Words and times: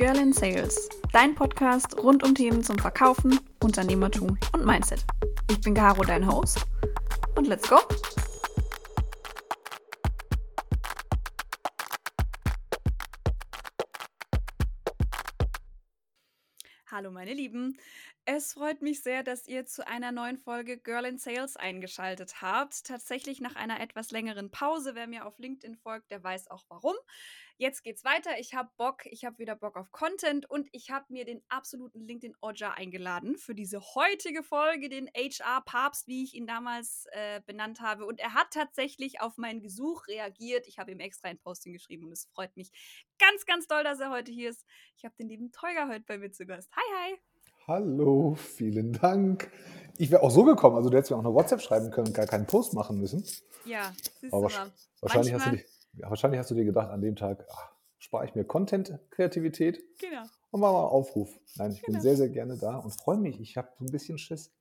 Girl 0.00 0.16
in 0.16 0.32
Sales, 0.32 0.88
dein 1.12 1.34
Podcast 1.34 1.94
rund 2.02 2.24
um 2.24 2.34
Themen 2.34 2.64
zum 2.64 2.78
Verkaufen, 2.78 3.38
Unternehmertum 3.62 4.38
und 4.54 4.64
Mindset. 4.64 5.04
Ich 5.50 5.60
bin 5.60 5.74
Caro, 5.74 6.02
dein 6.02 6.26
Host. 6.26 6.64
Und 7.34 7.48
let's 7.48 7.68
go! 7.68 7.76
Hallo 16.90 17.10
meine 17.10 17.34
Lieben, 17.34 17.76
es 18.36 18.52
freut 18.52 18.80
mich 18.80 19.02
sehr, 19.02 19.24
dass 19.24 19.48
ihr 19.48 19.66
zu 19.66 19.84
einer 19.88 20.12
neuen 20.12 20.38
Folge 20.38 20.78
Girl 20.78 21.04
in 21.04 21.18
Sales 21.18 21.56
eingeschaltet 21.56 22.40
habt. 22.40 22.84
Tatsächlich 22.86 23.40
nach 23.40 23.56
einer 23.56 23.80
etwas 23.80 24.12
längeren 24.12 24.52
Pause. 24.52 24.94
Wer 24.94 25.08
mir 25.08 25.26
auf 25.26 25.36
LinkedIn 25.40 25.74
folgt, 25.74 26.12
der 26.12 26.22
weiß 26.22 26.48
auch 26.48 26.64
warum. 26.68 26.94
Jetzt 27.56 27.82
geht's 27.82 28.04
weiter. 28.04 28.38
Ich 28.38 28.54
habe 28.54 28.70
Bock, 28.76 29.04
ich 29.06 29.24
habe 29.24 29.38
wieder 29.38 29.56
Bock 29.56 29.76
auf 29.76 29.90
Content 29.90 30.48
und 30.48 30.68
ich 30.70 30.92
habe 30.92 31.06
mir 31.08 31.24
den 31.24 31.42
absoluten 31.48 32.06
LinkedIn 32.06 32.36
Oja 32.40 32.70
eingeladen 32.70 33.36
für 33.36 33.56
diese 33.56 33.80
heutige 33.96 34.44
Folge, 34.44 34.88
den 34.88 35.08
HR 35.08 35.62
Papst, 35.62 36.06
wie 36.06 36.22
ich 36.22 36.34
ihn 36.34 36.46
damals 36.46 37.06
äh, 37.10 37.40
benannt 37.46 37.80
habe. 37.80 38.06
Und 38.06 38.20
er 38.20 38.34
hat 38.34 38.52
tatsächlich 38.52 39.20
auf 39.20 39.38
mein 39.38 39.60
Gesuch 39.60 40.06
reagiert. 40.06 40.68
Ich 40.68 40.78
habe 40.78 40.92
ihm 40.92 41.00
extra 41.00 41.30
ein 41.30 41.38
Posting 41.38 41.72
geschrieben 41.72 42.06
und 42.06 42.12
es 42.12 42.26
freut 42.26 42.56
mich 42.56 42.70
ganz, 43.18 43.44
ganz 43.44 43.66
doll, 43.66 43.82
dass 43.82 43.98
er 43.98 44.10
heute 44.10 44.30
hier 44.30 44.50
ist. 44.50 44.64
Ich 44.96 45.04
habe 45.04 45.16
den 45.18 45.28
lieben 45.28 45.50
Teuger 45.50 45.88
heute 45.88 46.04
bei 46.06 46.16
mir 46.16 46.30
zu 46.30 46.46
Gast. 46.46 46.70
Hi, 46.76 46.84
hi. 46.96 47.29
Hallo, 47.66 48.34
vielen 48.34 48.92
Dank. 48.92 49.50
Ich 49.96 50.10
wäre 50.10 50.22
auch 50.22 50.30
so 50.30 50.44
gekommen, 50.44 50.76
also 50.76 50.88
du 50.88 50.96
hättest 50.96 51.10
mir 51.10 51.18
auch 51.18 51.24
eine 51.24 51.34
WhatsApp 51.34 51.60
schreiben 51.60 51.90
können 51.90 52.08
und 52.08 52.14
gar 52.14 52.26
keinen 52.26 52.46
Post 52.46 52.74
machen 52.74 52.98
müssen. 52.98 53.24
Ja, 53.64 53.92
siehst 54.20 54.32
Aber 54.32 54.48
du. 54.48 54.72
Wahrscheinlich 55.02 55.34
hast, 55.34 55.46
du 55.46 55.50
dir, 55.50 55.64
wahrscheinlich 56.08 56.38
hast 56.40 56.50
du 56.50 56.54
dir 56.54 56.64
gedacht, 56.64 56.90
an 56.90 57.00
dem 57.00 57.16
Tag 57.16 57.44
ach, 57.50 57.70
spare 57.98 58.24
ich 58.24 58.34
mir 58.34 58.44
Content-Kreativität 58.44 59.82
genau. 59.98 60.22
und 60.50 60.60
mache 60.60 60.72
mal 60.72 60.84
Aufruf. 60.84 61.38
Nein, 61.56 61.72
ich 61.72 61.82
genau. 61.82 61.96
bin 61.96 62.02
sehr, 62.02 62.16
sehr 62.16 62.30
gerne 62.30 62.56
da 62.56 62.78
und 62.78 62.92
freue 62.92 63.18
mich. 63.18 63.40
Ich 63.40 63.56
habe 63.56 63.68
so 63.78 63.84
ein 63.84 63.92
bisschen 63.92 64.18
Schiss. 64.18 64.52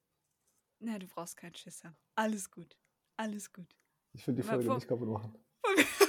Na, 0.79 0.99
du 0.99 1.07
brauchst 1.07 1.37
keinen 1.37 1.55
Schiss 1.55 1.83
haben. 1.83 1.95
Alles 2.15 2.51
gut. 2.51 2.77
Alles 3.17 3.51
gut. 3.51 3.75
Ich 4.13 4.27
will 4.27 4.35
die 4.35 4.43
Folge 4.43 4.73
nicht 4.73 4.87
kaputt 4.87 5.09
machen. 5.09 5.35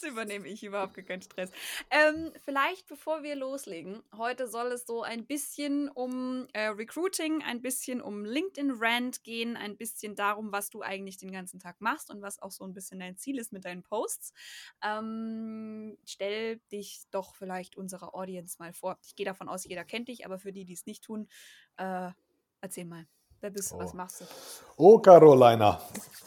Das 0.00 0.08
übernehme 0.08 0.46
ich 0.46 0.62
überhaupt 0.62 0.94
keinen 1.06 1.22
Stress. 1.22 1.50
Ähm, 1.90 2.32
vielleicht 2.44 2.86
bevor 2.86 3.22
wir 3.22 3.34
loslegen, 3.34 4.02
heute 4.16 4.46
soll 4.46 4.68
es 4.68 4.86
so 4.86 5.02
ein 5.02 5.26
bisschen 5.26 5.88
um 5.88 6.46
äh, 6.52 6.68
Recruiting, 6.68 7.42
ein 7.42 7.62
bisschen 7.62 8.00
um 8.00 8.24
LinkedIn 8.24 8.72
Rant 8.78 9.24
gehen, 9.24 9.56
ein 9.56 9.76
bisschen 9.76 10.14
darum, 10.14 10.52
was 10.52 10.70
du 10.70 10.82
eigentlich 10.82 11.16
den 11.16 11.32
ganzen 11.32 11.58
Tag 11.58 11.80
machst 11.80 12.10
und 12.10 12.22
was 12.22 12.40
auch 12.40 12.52
so 12.52 12.64
ein 12.64 12.74
bisschen 12.74 13.00
dein 13.00 13.16
Ziel 13.16 13.38
ist 13.38 13.52
mit 13.52 13.64
deinen 13.64 13.82
Posts. 13.82 14.32
Ähm, 14.84 15.98
stell 16.04 16.58
dich 16.70 17.00
doch 17.10 17.34
vielleicht 17.34 17.76
unserer 17.76 18.14
Audience 18.14 18.56
mal 18.58 18.72
vor. 18.72 18.98
Ich 19.04 19.16
gehe 19.16 19.26
davon 19.26 19.48
aus, 19.48 19.64
jeder 19.64 19.84
kennt 19.84 20.08
dich, 20.08 20.24
aber 20.24 20.38
für 20.38 20.52
die, 20.52 20.64
die 20.64 20.74
es 20.74 20.86
nicht 20.86 21.02
tun, 21.02 21.28
äh, 21.76 22.10
erzähl 22.60 22.84
mal. 22.84 23.06
Wer 23.40 23.50
bist 23.50 23.72
du? 23.72 23.76
Oh. 23.76 23.80
Was 23.80 23.94
machst 23.94 24.20
du? 24.20 24.24
Oh, 24.76 24.98
Carolina. 24.98 25.80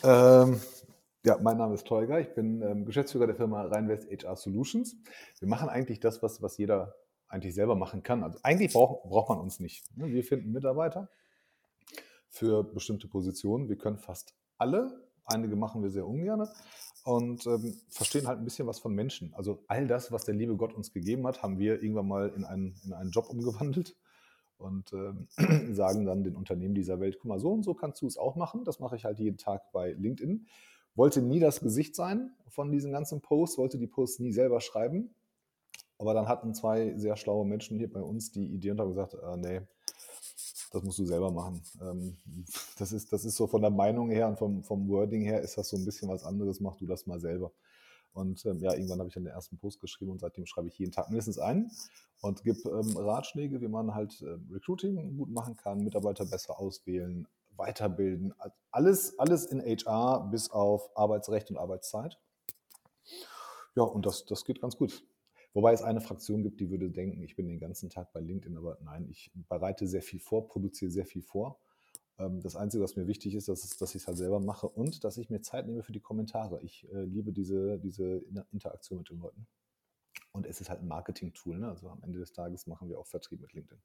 Ähm, 0.03 0.61
ja, 1.23 1.38
mein 1.41 1.58
Name 1.58 1.75
ist 1.75 1.86
Tolga. 1.86 2.19
Ich 2.19 2.33
bin 2.33 2.61
ähm, 2.61 2.86
Geschäftsführer 2.86 3.27
der 3.27 3.36
Firma 3.36 3.64
Rheinwest 3.64 4.09
HR 4.09 4.36
Solutions. 4.36 4.95
Wir 5.39 5.47
machen 5.47 5.69
eigentlich 5.69 6.00
das, 6.00 6.23
was, 6.23 6.41
was 6.41 6.58
jeder 6.58 6.95
eigentlich 7.27 7.53
selber 7.53 7.75
machen 7.75 8.02
kann. 8.02 8.23
Also 8.23 8.39
eigentlich 8.44 8.73
brauch, 8.73 9.08
braucht 9.08 9.30
man 9.30 9.39
uns 9.39 9.59
nicht. 9.59 9.86
Ne? 9.95 10.08
Wir 10.08 10.23
finden 10.23 10.52
Mitarbeiter 10.52 11.09
für 12.27 12.64
bestimmte 12.64 13.08
Positionen. 13.08 13.69
Wir 13.69 13.77
können 13.77 13.97
fast 13.97 14.33
alle. 14.58 15.08
Einige 15.25 15.55
machen 15.55 15.83
wir 15.83 15.92
sehr 15.92 16.08
ungern 16.08 16.47
und 17.05 17.45
ähm, 17.45 17.80
verstehen 17.89 18.27
halt 18.27 18.39
ein 18.39 18.44
bisschen 18.44 18.66
was 18.66 18.80
von 18.80 18.94
Menschen. 18.94 19.33
Also 19.36 19.64
all 19.67 19.88
das, 19.88 20.11
was 20.11 20.25
der 20.25 20.33
liebe 20.33 20.55
Gott 20.55 20.73
uns 20.73 20.92
gegeben 20.92 21.27
hat, 21.27 21.43
haben 21.43 21.59
wir 21.59 21.82
irgendwann 21.83 22.08
mal 22.08 22.30
in 22.30 22.43
einen, 22.43 22.76
in 22.83 22.93
einen 22.93 23.11
Job 23.11 23.30
umgewandelt 23.30 23.95
und 24.58 24.92
ähm, 24.93 25.27
sagen 25.76 26.05
dann 26.05 26.23
den 26.23 26.36
Unternehmen 26.36 26.73
dieser 26.73 26.99
Welt, 26.99 27.17
guck 27.20 27.30
mal, 27.30 27.39
so 27.39 27.52
und 27.52 27.64
so 27.64 27.76
kannst 27.76 28.02
du 28.02 28.08
es 28.08 28.17
auch 28.17 28.36
machen. 28.36 28.64
Das 28.65 28.80
mache 28.80 28.95
ich 28.95 29.05
halt 29.05 29.20
jeden 29.20 29.38
Tag 29.38 29.71
bei 29.71 29.93
LinkedIn 29.93 30.48
wollte 30.95 31.21
nie 31.21 31.39
das 31.39 31.59
Gesicht 31.59 31.95
sein 31.95 32.31
von 32.47 32.71
diesen 32.71 32.91
ganzen 32.91 33.21
Posts, 33.21 33.57
wollte 33.57 33.77
die 33.77 33.87
Posts 33.87 34.19
nie 34.19 34.33
selber 34.33 34.59
schreiben. 34.59 35.13
Aber 35.97 36.13
dann 36.13 36.27
hatten 36.27 36.53
zwei 36.53 36.97
sehr 36.97 37.15
schlaue 37.15 37.45
Menschen 37.45 37.77
hier 37.77 37.91
bei 37.91 38.02
uns 38.02 38.31
die 38.31 38.47
Idee 38.47 38.71
und 38.71 38.79
haben 38.79 38.89
gesagt, 38.89 39.13
äh, 39.13 39.37
nee, 39.37 39.61
das 40.71 40.83
musst 40.83 40.99
du 40.99 41.05
selber 41.05 41.31
machen. 41.31 41.61
Ähm, 41.81 42.17
das, 42.79 42.91
ist, 42.91 43.13
das 43.13 43.25
ist 43.25 43.35
so 43.35 43.47
von 43.47 43.61
der 43.61 43.71
Meinung 43.71 44.09
her 44.09 44.27
und 44.27 44.37
vom, 44.37 44.63
vom 44.63 44.87
Wording 44.89 45.21
her 45.21 45.41
ist 45.41 45.57
das 45.57 45.69
so 45.69 45.77
ein 45.77 45.85
bisschen 45.85 46.09
was 46.09 46.23
anderes, 46.23 46.59
mach 46.59 46.75
du 46.75 46.87
das 46.87 47.05
mal 47.05 47.19
selber. 47.19 47.52
Und 48.13 48.45
ähm, 48.45 48.59
ja, 48.59 48.73
irgendwann 48.73 48.99
habe 48.99 49.08
ich 49.08 49.13
dann 49.13 49.23
den 49.23 49.33
ersten 49.33 49.58
Post 49.58 49.79
geschrieben 49.79 50.11
und 50.11 50.19
seitdem 50.19 50.45
schreibe 50.45 50.67
ich 50.67 50.77
jeden 50.77 50.91
Tag 50.91 51.09
mindestens 51.09 51.39
einen 51.39 51.71
und 52.21 52.43
gebe 52.43 52.69
ähm, 52.69 52.97
Ratschläge, 52.97 53.61
wie 53.61 53.69
man 53.69 53.93
halt 53.93 54.21
äh, 54.21 54.37
Recruiting 54.52 55.17
gut 55.17 55.29
machen 55.29 55.55
kann, 55.55 55.83
Mitarbeiter 55.83 56.25
besser 56.25 56.59
auswählen, 56.59 57.27
weiterbilden. 57.61 58.33
Alles, 58.72 59.17
alles 59.17 59.45
in 59.45 59.61
HR 59.61 60.30
bis 60.32 60.49
auf 60.49 60.89
Arbeitsrecht 60.98 61.49
und 61.49 61.58
Arbeitszeit. 61.58 62.20
Ja, 63.76 63.83
und 63.83 64.05
das, 64.05 64.26
das 64.26 64.44
geht 64.44 64.60
ganz 64.61 64.76
gut. 64.76 65.05
Wobei 65.54 65.73
es 65.73 65.82
eine 65.82 66.02
Fraktion 66.02 66.44
gibt, 66.44 66.60
die 66.60 66.70
würde 66.70 66.89
denken, 66.89 67.21
ich 67.23 67.36
bin 67.36 67.48
den 67.48 67.60
ganzen 67.60 67.89
Tag 67.89 68.11
bei 68.14 68.21
LinkedIn, 68.21 68.58
aber 68.58 68.77
nein, 68.83 69.08
ich 69.10 69.32
bereite 69.50 69.88
sehr 69.88 70.02
viel 70.02 70.20
vor, 70.20 70.48
produziere 70.48 70.92
sehr 70.92 71.05
viel 71.05 71.21
vor. 71.21 71.60
Ähm, 72.17 72.42
das 72.42 72.55
Einzige, 72.55 72.83
was 72.83 72.95
mir 72.95 73.08
wichtig 73.08 73.36
ist, 73.36 73.48
dass, 73.48 73.77
dass 73.77 73.95
ich 73.95 74.04
es 74.04 74.08
halt 74.08 74.17
selber 74.17 74.39
mache 74.39 74.67
und 74.67 75.04
dass 75.04 75.17
ich 75.17 75.30
mir 75.30 75.42
Zeit 75.42 75.67
nehme 75.67 75.83
für 75.83 75.92
die 75.92 76.00
Kommentare. 76.00 76.61
Ich 76.61 76.89
äh, 76.92 77.04
liebe 77.04 77.33
diese, 77.33 77.80
diese 77.80 78.23
Interaktion 78.52 79.00
mit 79.00 79.10
den 79.10 79.20
Leuten. 79.20 79.48
Und 80.32 80.45
es 80.45 80.61
ist 80.61 80.70
halt 80.70 80.82
ein 80.82 80.88
Marketing-Tool. 80.88 81.58
Ne? 81.60 81.67
Also 81.67 81.89
am 81.89 82.02
Ende 82.04 82.20
des 82.20 82.32
Tages 82.32 82.67
machen 82.67 82.89
wir 82.89 83.00
auch 83.00 83.08
Vertrieb 83.08 83.42
mit 83.42 83.54
LinkedIn. 83.54 83.82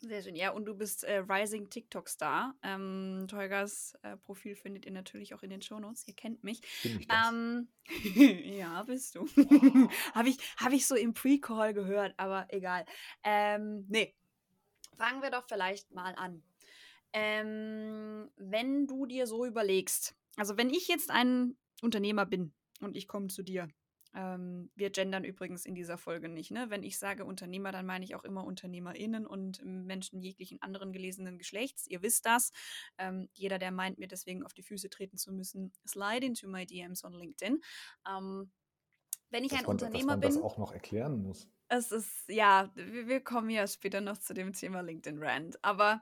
Sehr 0.00 0.22
schön. 0.22 0.36
Ja, 0.36 0.50
und 0.50 0.66
du 0.66 0.74
bist 0.74 1.04
äh, 1.04 1.18
Rising 1.18 1.70
TikTok-Star. 1.70 2.54
Ähm, 2.62 3.26
Tolgas 3.28 3.94
äh, 4.02 4.16
Profil 4.18 4.54
findet 4.54 4.84
ihr 4.84 4.92
natürlich 4.92 5.32
auch 5.34 5.42
in 5.42 5.50
den 5.50 5.62
Shownotes. 5.62 6.06
Ihr 6.06 6.14
kennt 6.14 6.44
mich. 6.44 6.60
Bin 6.82 7.00
ich 7.00 7.08
das? 7.08 7.32
Ähm, 7.32 7.68
ja, 8.44 8.82
bist 8.82 9.14
du. 9.14 9.26
Habe 10.14 10.28
ich, 10.28 10.38
hab 10.58 10.72
ich 10.72 10.86
so 10.86 10.94
im 10.94 11.14
Pre-Call 11.14 11.72
gehört, 11.72 12.14
aber 12.18 12.46
egal. 12.50 12.84
Ähm, 13.24 13.86
nee. 13.88 14.14
Fangen 14.98 15.22
wir 15.22 15.30
doch 15.30 15.46
vielleicht 15.48 15.90
mal 15.92 16.14
an. 16.14 16.42
Ähm, 17.12 18.30
wenn 18.36 18.86
du 18.86 19.06
dir 19.06 19.26
so 19.26 19.46
überlegst, 19.46 20.14
also 20.36 20.56
wenn 20.58 20.70
ich 20.70 20.88
jetzt 20.88 21.10
ein 21.10 21.56
Unternehmer 21.82 22.26
bin 22.26 22.52
und 22.80 22.96
ich 22.96 23.08
komme 23.08 23.28
zu 23.28 23.42
dir 23.42 23.68
ähm, 24.16 24.70
wir 24.74 24.90
gendern 24.90 25.24
übrigens 25.24 25.66
in 25.66 25.74
dieser 25.74 25.98
Folge 25.98 26.28
nicht. 26.28 26.50
Ne? 26.50 26.70
Wenn 26.70 26.82
ich 26.82 26.98
sage 26.98 27.24
Unternehmer, 27.24 27.70
dann 27.70 27.84
meine 27.84 28.04
ich 28.04 28.14
auch 28.14 28.24
immer 28.24 28.44
UnternehmerInnen 28.44 29.26
und 29.26 29.62
Menschen 29.64 30.20
jeglichen 30.20 30.60
anderen 30.62 30.92
gelesenen 30.92 31.36
Geschlechts. 31.36 31.86
Ihr 31.86 32.02
wisst 32.02 32.24
das. 32.24 32.50
Ähm, 32.96 33.28
jeder, 33.34 33.58
der 33.58 33.70
meint, 33.70 33.98
mir 33.98 34.08
deswegen 34.08 34.42
auf 34.42 34.54
die 34.54 34.62
Füße 34.62 34.88
treten 34.88 35.18
zu 35.18 35.32
müssen, 35.32 35.72
slide 35.86 36.24
into 36.24 36.48
my 36.48 36.64
DMs 36.64 37.04
on 37.04 37.12
LinkedIn. 37.12 37.60
Ähm, 38.08 38.50
wenn 39.30 39.44
ich 39.44 39.50
dass 39.50 39.60
ein 39.60 39.66
man, 39.66 39.72
Unternehmer 39.72 39.98
dass 39.98 40.06
man 40.06 40.20
bin. 40.20 40.30
das 40.30 40.42
auch 40.42 40.56
noch 40.56 40.72
erklären 40.72 41.22
muss. 41.22 41.48
Es 41.68 41.92
ist, 41.92 42.28
ja, 42.28 42.70
wir, 42.74 43.08
wir 43.08 43.20
kommen 43.20 43.50
ja 43.50 43.66
später 43.66 44.00
noch 44.00 44.18
zu 44.18 44.32
dem 44.32 44.54
Thema 44.54 44.80
LinkedIn 44.80 45.22
Rand. 45.22 45.62
Aber 45.62 46.00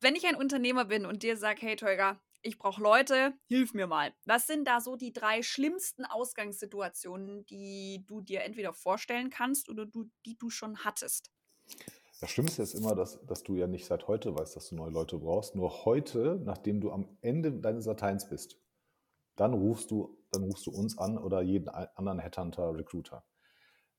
wenn 0.00 0.14
ich 0.14 0.26
ein 0.26 0.36
Unternehmer 0.36 0.84
bin 0.84 1.06
und 1.06 1.22
dir 1.22 1.38
sage, 1.38 1.62
hey 1.62 1.76
Tolga, 1.76 2.20
ich 2.44 2.58
brauche 2.58 2.82
Leute, 2.82 3.32
hilf 3.48 3.74
mir 3.74 3.86
mal. 3.86 4.12
Was 4.26 4.46
sind 4.46 4.68
da 4.68 4.80
so 4.80 4.96
die 4.96 5.12
drei 5.12 5.42
schlimmsten 5.42 6.04
Ausgangssituationen, 6.04 7.46
die 7.46 8.04
du 8.06 8.20
dir 8.20 8.42
entweder 8.42 8.72
vorstellen 8.72 9.30
kannst 9.30 9.68
oder 9.68 9.86
du, 9.86 10.10
die 10.26 10.36
du 10.36 10.50
schon 10.50 10.84
hattest? 10.84 11.32
Das 12.20 12.30
Schlimmste 12.30 12.62
ist 12.62 12.74
immer, 12.74 12.94
dass, 12.94 13.24
dass 13.26 13.42
du 13.42 13.56
ja 13.56 13.66
nicht 13.66 13.86
seit 13.86 14.06
heute 14.08 14.34
weißt, 14.34 14.54
dass 14.54 14.68
du 14.68 14.76
neue 14.76 14.90
Leute 14.90 15.18
brauchst. 15.18 15.56
Nur 15.56 15.84
heute, 15.84 16.40
nachdem 16.44 16.80
du 16.80 16.92
am 16.92 17.08
Ende 17.22 17.52
deines 17.52 17.86
Lateins 17.86 18.28
bist, 18.28 18.58
dann 19.36 19.54
rufst 19.54 19.90
du, 19.90 20.16
dann 20.30 20.44
rufst 20.44 20.66
du 20.66 20.70
uns 20.70 20.98
an 20.98 21.18
oder 21.18 21.42
jeden 21.42 21.68
anderen 21.68 22.18
Headhunter, 22.18 22.76
Recruiter. 22.76 23.24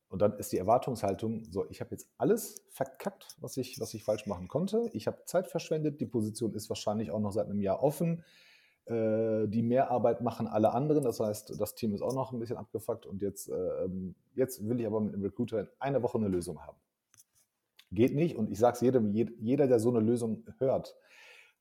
Und 0.09 0.21
dann 0.21 0.37
ist 0.37 0.51
die 0.51 0.57
Erwartungshaltung 0.57 1.43
so, 1.51 1.65
ich 1.69 1.81
habe 1.81 1.91
jetzt 1.91 2.07
alles 2.17 2.63
verkackt, 2.69 3.35
was 3.39 3.57
ich, 3.57 3.79
was 3.79 3.93
ich 3.93 4.03
falsch 4.03 4.27
machen 4.27 4.47
konnte. 4.47 4.89
Ich 4.93 5.07
habe 5.07 5.17
Zeit 5.25 5.47
verschwendet, 5.47 5.99
die 5.99 6.05
Position 6.05 6.53
ist 6.53 6.69
wahrscheinlich 6.69 7.11
auch 7.11 7.19
noch 7.19 7.31
seit 7.31 7.47
einem 7.47 7.59
Jahr 7.59 7.81
offen. 7.81 8.23
Äh, 8.85 9.47
die 9.47 9.63
Mehrarbeit 9.63 10.21
machen 10.21 10.47
alle 10.47 10.71
anderen, 10.73 11.03
das 11.03 11.19
heißt, 11.19 11.59
das 11.59 11.73
Team 11.73 11.95
ist 11.95 12.01
auch 12.01 12.13
noch 12.13 12.31
ein 12.31 12.39
bisschen 12.39 12.57
abgefuckt 12.57 13.07
und 13.07 13.21
jetzt, 13.21 13.49
äh, 13.49 13.89
jetzt 14.35 14.67
will 14.67 14.79
ich 14.79 14.85
aber 14.85 15.01
mit 15.01 15.13
dem 15.13 15.23
Recruiter 15.23 15.61
in 15.61 15.67
einer 15.79 16.03
Woche 16.03 16.19
eine 16.19 16.27
Lösung 16.27 16.61
haben. 16.61 16.77
Geht 17.91 18.13
nicht 18.13 18.35
und 18.35 18.51
ich 18.51 18.59
sage 18.59 18.75
es 18.75 18.81
jedem, 18.81 19.11
jeder, 19.11 19.67
der 19.67 19.79
so 19.79 19.89
eine 19.89 20.01
Lösung 20.01 20.43
hört, 20.59 20.95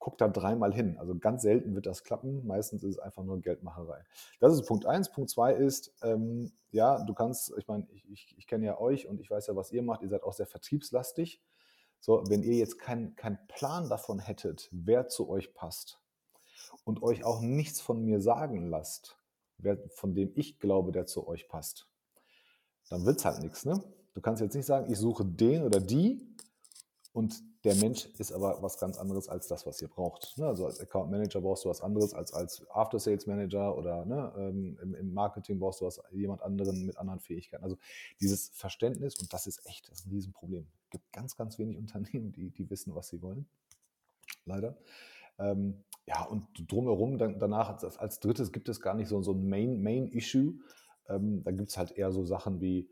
guck 0.04 0.18
da 0.18 0.28
dreimal 0.28 0.74
hin. 0.74 0.98
Also 0.98 1.18
ganz 1.18 1.40
selten 1.40 1.74
wird 1.74 1.86
das 1.86 2.04
klappen. 2.04 2.46
Meistens 2.46 2.84
ist 2.84 2.96
es 2.96 2.98
einfach 2.98 3.24
nur 3.24 3.40
Geldmacherei. 3.40 4.04
Das 4.38 4.52
ist 4.52 4.66
Punkt 4.66 4.84
eins. 4.84 5.10
Punkt 5.10 5.30
zwei 5.30 5.54
ist, 5.54 5.94
ähm, 6.02 6.52
ja, 6.72 7.02
du 7.02 7.14
kannst, 7.14 7.54
ich 7.56 7.66
meine, 7.68 7.86
ich, 7.90 8.06
ich, 8.10 8.34
ich 8.36 8.46
kenne 8.46 8.66
ja 8.66 8.78
euch 8.78 9.08
und 9.08 9.18
ich 9.18 9.30
weiß 9.30 9.46
ja, 9.46 9.56
was 9.56 9.72
ihr 9.72 9.82
macht. 9.82 10.02
Ihr 10.02 10.10
seid 10.10 10.22
auch 10.22 10.34
sehr 10.34 10.44
vertriebslastig. 10.44 11.42
So, 12.00 12.22
wenn 12.28 12.42
ihr 12.42 12.52
jetzt 12.52 12.78
keinen 12.78 13.16
kein 13.16 13.38
Plan 13.48 13.88
davon 13.88 14.18
hättet, 14.18 14.68
wer 14.72 15.08
zu 15.08 15.30
euch 15.30 15.54
passt 15.54 16.02
und 16.84 17.02
euch 17.02 17.24
auch 17.24 17.40
nichts 17.40 17.80
von 17.80 18.04
mir 18.04 18.20
sagen 18.20 18.68
lasst, 18.68 19.18
wer, 19.56 19.78
von 19.88 20.14
dem 20.14 20.32
ich 20.34 20.58
glaube, 20.58 20.92
der 20.92 21.06
zu 21.06 21.26
euch 21.26 21.48
passt, 21.48 21.88
dann 22.90 23.06
wird 23.06 23.20
es 23.20 23.24
halt 23.24 23.42
nichts. 23.42 23.64
Ne? 23.64 23.82
Du 24.12 24.20
kannst 24.20 24.42
jetzt 24.42 24.54
nicht 24.54 24.66
sagen, 24.66 24.92
ich 24.92 24.98
suche 24.98 25.24
den 25.24 25.62
oder 25.62 25.80
die 25.80 26.33
und 27.14 27.44
der 27.62 27.76
Mensch 27.76 28.06
ist 28.18 28.32
aber 28.32 28.60
was 28.60 28.76
ganz 28.76 28.98
anderes 28.98 29.28
als 29.28 29.46
das, 29.46 29.64
was 29.66 29.80
ihr 29.80 29.86
braucht. 29.86 30.36
Ne? 30.36 30.46
Also 30.46 30.66
als 30.66 30.80
Account 30.80 31.12
Manager 31.12 31.40
brauchst 31.40 31.64
du 31.64 31.68
was 31.68 31.80
anderes 31.80 32.12
als 32.12 32.34
als 32.34 32.68
After 32.70 32.98
Sales 32.98 33.28
Manager 33.28 33.78
oder 33.78 34.04
ne, 34.04 34.32
ähm, 34.36 34.76
im, 34.82 34.94
im, 34.96 35.14
Marketing 35.14 35.60
brauchst 35.60 35.80
du 35.80 35.86
was 35.86 36.02
jemand 36.10 36.42
anderen 36.42 36.84
mit 36.84 36.98
anderen 36.98 37.20
Fähigkeiten. 37.20 37.62
Also 37.62 37.78
dieses 38.20 38.48
Verständnis 38.48 39.16
und 39.20 39.32
das 39.32 39.46
ist 39.46 39.64
echt 39.64 39.88
das 39.88 40.00
ist 40.00 40.06
ein 40.06 40.10
Riesenproblem. 40.10 40.66
Es 40.82 40.90
gibt 40.90 41.12
ganz, 41.12 41.36
ganz 41.36 41.56
wenig 41.56 41.78
Unternehmen, 41.78 42.32
die, 42.32 42.50
die 42.50 42.68
wissen, 42.68 42.96
was 42.96 43.08
sie 43.08 43.22
wollen. 43.22 43.46
Leider. 44.44 44.76
Ähm, 45.38 45.84
ja, 46.06 46.24
und 46.24 46.48
drumherum 46.68 47.16
dann, 47.16 47.38
danach 47.38 47.70
als, 47.70 47.96
als 47.96 48.18
drittes 48.18 48.50
gibt 48.50 48.68
es 48.68 48.80
gar 48.80 48.94
nicht 48.94 49.08
so, 49.08 49.22
so 49.22 49.32
ein 49.32 49.48
Main, 49.48 49.80
Main. 49.80 50.10
Ähm, 51.08 51.44
da 51.44 51.52
gibt 51.52 51.68
es 51.68 51.78
halt 51.78 51.92
eher 51.92 52.10
so 52.10 52.24
Sachen 52.24 52.60
wie, 52.60 52.88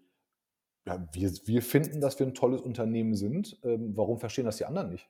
ja, 0.85 1.09
wir, 1.13 1.33
wir 1.45 1.63
finden, 1.63 2.01
dass 2.01 2.19
wir 2.19 2.27
ein 2.27 2.35
tolles 2.35 2.61
Unternehmen 2.61 3.15
sind. 3.15 3.59
Ähm, 3.63 3.97
warum 3.97 4.19
verstehen 4.19 4.47
das 4.47 4.57
die 4.57 4.65
anderen 4.65 4.91
nicht? 4.91 5.09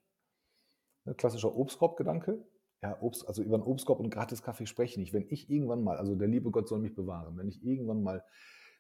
Ne, 1.05 1.15
klassischer 1.15 1.57
Obstkorb-Gedanke. 1.57 2.45
Ja, 2.83 3.01
Obst, 3.01 3.27
also 3.29 3.43
über 3.43 3.55
einen 3.55 3.65
Obstkorb 3.65 4.01
und 4.01 4.11
gratis 4.11 4.43
Kaffee 4.43 4.67
spreche 4.67 4.93
ich 4.93 4.99
nicht. 4.99 5.13
Wenn 5.13 5.27
ich 5.29 5.49
irgendwann 5.49 5.85
mal, 5.85 5.97
also 5.97 6.17
der 6.17 6.29
liebe 6.29 6.51
Gott 6.51 6.69
soll 6.69 6.81
mich 6.81 6.95
bewahren, 6.95 7.37
wenn 7.37 7.49
ich 7.49 7.65
irgendwann 7.65 8.03
mal 8.03 8.25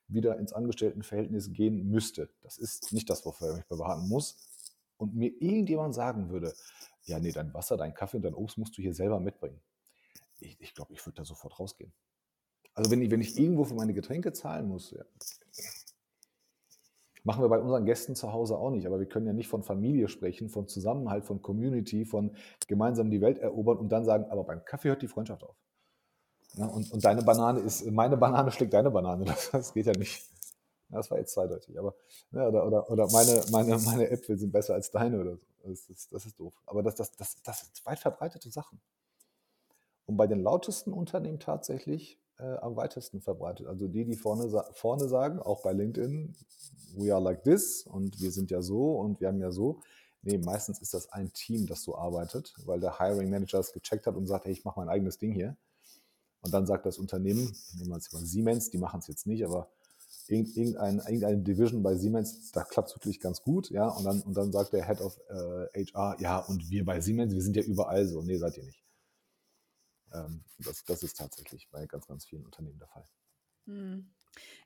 wieder 0.08 0.38
ins 0.38 0.52
Angestelltenverhältnis 0.52 1.52
gehen 1.52 1.88
müsste, 1.88 2.28
das 2.42 2.58
ist 2.58 2.92
nicht 2.92 3.08
das, 3.08 3.24
wofür 3.24 3.48
er 3.48 3.56
mich 3.56 3.66
bewahren 3.66 4.08
muss, 4.08 4.36
und 4.98 5.14
mir 5.14 5.32
irgendjemand 5.40 5.94
sagen 5.94 6.30
würde, 6.30 6.54
ja, 7.04 7.18
nee, 7.18 7.32
dein 7.32 7.52
Wasser, 7.54 7.76
dein 7.76 7.94
Kaffee 7.94 8.18
und 8.18 8.22
dein 8.22 8.34
Obst 8.34 8.58
musst 8.58 8.76
du 8.78 8.82
hier 8.82 8.94
selber 8.94 9.18
mitbringen. 9.18 9.60
Ich 10.38 10.50
glaube, 10.50 10.62
ich, 10.62 10.74
glaub, 10.74 10.90
ich 10.90 11.06
würde 11.06 11.16
da 11.16 11.24
sofort 11.24 11.58
rausgehen. 11.58 11.92
Also 12.74 12.90
wenn 12.90 13.02
ich, 13.02 13.10
wenn 13.10 13.20
ich 13.20 13.38
irgendwo 13.38 13.64
für 13.64 13.74
meine 13.74 13.94
Getränke 13.94 14.32
zahlen 14.32 14.68
muss, 14.68 14.92
ja, 14.92 15.04
Machen 17.24 17.42
wir 17.42 17.48
bei 17.48 17.60
unseren 17.60 17.84
Gästen 17.84 18.16
zu 18.16 18.32
Hause 18.32 18.58
auch 18.58 18.70
nicht, 18.70 18.86
aber 18.86 18.98
wir 18.98 19.06
können 19.06 19.26
ja 19.26 19.32
nicht 19.32 19.48
von 19.48 19.62
Familie 19.62 20.08
sprechen, 20.08 20.48
von 20.48 20.66
Zusammenhalt, 20.66 21.24
von 21.24 21.40
Community, 21.40 22.04
von 22.04 22.34
gemeinsam 22.66 23.10
die 23.10 23.20
Welt 23.20 23.38
erobern 23.38 23.78
und 23.78 23.90
dann 23.90 24.04
sagen, 24.04 24.24
aber 24.28 24.42
beim 24.44 24.64
Kaffee 24.64 24.88
hört 24.88 25.02
die 25.02 25.08
Freundschaft 25.08 25.44
auf. 25.44 25.56
Ja, 26.54 26.66
und, 26.66 26.92
und, 26.92 27.04
deine 27.04 27.22
Banane 27.22 27.60
ist, 27.60 27.88
meine 27.90 28.16
Banane 28.16 28.50
schlägt 28.50 28.74
deine 28.74 28.90
Banane. 28.90 29.24
Das, 29.32 29.50
das 29.50 29.72
geht 29.72 29.86
ja 29.86 29.92
nicht. 29.92 30.22
Das 30.90 31.10
war 31.10 31.18
jetzt 31.18 31.32
zweideutig. 31.32 31.78
Aber, 31.78 31.94
ja, 32.32 32.46
oder, 32.48 32.66
oder, 32.66 32.90
oder 32.90 33.10
meine, 33.10 33.42
meine, 33.50 33.78
meine 33.78 34.10
Äpfel 34.10 34.36
sind 34.36 34.52
besser 34.52 34.74
als 34.74 34.90
deine 34.90 35.20
oder 35.20 35.36
so. 35.36 35.46
Das 35.64 35.88
ist, 35.88 36.12
das 36.12 36.26
ist 36.26 36.38
doof. 36.38 36.52
Aber 36.66 36.82
das, 36.82 36.96
das, 36.96 37.12
das, 37.12 37.36
das 37.42 37.60
sind 37.60 37.86
weit 37.86 37.98
verbreitete 37.98 38.50
Sachen. 38.50 38.80
Und 40.06 40.16
bei 40.16 40.26
den 40.26 40.42
lautesten 40.42 40.92
Unternehmen 40.92 41.38
tatsächlich 41.38 42.18
äh, 42.42 42.56
am 42.60 42.76
weitesten 42.76 43.20
verbreitet. 43.20 43.66
Also 43.66 43.86
die, 43.88 44.04
die 44.04 44.16
vorne, 44.16 44.64
vorne 44.72 45.08
sagen, 45.08 45.38
auch 45.38 45.62
bei 45.62 45.72
LinkedIn, 45.72 46.34
we 46.96 47.12
are 47.12 47.22
like 47.22 47.44
this 47.44 47.86
und 47.86 48.20
wir 48.20 48.32
sind 48.32 48.50
ja 48.50 48.62
so 48.62 48.96
und 48.96 49.20
wir 49.20 49.28
haben 49.28 49.40
ja 49.40 49.52
so. 49.52 49.80
Nee, 50.22 50.38
meistens 50.38 50.80
ist 50.80 50.94
das 50.94 51.12
ein 51.12 51.32
Team, 51.32 51.66
das 51.66 51.82
so 51.82 51.96
arbeitet, 51.96 52.54
weil 52.64 52.80
der 52.80 52.98
Hiring 52.98 53.30
Manager 53.30 53.58
es 53.58 53.72
gecheckt 53.72 54.06
hat 54.06 54.16
und 54.16 54.26
sagt, 54.26 54.44
hey, 54.44 54.52
ich 54.52 54.64
mache 54.64 54.78
mein 54.78 54.88
eigenes 54.88 55.18
Ding 55.18 55.32
hier. 55.32 55.56
Und 56.42 56.52
dann 56.52 56.66
sagt 56.66 56.86
das 56.86 56.98
Unternehmen, 56.98 57.52
nehmen 57.76 57.90
wir 57.90 57.96
jetzt 57.96 58.12
mal 58.12 58.24
Siemens, 58.24 58.70
die 58.70 58.78
machen 58.78 59.00
es 59.00 59.06
jetzt 59.06 59.26
nicht, 59.26 59.44
aber 59.44 59.68
irgendein, 60.28 60.98
irgendeine 60.98 61.38
Division 61.38 61.82
bei 61.82 61.96
Siemens, 61.96 62.52
da 62.52 62.64
klappt 62.64 62.90
es 62.90 62.96
wirklich 62.96 63.20
ganz 63.20 63.42
gut, 63.42 63.70
ja, 63.70 63.88
und 63.88 64.04
dann, 64.04 64.20
und 64.22 64.36
dann 64.36 64.52
sagt 64.52 64.72
der 64.72 64.86
Head 64.86 65.00
of 65.00 65.18
äh, 65.28 65.84
HR, 65.84 66.16
ja, 66.20 66.38
und 66.38 66.70
wir 66.70 66.84
bei 66.84 67.00
Siemens, 67.00 67.34
wir 67.34 67.42
sind 67.42 67.56
ja 67.56 67.62
überall 67.62 68.06
so. 68.06 68.22
Nee, 68.22 68.38
seid 68.38 68.56
ihr 68.56 68.64
nicht. 68.64 68.82
Ähm, 70.12 70.44
das, 70.58 70.84
das 70.84 71.02
ist 71.02 71.16
tatsächlich 71.16 71.68
bei 71.70 71.86
ganz, 71.86 72.06
ganz 72.06 72.26
vielen 72.26 72.44
Unternehmen 72.44 72.78
der 72.78 72.88
Fall. 72.88 73.04
Hm. 73.66 74.12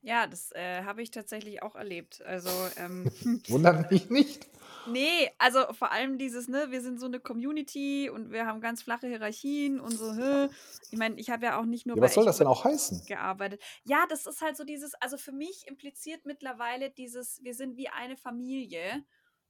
Ja, 0.01 0.27
das 0.27 0.53
äh, 0.53 0.85
habe 0.85 1.03
ich 1.03 1.11
tatsächlich 1.11 1.63
auch 1.63 1.75
erlebt. 1.75 2.23
Also 2.23 2.51
ähm, 2.77 3.05
wundert 3.49 3.91
mich 3.91 4.09
nicht. 4.11 4.47
Nee, 4.89 5.31
also 5.39 5.73
vor 5.73 5.91
allem 5.91 6.19
dieses, 6.19 6.47
ne, 6.47 6.71
wir 6.71 6.81
sind 6.81 7.01
so 7.01 7.07
eine 7.07 7.19
Community 7.19 8.09
und 8.09 8.31
wir 8.31 8.47
haben 8.47 8.61
ganz 8.61 8.83
flache 8.83 9.09
Hierarchien 9.09 9.81
und 9.81 9.93
so, 9.93 10.15
hä. 10.15 10.49
Ich 10.93 10.99
meine, 10.99 11.17
ich 11.17 11.31
habe 11.31 11.47
ja 11.47 11.59
auch 11.59 11.65
nicht 11.65 11.87
nur 11.87 11.97
ja, 11.97 12.03
was 12.03 12.15
soll 12.15 12.25
das 12.25 12.39
denn 12.39 12.47
auch 12.47 12.65
heißen? 12.65 13.05
gearbeitet. 13.07 13.61
Ja, 13.85 14.07
das 14.09 14.27
ist 14.27 14.41
halt 14.41 14.57
so 14.57 14.63
dieses, 14.63 14.95
also 14.95 15.17
für 15.17 15.33
mich 15.33 15.67
impliziert 15.67 16.25
mittlerweile 16.25 16.91
dieses, 16.91 17.43
wir 17.43 17.55
sind 17.55 17.77
wie 17.77 17.89
eine 17.89 18.17
Familie. 18.17 19.05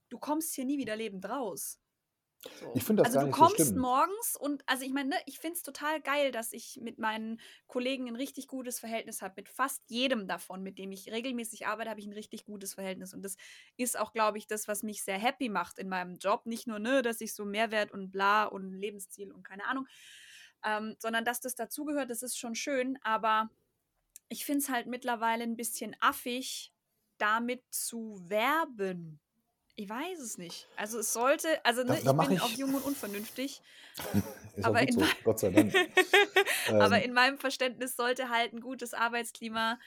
Du 0.09 0.17
kommst 0.17 0.55
hier 0.55 0.65
nie 0.65 0.79
wieder 0.79 0.95
lebend 0.95 1.29
raus. 1.29 1.79
So. 2.45 2.71
Ich 2.73 2.83
finde 2.83 3.03
das 3.03 3.07
also 3.07 3.19
gar 3.19 3.23
du 3.23 3.27
nicht 3.27 3.35
kommst 3.35 3.57
so 3.57 3.63
schlimm. 3.65 3.81
morgens 3.81 4.35
und 4.39 4.63
also 4.67 4.85
ich 4.85 4.93
meine, 4.93 5.09
ne, 5.09 5.15
ich 5.25 5.39
finde 5.39 5.55
es 5.55 5.63
total 5.63 6.01
geil, 6.01 6.31
dass 6.31 6.53
ich 6.53 6.79
mit 6.81 6.99
meinen 6.99 7.39
Kollegen 7.67 8.07
ein 8.07 8.15
richtig 8.15 8.47
gutes 8.47 8.79
Verhältnis 8.79 9.21
habe. 9.21 9.33
Mit 9.37 9.49
fast 9.49 9.83
jedem 9.89 10.27
davon, 10.27 10.61
mit 10.63 10.77
dem 10.77 10.91
ich 10.91 11.11
regelmäßig 11.11 11.67
arbeite, 11.67 11.89
habe 11.89 11.99
ich 11.99 12.05
ein 12.05 12.13
richtig 12.13 12.45
gutes 12.45 12.75
Verhältnis. 12.75 13.13
Und 13.13 13.23
das 13.23 13.37
ist 13.75 13.97
auch, 13.97 14.13
glaube 14.13 14.37
ich, 14.37 14.47
das, 14.47 14.67
was 14.67 14.83
mich 14.83 15.03
sehr 15.03 15.17
happy 15.17 15.49
macht 15.49 15.79
in 15.79 15.89
meinem 15.89 16.17
Job. 16.17 16.45
Nicht 16.45 16.67
nur, 16.67 16.79
ne, 16.79 17.01
dass 17.01 17.21
ich 17.21 17.33
so 17.33 17.43
Mehrwert 17.43 17.91
und 17.91 18.11
bla 18.11 18.45
und 18.45 18.71
Lebensziel 18.71 19.31
und 19.31 19.43
keine 19.43 19.65
Ahnung, 19.65 19.87
ähm, 20.63 20.95
sondern 20.99 21.25
dass 21.25 21.41
das 21.41 21.55
dazugehört, 21.55 22.09
das 22.09 22.23
ist 22.23 22.37
schon 22.37 22.55
schön. 22.55 22.99
Aber 23.01 23.49
ich 24.29 24.45
finde 24.45 24.59
es 24.59 24.69
halt 24.69 24.87
mittlerweile 24.87 25.43
ein 25.43 25.57
bisschen 25.57 25.95
affig, 25.99 26.73
damit 27.17 27.63
zu 27.71 28.19
werben. 28.29 29.19
Ich 29.79 29.87
weiß 29.87 30.19
es 30.19 30.39
nicht. 30.39 30.67
Also 30.75 30.97
es 30.97 31.13
sollte, 31.13 31.47
also 31.63 31.83
ne, 31.83 31.99
da, 32.03 32.11
da 32.13 32.21
ich 32.23 32.27
bin 32.27 32.37
ich... 32.37 32.41
auch 32.41 32.49
jung 32.49 32.73
und 32.73 32.83
unvernünftig. 32.83 33.61
aber, 34.63 34.81
in 34.81 34.91
so, 34.91 35.05
Gott 35.23 35.39
sei 35.39 35.51
Dank. 35.51 35.71
aber 36.69 36.97
ähm. 36.97 37.09
in 37.09 37.13
meinem 37.13 37.37
Verständnis 37.37 37.95
sollte 37.95 38.29
halt 38.29 38.53
ein 38.53 38.61
gutes 38.61 38.95
Arbeitsklima 38.95 39.77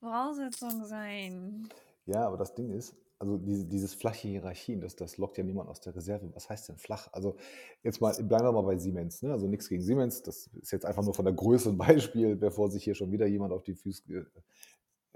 Voraussetzung 0.00 0.84
sein. 0.84 1.70
Ja, 2.04 2.26
aber 2.26 2.36
das 2.36 2.54
Ding 2.54 2.70
ist, 2.70 2.94
also 3.18 3.38
diese, 3.38 3.64
dieses 3.64 3.94
flache 3.94 4.28
Hierarchien, 4.28 4.82
das, 4.82 4.96
das 4.96 5.16
lockt 5.16 5.38
ja 5.38 5.44
niemand 5.44 5.70
aus 5.70 5.80
der 5.80 5.96
Reserve. 5.96 6.30
Was 6.34 6.50
heißt 6.50 6.68
denn 6.68 6.76
flach? 6.76 7.08
Also 7.12 7.38
jetzt 7.82 8.02
mal, 8.02 8.12
bleiben 8.22 8.44
wir 8.44 8.52
mal 8.52 8.60
bei 8.60 8.76
Siemens. 8.76 9.22
Ne? 9.22 9.32
Also 9.32 9.46
nichts 9.46 9.70
gegen 9.70 9.80
Siemens, 9.80 10.22
das 10.22 10.48
ist 10.60 10.72
jetzt 10.72 10.84
einfach 10.84 11.02
nur 11.02 11.14
von 11.14 11.24
der 11.24 11.32
Größe 11.32 11.70
ein 11.70 11.78
Beispiel, 11.78 12.36
bevor 12.36 12.70
sich 12.70 12.84
hier 12.84 12.94
schon 12.94 13.10
wieder 13.12 13.26
jemand 13.26 13.54
auf 13.54 13.62
die 13.62 13.74
Füße 13.74 14.26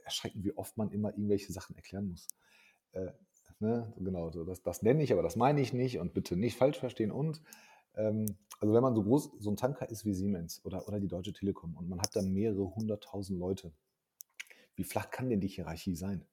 erschrecken, 0.03 0.43
wie 0.43 0.57
oft 0.57 0.79
man 0.79 0.91
immer 0.91 1.11
irgendwelche 1.11 1.53
Sachen 1.53 1.77
erklären 1.77 2.09
muss. 2.09 2.27
Äh, 2.93 3.13
Ne? 3.61 3.93
Genau, 3.99 4.31
so 4.31 4.45
das, 4.45 4.63
das 4.63 4.83
nenne 4.83 5.03
ich, 5.03 5.13
aber 5.13 5.23
das 5.23 5.37
meine 5.37 5.61
ich 5.61 5.73
nicht 5.73 5.99
und 5.99 6.15
bitte 6.15 6.37
nicht 6.37 6.57
falsch 6.57 6.79
verstehen. 6.79 7.13
Und 7.13 7.43
ähm, 7.95 8.27
also 8.59 8.75
wenn 8.75 8.83
man 8.83 8.95
so 8.95 9.03
groß, 9.03 9.33
so 9.39 9.51
ein 9.51 9.57
Tanker 9.57 9.89
ist 9.91 10.05
wie 10.07 10.15
Siemens 10.15 10.65
oder, 10.65 10.89
oder 10.89 10.99
die 10.99 11.09
Deutsche 11.09 11.33
Telekom 11.33 11.77
und 11.77 11.89
man 11.89 12.01
hat 12.01 12.17
da 12.17 12.23
mehrere 12.23 12.75
hunderttausend 12.75 13.39
Leute, 13.39 13.73
wie 14.77 14.85
flach 14.85 15.11
kann 15.11 15.29
denn 15.29 15.41
die 15.41 15.49
Hierarchie 15.49 15.95
sein? 15.95 16.25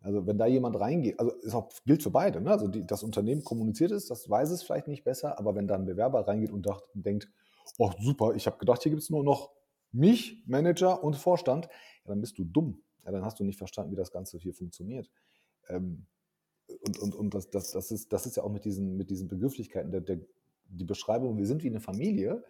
Also 0.00 0.26
wenn 0.26 0.38
da 0.38 0.46
jemand 0.46 0.80
reingeht, 0.80 1.20
also 1.20 1.32
es 1.44 1.84
gilt 1.84 2.02
für 2.02 2.10
beide, 2.10 2.40
ne? 2.40 2.50
also 2.50 2.66
die, 2.66 2.84
das 2.84 3.02
Unternehmen 3.02 3.44
kommuniziert 3.44 3.92
es, 3.92 4.06
das 4.06 4.28
weiß 4.28 4.50
es 4.50 4.62
vielleicht 4.62 4.88
nicht 4.88 5.04
besser, 5.04 5.38
aber 5.38 5.54
wenn 5.54 5.68
da 5.68 5.74
ein 5.74 5.84
Bewerber 5.84 6.26
reingeht 6.26 6.50
und 6.50 6.66
dacht, 6.66 6.82
denkt, 6.94 7.30
oh 7.78 7.90
super, 8.00 8.34
ich 8.34 8.46
habe 8.46 8.58
gedacht, 8.58 8.82
hier 8.82 8.90
gibt 8.90 9.02
es 9.02 9.10
nur 9.10 9.22
noch 9.22 9.50
mich, 9.92 10.42
Manager 10.46 11.04
und 11.04 11.16
Vorstand, 11.16 11.66
ja, 11.66 12.08
dann 12.08 12.20
bist 12.20 12.38
du 12.38 12.44
dumm. 12.44 12.82
Ja, 13.04 13.12
dann 13.12 13.24
hast 13.24 13.38
du 13.38 13.44
nicht 13.44 13.58
verstanden, 13.58 13.92
wie 13.92 13.96
das 13.96 14.10
Ganze 14.10 14.38
hier 14.38 14.54
funktioniert. 14.54 15.10
Ähm, 15.68 16.06
und, 16.80 16.98
und, 16.98 17.14
und 17.14 17.34
das, 17.34 17.50
das, 17.50 17.72
das, 17.72 17.90
ist, 17.90 18.12
das 18.12 18.26
ist 18.26 18.36
ja 18.36 18.42
auch 18.42 18.52
mit 18.52 18.64
diesen, 18.64 18.96
mit 18.96 19.10
diesen 19.10 19.28
Begrifflichkeiten, 19.28 19.90
der, 19.90 20.00
der, 20.00 20.20
die 20.68 20.84
Beschreibung, 20.84 21.36
wir 21.36 21.46
sind 21.46 21.62
wie 21.62 21.68
eine 21.68 21.80
Familie, 21.80 22.44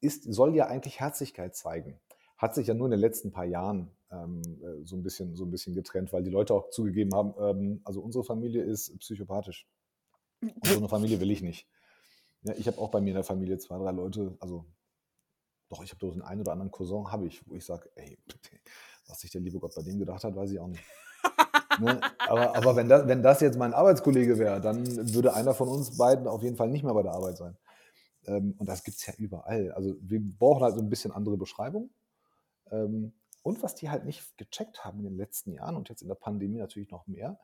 ist, 0.00 0.24
soll 0.32 0.54
ja 0.54 0.66
eigentlich 0.66 1.00
Herzlichkeit 1.00 1.56
zeigen. 1.56 1.98
Hat 2.36 2.54
sich 2.54 2.66
ja 2.68 2.74
nur 2.74 2.86
in 2.86 2.92
den 2.92 3.00
letzten 3.00 3.32
paar 3.32 3.44
Jahren 3.44 3.90
ähm, 4.10 4.42
äh, 4.62 4.84
so, 4.84 4.96
ein 4.96 5.02
bisschen, 5.02 5.34
so 5.36 5.44
ein 5.44 5.50
bisschen 5.50 5.74
getrennt, 5.74 6.12
weil 6.12 6.22
die 6.22 6.30
Leute 6.30 6.54
auch 6.54 6.70
zugegeben 6.70 7.14
haben, 7.14 7.34
ähm, 7.40 7.80
also 7.84 8.00
unsere 8.00 8.24
Familie 8.24 8.62
ist 8.62 8.96
psychopathisch. 9.00 9.66
Und 10.40 10.66
so 10.66 10.76
eine 10.76 10.88
Familie 10.88 11.20
will 11.20 11.30
ich 11.30 11.42
nicht. 11.42 11.68
Ja, 12.42 12.54
ich 12.56 12.66
habe 12.68 12.78
auch 12.78 12.90
bei 12.90 13.00
mir 13.00 13.10
in 13.10 13.16
der 13.16 13.24
Familie 13.24 13.58
zwei, 13.58 13.76
drei 13.78 13.90
Leute, 13.90 14.36
also 14.38 14.64
doch, 15.68 15.82
ich 15.82 15.90
habe 15.90 15.98
doch 16.00 16.12
den 16.12 16.22
einen 16.22 16.40
oder 16.40 16.52
anderen 16.52 16.70
Cousin, 16.70 17.10
habe 17.10 17.26
ich, 17.26 17.46
wo 17.46 17.54
ich 17.54 17.64
sage, 17.64 17.90
ey, 17.96 18.18
was 19.06 19.20
sich 19.20 19.30
der 19.30 19.40
liebe 19.40 19.58
Gott 19.58 19.74
bei 19.74 19.82
dem 19.82 19.98
gedacht 19.98 20.24
hat, 20.24 20.34
weiß 20.34 20.52
ich 20.52 20.60
auch 20.60 20.68
nicht. 20.68 20.84
Ne? 21.80 22.00
Aber, 22.26 22.56
aber 22.56 22.76
wenn, 22.76 22.88
das, 22.88 23.06
wenn 23.06 23.22
das 23.22 23.40
jetzt 23.40 23.58
mein 23.58 23.74
Arbeitskollege 23.74 24.38
wäre, 24.38 24.60
dann 24.60 24.86
würde 25.14 25.34
einer 25.34 25.54
von 25.54 25.68
uns 25.68 25.96
beiden 25.96 26.26
auf 26.26 26.42
jeden 26.42 26.56
Fall 26.56 26.68
nicht 26.68 26.84
mehr 26.84 26.94
bei 26.94 27.02
der 27.02 27.12
Arbeit 27.12 27.36
sein. 27.36 27.56
Ähm, 28.26 28.54
und 28.58 28.68
das 28.68 28.82
gibt 28.84 28.98
es 28.98 29.06
ja 29.06 29.14
überall. 29.16 29.72
Also 29.72 29.94
wir 30.00 30.20
brauchen 30.20 30.62
halt 30.62 30.74
so 30.74 30.80
ein 30.80 30.88
bisschen 30.88 31.12
andere 31.12 31.36
Beschreibung. 31.36 31.90
Ähm, 32.70 33.12
und 33.42 33.62
was 33.62 33.74
die 33.74 33.88
halt 33.88 34.04
nicht 34.04 34.36
gecheckt 34.36 34.84
haben 34.84 34.98
in 34.98 35.04
den 35.04 35.16
letzten 35.16 35.52
Jahren 35.52 35.76
und 35.76 35.88
jetzt 35.88 36.02
in 36.02 36.08
der 36.08 36.14
Pandemie 36.16 36.58
natürlich 36.58 36.90
noch 36.90 37.06
mehr, 37.06 37.38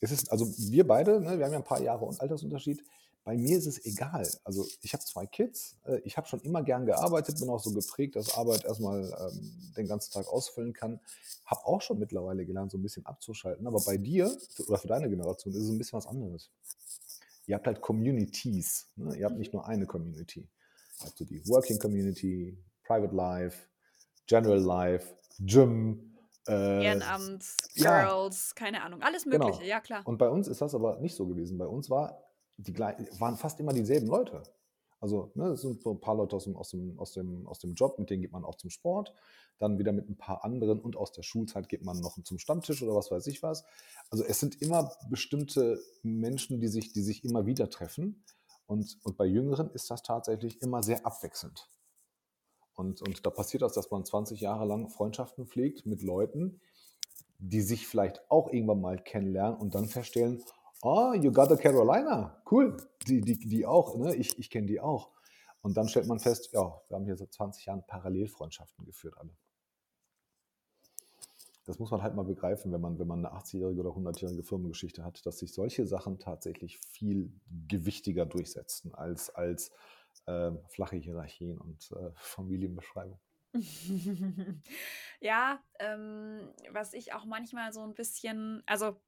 ist 0.00 0.10
es, 0.10 0.28
also 0.28 0.46
wir 0.70 0.86
beide, 0.86 1.20
ne, 1.20 1.38
wir 1.38 1.44
haben 1.44 1.52
ja 1.52 1.58
ein 1.58 1.64
paar 1.64 1.80
Jahre 1.80 2.08
Altersunterschied, 2.18 2.82
bei 3.24 3.36
mir 3.36 3.56
ist 3.56 3.66
es 3.66 3.84
egal. 3.86 4.28
Also 4.44 4.66
ich 4.82 4.92
habe 4.92 5.02
zwei 5.02 5.26
Kids, 5.26 5.76
äh, 5.86 5.98
ich 6.04 6.16
habe 6.16 6.26
schon 6.26 6.40
immer 6.40 6.62
gern 6.62 6.84
gearbeitet, 6.84 7.40
bin 7.40 7.48
auch 7.48 7.62
so 7.62 7.72
geprägt, 7.72 8.16
dass 8.16 8.36
Arbeit 8.36 8.64
erstmal 8.64 9.02
ähm, 9.02 9.72
den 9.76 9.88
ganzen 9.88 10.12
Tag 10.12 10.28
ausfüllen 10.28 10.74
kann. 10.74 11.00
Habe 11.46 11.64
auch 11.64 11.80
schon 11.80 11.98
mittlerweile 11.98 12.44
gelernt, 12.44 12.70
so 12.70 12.78
ein 12.78 12.82
bisschen 12.82 13.06
abzuschalten. 13.06 13.66
Aber 13.66 13.80
bei 13.80 13.96
dir 13.96 14.36
oder 14.66 14.78
für 14.78 14.88
deine 14.88 15.08
Generation 15.08 15.54
ist 15.54 15.62
es 15.62 15.70
ein 15.70 15.78
bisschen 15.78 15.96
was 15.96 16.06
anderes. 16.06 16.50
Ihr 17.46 17.56
habt 17.56 17.66
halt 17.66 17.80
Communities. 17.80 18.88
Ne? 18.96 19.16
Ihr 19.16 19.26
habt 19.26 19.38
nicht 19.38 19.52
nur 19.52 19.66
eine 19.66 19.86
Community. 19.86 20.40
Ihr 21.00 21.06
habt 21.06 21.16
so 21.16 21.24
die 21.24 21.46
Working 21.48 21.78
Community, 21.78 22.58
Private 22.82 23.14
Life, 23.14 23.58
General 24.26 24.60
Life, 24.60 25.16
Gym, 25.40 26.10
Äh, 26.46 26.84
Ehrenamt, 26.84 27.42
ja, 27.72 28.04
Girls, 28.04 28.54
keine 28.54 28.82
Ahnung, 28.82 29.00
alles 29.00 29.24
genau. 29.24 29.46
Mögliche, 29.46 29.64
ja 29.66 29.80
klar. 29.80 30.06
Und 30.06 30.18
bei 30.18 30.28
uns 30.28 30.46
ist 30.46 30.60
das 30.60 30.74
aber 30.74 31.00
nicht 31.00 31.16
so 31.16 31.26
gewesen. 31.26 31.56
Bei 31.56 31.66
uns 31.66 31.88
war 31.88 32.22
die, 32.56 32.76
waren 32.78 33.36
fast 33.36 33.60
immer 33.60 33.72
dieselben 33.72 34.06
Leute. 34.06 34.42
Also 35.00 35.32
ne, 35.34 35.48
es 35.48 35.60
sind 35.60 35.82
so 35.82 35.90
ein 35.90 36.00
paar 36.00 36.14
Leute 36.14 36.36
aus 36.36 36.44
dem, 36.44 36.56
aus, 36.56 36.70
dem, 36.70 36.98
aus, 36.98 37.12
dem, 37.12 37.46
aus 37.46 37.58
dem 37.58 37.74
Job, 37.74 37.98
mit 37.98 38.08
denen 38.08 38.22
geht 38.22 38.32
man 38.32 38.44
auch 38.44 38.54
zum 38.54 38.70
Sport. 38.70 39.12
Dann 39.58 39.78
wieder 39.78 39.92
mit 39.92 40.08
ein 40.08 40.16
paar 40.16 40.44
anderen 40.44 40.80
und 40.80 40.96
aus 40.96 41.12
der 41.12 41.22
Schulzeit 41.22 41.68
geht 41.68 41.84
man 41.84 42.00
noch 42.00 42.18
zum 42.22 42.38
Stammtisch 42.38 42.82
oder 42.82 42.94
was 42.94 43.10
weiß 43.10 43.26
ich 43.26 43.42
was. 43.42 43.64
Also 44.10 44.24
es 44.24 44.40
sind 44.40 44.62
immer 44.62 44.90
bestimmte 45.10 45.78
Menschen, 46.02 46.60
die 46.60 46.68
sich, 46.68 46.92
die 46.92 47.02
sich 47.02 47.22
immer 47.24 47.46
wieder 47.46 47.68
treffen. 47.68 48.24
Und, 48.66 48.98
und 49.04 49.16
bei 49.16 49.26
Jüngeren 49.26 49.70
ist 49.70 49.90
das 49.90 50.02
tatsächlich 50.02 50.62
immer 50.62 50.82
sehr 50.82 51.04
abwechselnd. 51.04 51.68
Und, 52.74 53.02
und 53.02 53.24
da 53.24 53.30
passiert 53.30 53.62
das, 53.62 53.74
dass 53.74 53.90
man 53.90 54.04
20 54.04 54.40
Jahre 54.40 54.64
lang 54.64 54.88
Freundschaften 54.88 55.46
pflegt 55.46 55.86
mit 55.86 56.02
Leuten, 56.02 56.60
die 57.38 57.60
sich 57.60 57.86
vielleicht 57.86 58.30
auch 58.30 58.50
irgendwann 58.50 58.80
mal 58.80 58.98
kennenlernen 58.98 59.58
und 59.58 59.74
dann 59.74 59.86
feststellen, 59.86 60.42
oh, 60.84 61.14
you 61.14 61.32
got 61.32 61.50
a 61.50 61.56
Carolina, 61.56 62.42
cool, 62.50 62.76
die, 63.06 63.20
die, 63.20 63.38
die 63.38 63.66
auch, 63.66 63.96
ne? 63.96 64.14
ich, 64.14 64.38
ich 64.38 64.50
kenne 64.50 64.66
die 64.66 64.80
auch. 64.80 65.10
Und 65.62 65.76
dann 65.76 65.88
stellt 65.88 66.06
man 66.06 66.20
fest, 66.20 66.50
ja, 66.52 66.82
wir 66.88 66.94
haben 66.94 67.06
hier 67.06 67.16
seit 67.16 67.32
20 67.32 67.64
Jahren 67.64 67.86
Parallelfreundschaften 67.86 68.84
geführt 68.84 69.14
alle. 69.16 69.34
Das 71.64 71.78
muss 71.78 71.90
man 71.90 72.02
halt 72.02 72.14
mal 72.14 72.26
begreifen, 72.26 72.70
wenn 72.72 72.82
man, 72.82 72.98
wenn 72.98 73.06
man 73.06 73.24
eine 73.24 73.34
80-jährige 73.34 73.80
oder 73.80 73.90
100-jährige 73.90 74.42
Firmengeschichte 74.42 75.02
hat, 75.02 75.24
dass 75.24 75.38
sich 75.38 75.54
solche 75.54 75.86
Sachen 75.86 76.18
tatsächlich 76.18 76.78
viel 76.78 77.32
gewichtiger 77.66 78.26
durchsetzen 78.26 78.94
als, 78.94 79.30
als 79.30 79.72
äh, 80.26 80.50
flache 80.68 80.96
Hierarchien 80.96 81.56
und 81.56 81.90
äh, 81.92 82.10
Familienbeschreibung. 82.16 83.18
ja, 85.20 85.64
ähm, 85.78 86.52
was 86.72 86.92
ich 86.92 87.14
auch 87.14 87.24
manchmal 87.24 87.72
so 87.72 87.80
ein 87.80 87.94
bisschen, 87.94 88.62
also 88.66 89.00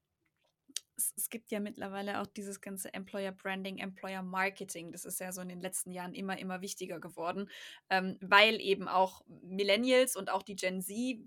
es, 0.97 1.13
es, 1.17 1.31
gibt 1.31 1.51
ja 1.51 1.61
mittlerweile 1.61 2.21
auch 2.21 2.27
dieses 2.27 2.61
ganze 2.61 2.93
Employer 2.95 3.33
Branding, 3.33 3.79
Employer 3.79 4.23
Marketing. 4.23 4.93
Das 4.93 5.05
ist 5.05 5.21
ja 5.21 5.33
so 5.33 5.41
in 5.41 5.49
den 5.49 5.61
letzten 5.61 5.91
Jahren 5.91 6.15
immer, 6.15 6.39
immer 6.39 6.61
wichtiger 6.61 7.01
geworden, 7.01 7.51
ähm, 7.91 8.17
weil 8.21 8.61
eben 8.61 8.89
auch 8.89 9.23
Millennials 9.43 10.17
und 10.17 10.31
auch 10.31 10.43
die 10.43 10.57
Gen 10.57 10.83
Z 10.83 11.19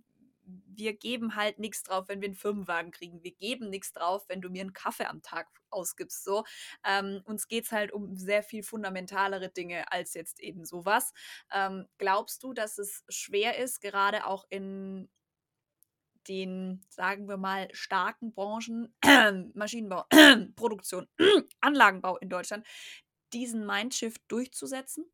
wir 0.79 0.93
geben 0.93 1.35
halt 1.35 1.59
nichts 1.59 1.83
drauf, 1.83 2.07
wenn 2.07 2.21
wir 2.21 2.27
einen 2.27 2.35
Firmenwagen 2.35 2.91
kriegen. 2.91 3.23
Wir 3.23 3.33
geben 3.33 3.69
nichts 3.69 3.91
drauf, 3.91 4.27
wenn 4.27 4.41
du 4.41 4.49
mir 4.49 4.61
einen 4.61 4.73
Kaffee 4.73 5.05
am 5.05 5.21
Tag 5.21 5.47
ausgibst. 5.69 6.23
So. 6.23 6.43
Ähm, 6.83 7.21
uns 7.25 7.47
geht 7.47 7.65
es 7.65 7.71
halt 7.71 7.91
um 7.91 8.15
sehr 8.15 8.43
viel 8.43 8.63
fundamentalere 8.63 9.49
Dinge 9.49 9.91
als 9.91 10.13
jetzt 10.13 10.39
eben 10.39 10.65
sowas. 10.65 11.13
Ähm, 11.53 11.87
glaubst 11.97 12.43
du, 12.43 12.53
dass 12.53 12.77
es 12.77 13.03
schwer 13.09 13.57
ist, 13.57 13.81
gerade 13.81 14.25
auch 14.25 14.45
in 14.49 15.09
den, 16.29 16.81
sagen 16.89 17.27
wir 17.27 17.37
mal, 17.37 17.67
starken 17.73 18.31
Branchen, 18.31 18.93
Maschinenbau, 19.55 20.05
Produktion, 20.55 21.07
Anlagenbau 21.61 22.17
in 22.17 22.29
Deutschland, 22.29 22.65
diesen 23.33 23.65
Mindshift 23.65 24.21
durchzusetzen? 24.27 25.05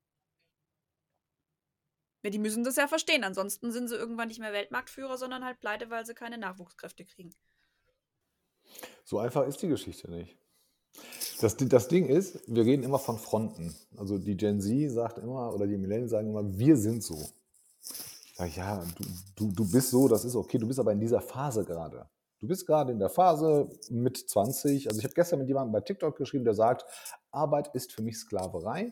Ja, 2.24 2.32
die 2.32 2.40
müssen 2.40 2.64
das 2.64 2.76
ja 2.76 2.88
verstehen. 2.88 3.24
Ansonsten 3.24 3.72
sind 3.72 3.88
sie 3.88 3.96
irgendwann 3.96 4.28
nicht 4.28 4.40
mehr 4.40 4.52
Weltmarktführer, 4.52 5.18
sondern 5.18 5.46
halt 5.46 5.60
pleite, 5.60 5.90
weil 5.90 6.06
sie 6.06 6.16
keine 6.16 6.38
Nachwuchskräfte 6.38 7.06
kriegen. 7.06 7.34
So 9.04 9.20
einfach 9.20 9.46
ist 9.46 9.62
die 9.62 9.68
Geschichte 9.68 10.10
nicht. 10.10 10.36
Das, 11.42 11.56
das 11.58 11.88
Ding 11.88 12.08
ist, 12.08 12.42
wir 12.48 12.66
reden 12.66 12.84
immer 12.84 13.00
von 13.00 13.20
Fronten. 13.20 13.76
Also 13.98 14.18
die 14.18 14.36
Gen 14.36 14.60
Z 14.60 14.92
sagt 14.92 15.20
immer, 15.20 15.54
oder 15.54 15.68
die 15.68 15.78
Millennials 15.78 16.12
sagen 16.12 16.30
immer, 16.30 16.58
wir 16.58 16.78
sind 16.78 17.04
so. 17.04 17.30
Sag 18.38 18.54
ja, 18.58 18.84
du, 18.98 19.06
du, 19.38 19.52
du 19.54 19.72
bist 19.72 19.92
so, 19.92 20.10
das 20.10 20.26
ist 20.26 20.36
okay, 20.36 20.58
du 20.58 20.68
bist 20.68 20.78
aber 20.78 20.92
in 20.92 21.00
dieser 21.00 21.22
Phase 21.22 21.64
gerade. 21.64 22.10
Du 22.42 22.48
bist 22.48 22.68
gerade 22.68 22.92
in 22.92 23.00
der 23.00 23.10
Phase 23.10 23.70
mit 23.90 24.18
20. 24.18 24.90
Also 24.90 25.00
ich 25.00 25.06
habe 25.06 25.14
gestern 25.14 25.40
mit 25.40 25.48
jemandem 25.48 25.72
bei 25.72 25.80
TikTok 25.80 26.18
geschrieben, 26.18 26.44
der 26.44 26.54
sagt, 26.54 26.86
Arbeit 27.32 27.74
ist 27.74 27.94
für 27.94 28.04
mich 28.04 28.18
Sklaverei. 28.18 28.92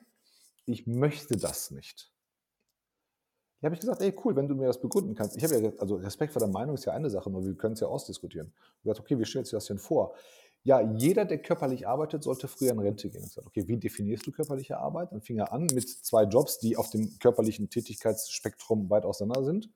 Ich 0.65 0.87
möchte 0.87 1.35
das 1.35 1.71
nicht. 1.71 2.09
Da 3.59 3.65
habe 3.65 3.75
ich 3.75 3.81
gesagt, 3.81 4.01
ey, 4.01 4.15
cool, 4.23 4.33
wenn 4.37 4.47
du 4.47 4.55
mir 4.55 4.67
das 4.67 4.79
begründen 4.79 5.13
kannst. 5.13 5.35
Ich 5.35 5.43
habe 5.43 5.59
ja, 5.59 5.71
also 5.77 5.95
Respekt 5.95 6.31
vor 6.31 6.39
der 6.39 6.49
Meinung 6.49 6.75
ist 6.75 6.85
ja 6.85 6.93
eine 6.93 7.09
Sache, 7.09 7.29
nur 7.29 7.43
wir 7.43 7.55
können 7.55 7.73
es 7.73 7.81
ja 7.81 7.87
ausdiskutieren. 7.87 8.47
Habe 8.47 8.83
gesagt, 8.83 8.99
okay, 9.01 9.19
wie 9.19 9.25
stellst 9.25 9.51
du 9.51 9.57
das 9.57 9.65
denn 9.65 9.77
vor? 9.77 10.15
Ja, 10.65 10.79
jeder, 10.79 11.25
der 11.25 11.39
körperlich 11.39 11.87
arbeitet, 11.87 12.23
sollte 12.23 12.47
früher 12.47 12.71
in 12.71 12.79
Rente 12.79 13.09
gehen. 13.09 13.25
Ich 13.29 13.37
okay, 13.37 13.67
wie 13.67 13.77
definierst 13.77 14.25
du 14.25 14.31
körperliche 14.31 14.77
Arbeit? 14.77 15.11
Dann 15.11 15.21
fing 15.21 15.37
er 15.37 15.51
an 15.51 15.67
mit 15.73 15.89
zwei 15.89 16.23
Jobs, 16.23 16.57
die 16.59 16.77
auf 16.77 16.89
dem 16.89 17.19
körperlichen 17.19 17.69
Tätigkeitsspektrum 17.69 18.89
weit 18.89 19.03
auseinander 19.03 19.43
sind. 19.43 19.69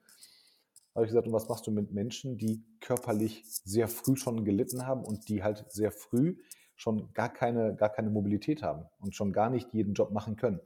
Da 0.93 0.99
habe 0.99 1.05
ich 1.05 1.09
gesagt, 1.09 1.27
und 1.27 1.33
was 1.33 1.49
machst 1.49 1.67
du 1.67 1.71
mit 1.71 1.91
Menschen, 1.91 2.37
die 2.37 2.63
körperlich 2.79 3.43
sehr 3.45 3.89
früh 3.89 4.15
schon 4.15 4.45
gelitten 4.45 4.87
haben 4.87 5.03
und 5.03 5.27
die 5.27 5.43
halt 5.43 5.65
sehr 5.69 5.91
früh 5.91 6.37
schon 6.77 7.11
gar 7.13 7.29
keine, 7.29 7.75
gar 7.75 7.89
keine 7.89 8.09
Mobilität 8.09 8.63
haben 8.63 8.85
und 8.99 9.13
schon 9.13 9.33
gar 9.33 9.49
nicht 9.49 9.73
jeden 9.73 9.93
Job 9.93 10.11
machen 10.11 10.37
können? 10.37 10.61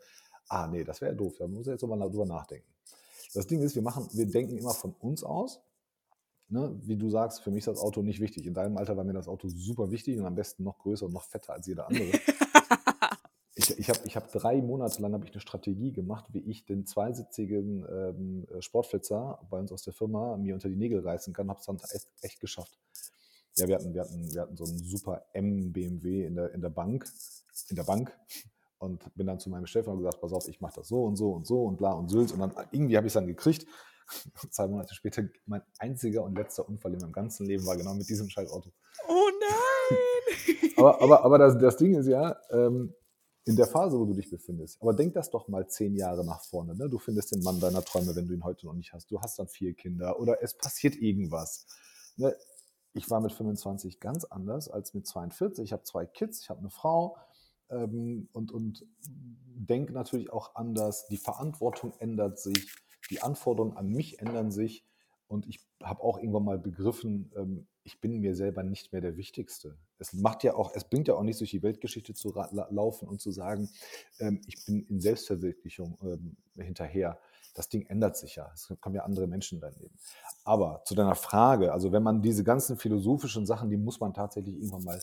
Ah, 0.47 0.67
nee, 0.67 0.83
das 0.83 1.01
wäre 1.01 1.15
doof. 1.15 1.35
Da 1.39 1.47
muss 1.47 1.65
er 1.65 1.73
jetzt 1.73 1.81
drüber 1.81 2.25
nachdenken. 2.25 2.67
Das 3.33 3.47
Ding 3.47 3.61
ist, 3.61 3.73
wir 3.73 3.81
machen, 3.81 4.07
wir 4.13 4.27
denken 4.27 4.57
immer 4.57 4.73
von 4.73 4.93
uns 4.99 5.23
aus. 5.23 5.61
Ne? 6.51 6.77
Wie 6.84 6.98
du 6.98 7.10
sagst, 7.10 7.41
für 7.41 7.50
mich 7.50 7.60
ist 7.60 7.67
das 7.67 7.79
Auto 7.79 8.01
nicht 8.01 8.20
wichtig. 8.20 8.46
In 8.46 8.53
deinem 8.53 8.77
Alter 8.77 8.98
war 8.98 9.05
mir 9.05 9.13
das 9.13 9.29
Auto 9.29 9.48
super 9.48 9.89
wichtig 9.89 10.20
und 10.20 10.25
am 10.25 10.36
besten 10.36 10.63
noch 10.63 10.79
größer 10.79 11.05
und 11.05 11.13
noch 11.13 11.24
fetter 11.24 11.53
als 11.53 11.65
jeder 11.65 11.88
andere. 11.88 12.12
ich 13.55 13.79
ich 13.79 13.89
habe 13.89 14.00
ich 14.03 14.17
hab 14.17 14.29
drei 14.34 14.62
Monate 14.62 15.01
lang 15.01 15.24
ich 15.24 15.31
eine 15.31 15.39
Strategie 15.39 15.93
gemacht, 15.93 16.25
wie 16.34 16.39
ich 16.39 16.65
den 16.65 16.86
zweisitzigen 16.86 17.86
ähm, 17.89 18.48
Sportflitzer 18.60 19.39
bei 19.50 19.60
uns 19.60 19.72
aus 19.72 19.84
der 19.84 19.93
Firma 19.93 20.36
mir 20.36 20.53
unter 20.53 20.67
die 20.67 20.75
Nägel 20.75 21.00
reißen 21.00 21.34
kann. 21.34 21.50
Habe 21.50 21.62
es 21.62 21.65
dann 21.65 21.77
echt, 21.93 22.10
echt 22.22 22.41
geschafft. 22.41 22.77
Ja, 23.55 23.70
wir 23.70 23.75
hatten, 23.75 23.93
wir, 23.93 24.01
hatten, 24.01 24.34
wir 24.34 24.41
hatten 24.41 24.58
so 24.58 24.65
einen 24.65 24.77
super 24.77 25.24
M-BMW 25.31 26.25
in 26.25 26.36
der, 26.36 26.53
in 26.53 26.60
der 26.60 26.70
Bank, 26.70 27.05
in 27.70 27.77
der 27.77 27.84
Bank 27.84 28.13
und 28.77 29.15
bin 29.15 29.25
dann 29.25 29.39
zu 29.39 29.50
meinem 29.50 29.67
Chef 29.67 29.88
und 29.88 30.00
gesagt, 30.00 30.20
pass 30.20 30.34
auf, 30.34 30.50
ich 30.50 30.60
mache 30.60 30.75
das 30.75 30.89
so 30.89 31.05
und 31.05 31.15
so 31.15 31.31
und 31.31 31.48
so 31.48 31.63
und 31.63 31.77
bla 31.77 31.93
und 31.93 32.10
Sülz. 32.10 32.34
Und 32.34 32.39
dann 32.39 32.53
irgendwie 32.72 32.98
habe 32.98 33.08
ich 33.08 33.12
es 33.12 33.13
dann 33.13 33.27
gekriegt. 33.27 33.65
Zwei 34.51 34.68
Monate 34.68 34.94
später, 34.94 35.24
mein 35.46 35.62
einziger 35.80 36.24
und 36.24 36.36
letzter 36.36 36.68
Unfall 36.68 36.94
in 36.94 37.00
meinem 37.00 37.12
ganzen 37.12 37.46
Leben 37.46 37.65
war 37.65 37.77
genau 37.77 37.94
mit 37.94 38.10
diesem 38.10 38.30
Scheißauto. 38.30 38.72
Oh 39.08 39.30
nein! 39.39 40.72
aber 40.77 41.01
aber, 41.01 41.24
aber 41.24 41.38
das, 41.38 41.58
das 41.58 41.77
Ding 41.77 41.96
ist 41.96 42.08
ja, 42.08 42.38
ähm, 42.51 42.94
in 43.46 43.56
der 43.56 43.68
Phase, 43.68 44.00
wo 44.00 44.06
du 44.06 44.13
dich 44.13 44.30
befindest, 44.30 44.80
aber 44.82 44.94
denk 44.94 45.13
das 45.13 45.32
doch 45.32 45.48
mal 45.48 45.68
zehn 45.68 45.96
Jahre 45.96 46.24
nach 46.24 46.44
vorne. 46.44 46.75
Ne? 46.75 46.89
Du 46.89 47.00
findest 47.00 47.34
den 47.34 47.41
Mann 47.41 47.60
deiner 47.60 47.84
Träume, 47.84 48.15
wenn 48.15 48.27
du 48.27 48.34
ihn 48.34 48.44
heute 48.44 48.68
noch 48.68 48.74
nicht 48.74 48.94
hast. 48.94 49.10
Du 49.10 49.20
hast 49.20 49.39
dann 49.39 49.48
vier 49.48 49.74
Kinder 49.74 50.20
oder 50.20 50.44
es 50.44 50.56
passiert 50.56 50.96
irgendwas. 50.96 51.65
Ne? 52.18 52.36
Ich 52.94 53.10
war 53.10 53.20
mit 53.20 53.32
25 53.32 54.00
ganz 54.00 54.25
anders 54.25 54.70
als 54.70 54.94
mit 54.94 55.08
42. 55.08 55.63
Ich 55.63 55.74
habe 55.74 55.84
zwei 55.84 56.06
Kids, 56.06 56.41
ich 56.41 56.50
habe 56.50 56.60
eine 56.60 56.70
Frau 56.70 57.18
ähm, 57.70 58.30
und, 58.32 58.51
und 58.51 58.86
denke 59.08 59.94
natürlich 59.94 60.32
auch 60.32 60.56
anders. 60.56 61.08
Die 61.08 61.18
Verantwortung 61.18 61.94
ändert 62.00 62.38
sich, 62.38 62.72
die 63.10 63.22
Anforderungen 63.22 63.77
an 63.77 63.88
mich 63.88 64.20
ändern 64.20 64.51
sich 64.51 64.86
und 65.27 65.48
ich 65.48 65.65
habe 65.81 66.03
auch 66.03 66.17
irgendwann 66.17 66.43
mal 66.43 66.60
begriffen, 66.60 67.31
ähm, 67.36 67.67
ich 67.84 68.00
bin 68.00 68.20
mir 68.20 68.36
selber 68.36 68.63
nicht 68.63 68.91
mehr 68.91 69.01
der 69.01 69.17
Wichtigste. 69.17 69.77
Es 69.98 70.13
macht 70.13 70.43
ja 70.43 70.55
auch, 70.55 70.72
es 70.75 70.84
bringt 70.84 71.08
ja 71.08 71.15
auch 71.15 71.24
nicht 71.24 71.39
durch 71.39 71.51
die 71.51 71.63
Weltgeschichte 71.63 72.13
zu 72.13 72.34
laufen 72.70 73.08
und 73.08 73.22
zu 73.22 73.31
sagen, 73.31 73.70
ähm, 74.20 74.41
ich 74.46 74.65
bin 74.65 74.86
in 74.88 75.00
Selbstverwirklichung 75.00 75.98
ähm, 76.03 76.38
hinterher. 76.63 77.17
Das 77.55 77.70
Ding 77.70 77.86
ändert 77.88 78.17
sich 78.17 78.36
ja. 78.36 78.51
Es 78.53 78.74
kommen 78.81 78.96
ja 78.96 79.03
andere 79.03 79.25
Menschen 79.25 79.62
Leben. 79.79 79.98
Aber 80.43 80.84
zu 80.86 80.96
deiner 80.96 81.15
Frage, 81.15 81.74
also 81.74 81.91
wenn 81.91 82.03
man 82.03 82.22
diese 82.22 82.43
ganzen 82.43 82.77
philosophischen 82.77 83.46
Sachen, 83.46 83.70
die 83.70 83.77
muss 83.77 84.00
man 84.00 84.13
tatsächlich 84.13 84.55
irgendwann 84.55 84.84
mal 84.84 85.01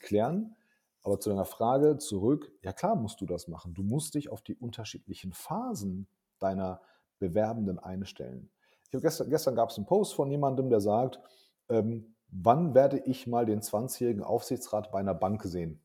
klären. 0.00 0.56
Aber 1.02 1.20
zu 1.20 1.28
deiner 1.28 1.44
Frage 1.44 1.98
zurück, 1.98 2.50
ja 2.62 2.72
klar 2.72 2.96
musst 2.96 3.20
du 3.20 3.26
das 3.26 3.48
machen. 3.48 3.74
Du 3.74 3.82
musst 3.82 4.14
dich 4.14 4.30
auf 4.30 4.42
die 4.42 4.54
unterschiedlichen 4.54 5.32
Phasen 5.32 6.08
deiner 6.38 6.80
Bewerbenden 7.18 7.78
einstellen. 7.78 8.50
Gestern, 8.90 9.28
gestern 9.28 9.54
gab 9.54 9.70
es 9.70 9.76
einen 9.76 9.86
Post 9.86 10.14
von 10.14 10.30
jemandem, 10.30 10.70
der 10.70 10.80
sagt, 10.80 11.20
ähm, 11.68 12.14
wann 12.28 12.74
werde 12.74 12.98
ich 13.04 13.26
mal 13.26 13.44
den 13.44 13.60
20-jährigen 13.60 14.22
Aufsichtsrat 14.22 14.90
bei 14.90 15.00
einer 15.00 15.14
Bank 15.14 15.42
sehen? 15.44 15.82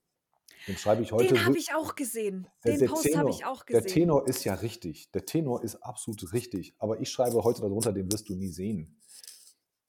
Den 0.67 0.77
schreibe 0.77 1.01
ich 1.03 1.11
heute. 1.11 1.33
Den 1.33 1.45
habe 1.45 1.57
ich 1.57 1.75
auch 1.75 1.95
gesehen. 1.95 2.47
Den 2.63 2.79
der, 2.79 2.87
Post 2.87 3.17
habe 3.17 3.29
ich 3.29 3.45
auch 3.45 3.65
gesehen. 3.65 3.83
Der 3.83 3.91
Tenor 3.91 4.27
ist 4.27 4.45
ja 4.45 4.53
richtig. 4.53 5.11
Der 5.11 5.25
Tenor 5.25 5.61
ist 5.61 5.75
absolut 5.83 6.31
richtig. 6.31 6.73
Aber 6.79 7.01
ich 7.01 7.09
schreibe 7.09 7.43
heute 7.43 7.61
darunter, 7.61 7.91
den 7.91 8.09
wirst 8.11 8.29
du 8.29 8.35
nie 8.35 8.47
sehen. 8.47 8.97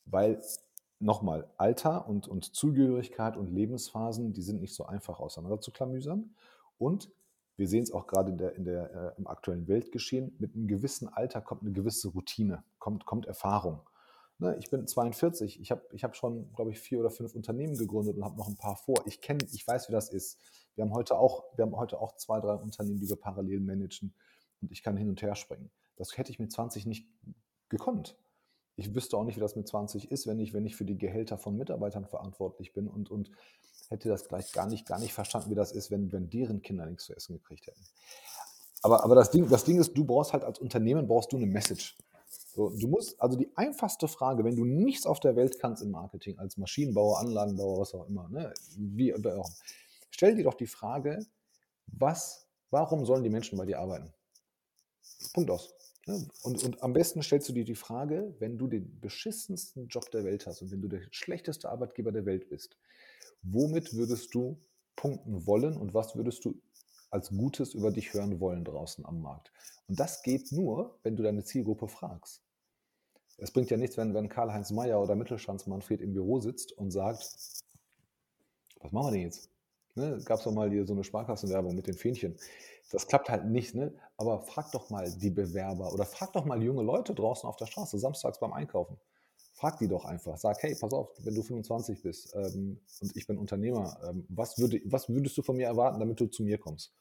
Weil 0.04 0.42
nochmal, 0.98 1.48
Alter 1.58 2.08
und, 2.08 2.26
und 2.26 2.54
Zugehörigkeit 2.56 3.36
und 3.36 3.52
Lebensphasen, 3.52 4.32
die 4.32 4.42
sind 4.42 4.60
nicht 4.60 4.74
so 4.74 4.84
einfach 4.84 5.20
auseinander 5.20 5.60
zu 5.60 5.70
klamüsern. 5.70 6.34
Und 6.76 7.10
wir 7.56 7.68
sehen 7.68 7.82
es 7.82 7.92
auch 7.92 8.06
gerade 8.06 8.30
in 8.30 8.38
der, 8.38 8.54
in 8.56 8.64
der, 8.64 8.90
äh, 8.94 9.18
im 9.18 9.26
aktuellen 9.26 9.68
Weltgeschehen, 9.68 10.34
mit 10.38 10.54
einem 10.54 10.66
gewissen 10.66 11.08
Alter 11.08 11.40
kommt 11.40 11.62
eine 11.62 11.72
gewisse 11.72 12.08
Routine, 12.08 12.64
kommt, 12.78 13.06
kommt 13.06 13.26
Erfahrung. 13.26 13.80
Ne, 14.38 14.56
ich 14.58 14.68
bin 14.68 14.84
42, 14.86 15.60
ich 15.60 15.70
habe 15.70 15.82
ich 15.92 16.02
hab 16.02 16.16
schon, 16.16 16.52
glaube 16.54 16.72
ich, 16.72 16.80
vier 16.80 16.98
oder 16.98 17.10
fünf 17.10 17.34
Unternehmen 17.36 17.76
gegründet 17.76 18.16
und 18.16 18.24
habe 18.24 18.36
noch 18.36 18.48
ein 18.48 18.56
paar 18.56 18.76
vor. 18.76 18.96
Ich 19.06 19.20
kenne, 19.20 19.44
ich 19.52 19.66
weiß, 19.66 19.88
wie 19.88 19.92
das 19.92 20.08
ist. 20.08 20.40
Wir 20.74 20.82
haben, 20.82 20.92
heute 20.92 21.16
auch, 21.16 21.44
wir 21.56 21.64
haben 21.64 21.76
heute 21.76 22.00
auch 22.00 22.16
zwei, 22.16 22.40
drei 22.40 22.54
Unternehmen, 22.54 22.98
die 22.98 23.08
wir 23.08 23.16
parallel 23.16 23.60
managen 23.60 24.12
und 24.60 24.72
ich 24.72 24.82
kann 24.82 24.96
hin 24.96 25.08
und 25.08 25.22
her 25.22 25.36
springen. 25.36 25.70
Das 25.96 26.18
hätte 26.18 26.32
ich 26.32 26.40
mit 26.40 26.50
20 26.50 26.86
nicht 26.86 27.08
gekonnt. 27.68 28.16
Ich 28.76 28.94
wüsste 28.94 29.16
auch 29.16 29.24
nicht, 29.24 29.36
wie 29.36 29.40
das 29.40 29.56
mit 29.56 29.68
20 29.68 30.10
ist, 30.10 30.26
wenn 30.26 30.40
ich, 30.40 30.52
wenn 30.52 30.66
ich 30.66 30.76
für 30.76 30.84
die 30.84 30.98
Gehälter 30.98 31.38
von 31.38 31.56
Mitarbeitern 31.56 32.06
verantwortlich 32.06 32.72
bin 32.72 32.88
und, 32.88 33.10
und 33.10 33.30
hätte 33.88 34.08
das 34.08 34.28
gleich 34.28 34.52
gar 34.52 34.66
nicht, 34.66 34.86
gar 34.86 34.98
nicht 34.98 35.12
verstanden, 35.12 35.50
wie 35.50 35.54
das 35.54 35.72
ist, 35.72 35.90
wenn, 35.90 36.10
wenn 36.12 36.30
deren 36.30 36.62
Kinder 36.62 36.86
nichts 36.86 37.04
zu 37.04 37.14
essen 37.14 37.34
gekriegt 37.34 37.66
hätten. 37.66 37.84
Aber, 38.82 39.04
aber 39.04 39.14
das, 39.14 39.30
Ding, 39.30 39.48
das 39.48 39.64
Ding 39.64 39.78
ist, 39.78 39.96
du 39.96 40.04
brauchst 40.04 40.32
halt 40.32 40.44
als 40.44 40.58
Unternehmen 40.58 41.06
brauchst 41.06 41.32
du 41.32 41.36
eine 41.36 41.46
Message. 41.46 41.96
So, 42.54 42.70
du 42.70 42.86
musst, 42.88 43.20
also 43.20 43.36
die 43.36 43.50
einfachste 43.56 44.08
Frage, 44.08 44.44
wenn 44.44 44.56
du 44.56 44.64
nichts 44.64 45.06
auf 45.06 45.20
der 45.20 45.36
Welt 45.36 45.58
kannst 45.58 45.82
im 45.82 45.90
Marketing, 45.90 46.38
als 46.38 46.56
Maschinenbauer, 46.56 47.18
Anlagenbauer, 47.18 47.80
was 47.80 47.94
auch 47.94 48.06
immer, 48.08 48.28
ne, 48.28 48.52
wie, 48.76 49.14
auch, 49.14 49.50
stell 50.10 50.36
dir 50.36 50.44
doch 50.44 50.54
die 50.54 50.66
Frage, 50.66 51.26
was, 51.86 52.46
warum 52.70 53.04
sollen 53.04 53.22
die 53.22 53.30
Menschen 53.30 53.58
bei 53.58 53.64
dir 53.64 53.80
arbeiten? 53.80 54.12
Punkt 55.32 55.50
aus. 55.50 55.74
Und, 56.06 56.62
und 56.64 56.82
am 56.82 56.92
besten 56.92 57.22
stellst 57.22 57.48
du 57.48 57.52
dir 57.52 57.64
die 57.64 57.74
Frage, 57.74 58.34
wenn 58.38 58.58
du 58.58 58.66
den 58.66 59.00
beschissensten 59.00 59.88
Job 59.88 60.10
der 60.10 60.24
Welt 60.24 60.46
hast 60.46 60.60
und 60.60 60.70
wenn 60.70 60.82
du 60.82 60.88
der 60.88 61.00
schlechteste 61.10 61.70
Arbeitgeber 61.70 62.12
der 62.12 62.26
Welt 62.26 62.48
bist, 62.48 62.76
womit 63.42 63.94
würdest 63.94 64.34
du 64.34 64.58
punkten 64.96 65.46
wollen 65.46 65.76
und 65.76 65.94
was 65.94 66.14
würdest 66.14 66.44
du 66.44 66.60
als 67.10 67.30
Gutes 67.30 67.74
über 67.74 67.90
dich 67.90 68.12
hören 68.12 68.38
wollen 68.40 68.64
draußen 68.64 69.06
am 69.06 69.22
Markt? 69.22 69.52
Und 69.88 69.98
das 69.98 70.22
geht 70.22 70.52
nur, 70.52 70.98
wenn 71.02 71.16
du 71.16 71.22
deine 71.22 71.44
Zielgruppe 71.44 71.88
fragst. 71.88 72.42
Es 73.38 73.50
bringt 73.50 73.70
ja 73.70 73.76
nichts, 73.76 73.96
wenn, 73.96 74.14
wenn 74.14 74.28
Karl-Heinz 74.28 74.70
Mayer 74.70 75.00
oder 75.00 75.16
Mittelstands 75.16 75.66
Manfred 75.66 76.00
im 76.00 76.12
Büro 76.12 76.38
sitzt 76.40 76.72
und 76.72 76.90
sagt, 76.90 77.22
was 78.80 78.92
machen 78.92 79.06
wir 79.06 79.12
denn 79.12 79.22
jetzt? 79.22 79.53
Ne, 79.96 80.18
Gab 80.24 80.42
doch 80.42 80.52
mal 80.52 80.70
hier 80.70 80.84
so 80.86 80.92
eine 80.92 81.04
Sparkassenwerbung 81.04 81.76
mit 81.76 81.86
den 81.86 81.94
Fähnchen. 81.94 82.36
Das 82.90 83.06
klappt 83.06 83.28
halt 83.28 83.46
nicht, 83.46 83.74
ne? 83.74 83.94
aber 84.16 84.40
frag 84.40 84.72
doch 84.72 84.90
mal 84.90 85.10
die 85.10 85.30
Bewerber 85.30 85.92
oder 85.92 86.04
frag 86.04 86.32
doch 86.32 86.44
mal 86.44 86.60
junge 86.62 86.82
Leute 86.82 87.14
draußen 87.14 87.48
auf 87.48 87.56
der 87.56 87.66
Straße, 87.66 87.98
samstags 87.98 88.40
beim 88.40 88.52
Einkaufen. 88.52 88.98
Frag 89.52 89.78
die 89.78 89.86
doch 89.86 90.04
einfach. 90.04 90.36
Sag, 90.36 90.60
hey, 90.62 90.74
pass 90.74 90.92
auf, 90.92 91.10
wenn 91.18 91.34
du 91.34 91.42
25 91.42 92.02
bist 92.02 92.34
ähm, 92.34 92.80
und 93.00 93.16
ich 93.16 93.26
bin 93.28 93.38
Unternehmer, 93.38 93.96
ähm, 94.08 94.26
was, 94.28 94.58
würde, 94.58 94.80
was 94.84 95.08
würdest 95.08 95.38
du 95.38 95.42
von 95.42 95.56
mir 95.56 95.66
erwarten, 95.66 96.00
damit 96.00 96.18
du 96.18 96.26
zu 96.26 96.42
mir 96.42 96.58
kommst? 96.58 96.92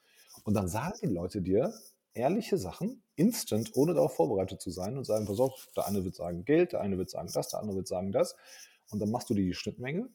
Und 0.43 0.53
dann 0.53 0.67
sagen 0.67 0.93
die 1.01 1.07
Leute 1.07 1.41
dir, 1.41 1.73
ehrliche 2.13 2.59
Sachen, 2.59 3.01
instant, 3.15 3.71
ohne 3.73 3.95
darauf 3.95 4.15
vorbereitet 4.15 4.61
zu 4.61 4.69
sein 4.69 4.97
und 4.97 5.05
sagen, 5.05 5.25
pass 5.25 5.39
auf, 5.39 5.67
der 5.75 5.87
eine 5.87 6.05
wird 6.05 6.15
sagen 6.15 6.45
Geld, 6.45 6.73
der 6.73 6.81
eine 6.81 6.99
wird 6.99 7.09
sagen 7.09 7.29
das, 7.33 7.49
der 7.49 7.59
andere 7.59 7.77
wird 7.77 7.87
sagen 7.87 8.11
das. 8.11 8.35
Und 8.91 8.99
dann 8.99 9.09
machst 9.09 9.31
du 9.31 9.33
die 9.33 9.53
Schnittmenge, 9.55 10.09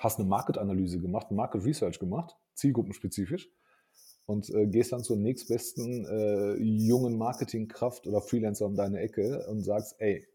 hast 0.00 0.18
eine 0.18 0.28
Market-Analyse 0.28 0.98
gemacht, 0.98 1.30
ein 1.30 1.36
Market 1.36 1.64
Research 1.64 1.98
gemacht, 1.98 2.34
zielgruppenspezifisch 2.54 3.50
und 4.24 4.48
äh, 4.50 4.66
gehst 4.66 4.92
dann 4.92 5.04
zur 5.04 5.18
nächstbesten 5.18 6.06
äh, 6.06 6.54
jungen 6.54 7.18
Marketingkraft 7.18 8.06
oder 8.06 8.22
Freelancer 8.22 8.64
um 8.64 8.74
deine 8.74 8.98
Ecke 8.98 9.46
und 9.48 9.60
sagst, 9.60 9.96
ey, 9.98 10.26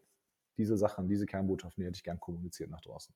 diese 0.57 0.77
Sachen, 0.77 1.07
diese 1.07 1.25
Kernbotschaften, 1.25 1.81
die 1.81 1.87
hätte 1.87 1.97
ich 1.97 2.03
gern 2.03 2.19
kommuniziert 2.19 2.69
nach 2.69 2.81
draußen. 2.81 3.13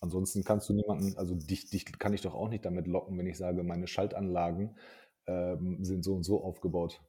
Ansonsten 0.00 0.44
kannst 0.44 0.68
du 0.68 0.74
niemanden, 0.74 1.16
also 1.16 1.34
dich, 1.34 1.70
dich 1.70 1.86
kann 1.98 2.12
ich 2.12 2.20
doch 2.20 2.34
auch 2.34 2.48
nicht 2.48 2.64
damit 2.64 2.86
locken, 2.86 3.18
wenn 3.18 3.26
ich 3.26 3.38
sage, 3.38 3.62
meine 3.64 3.86
Schaltanlagen 3.86 4.76
ähm, 5.26 5.82
sind 5.82 6.04
so 6.04 6.14
und 6.14 6.22
so 6.22 6.44
aufgebaut. 6.44 7.00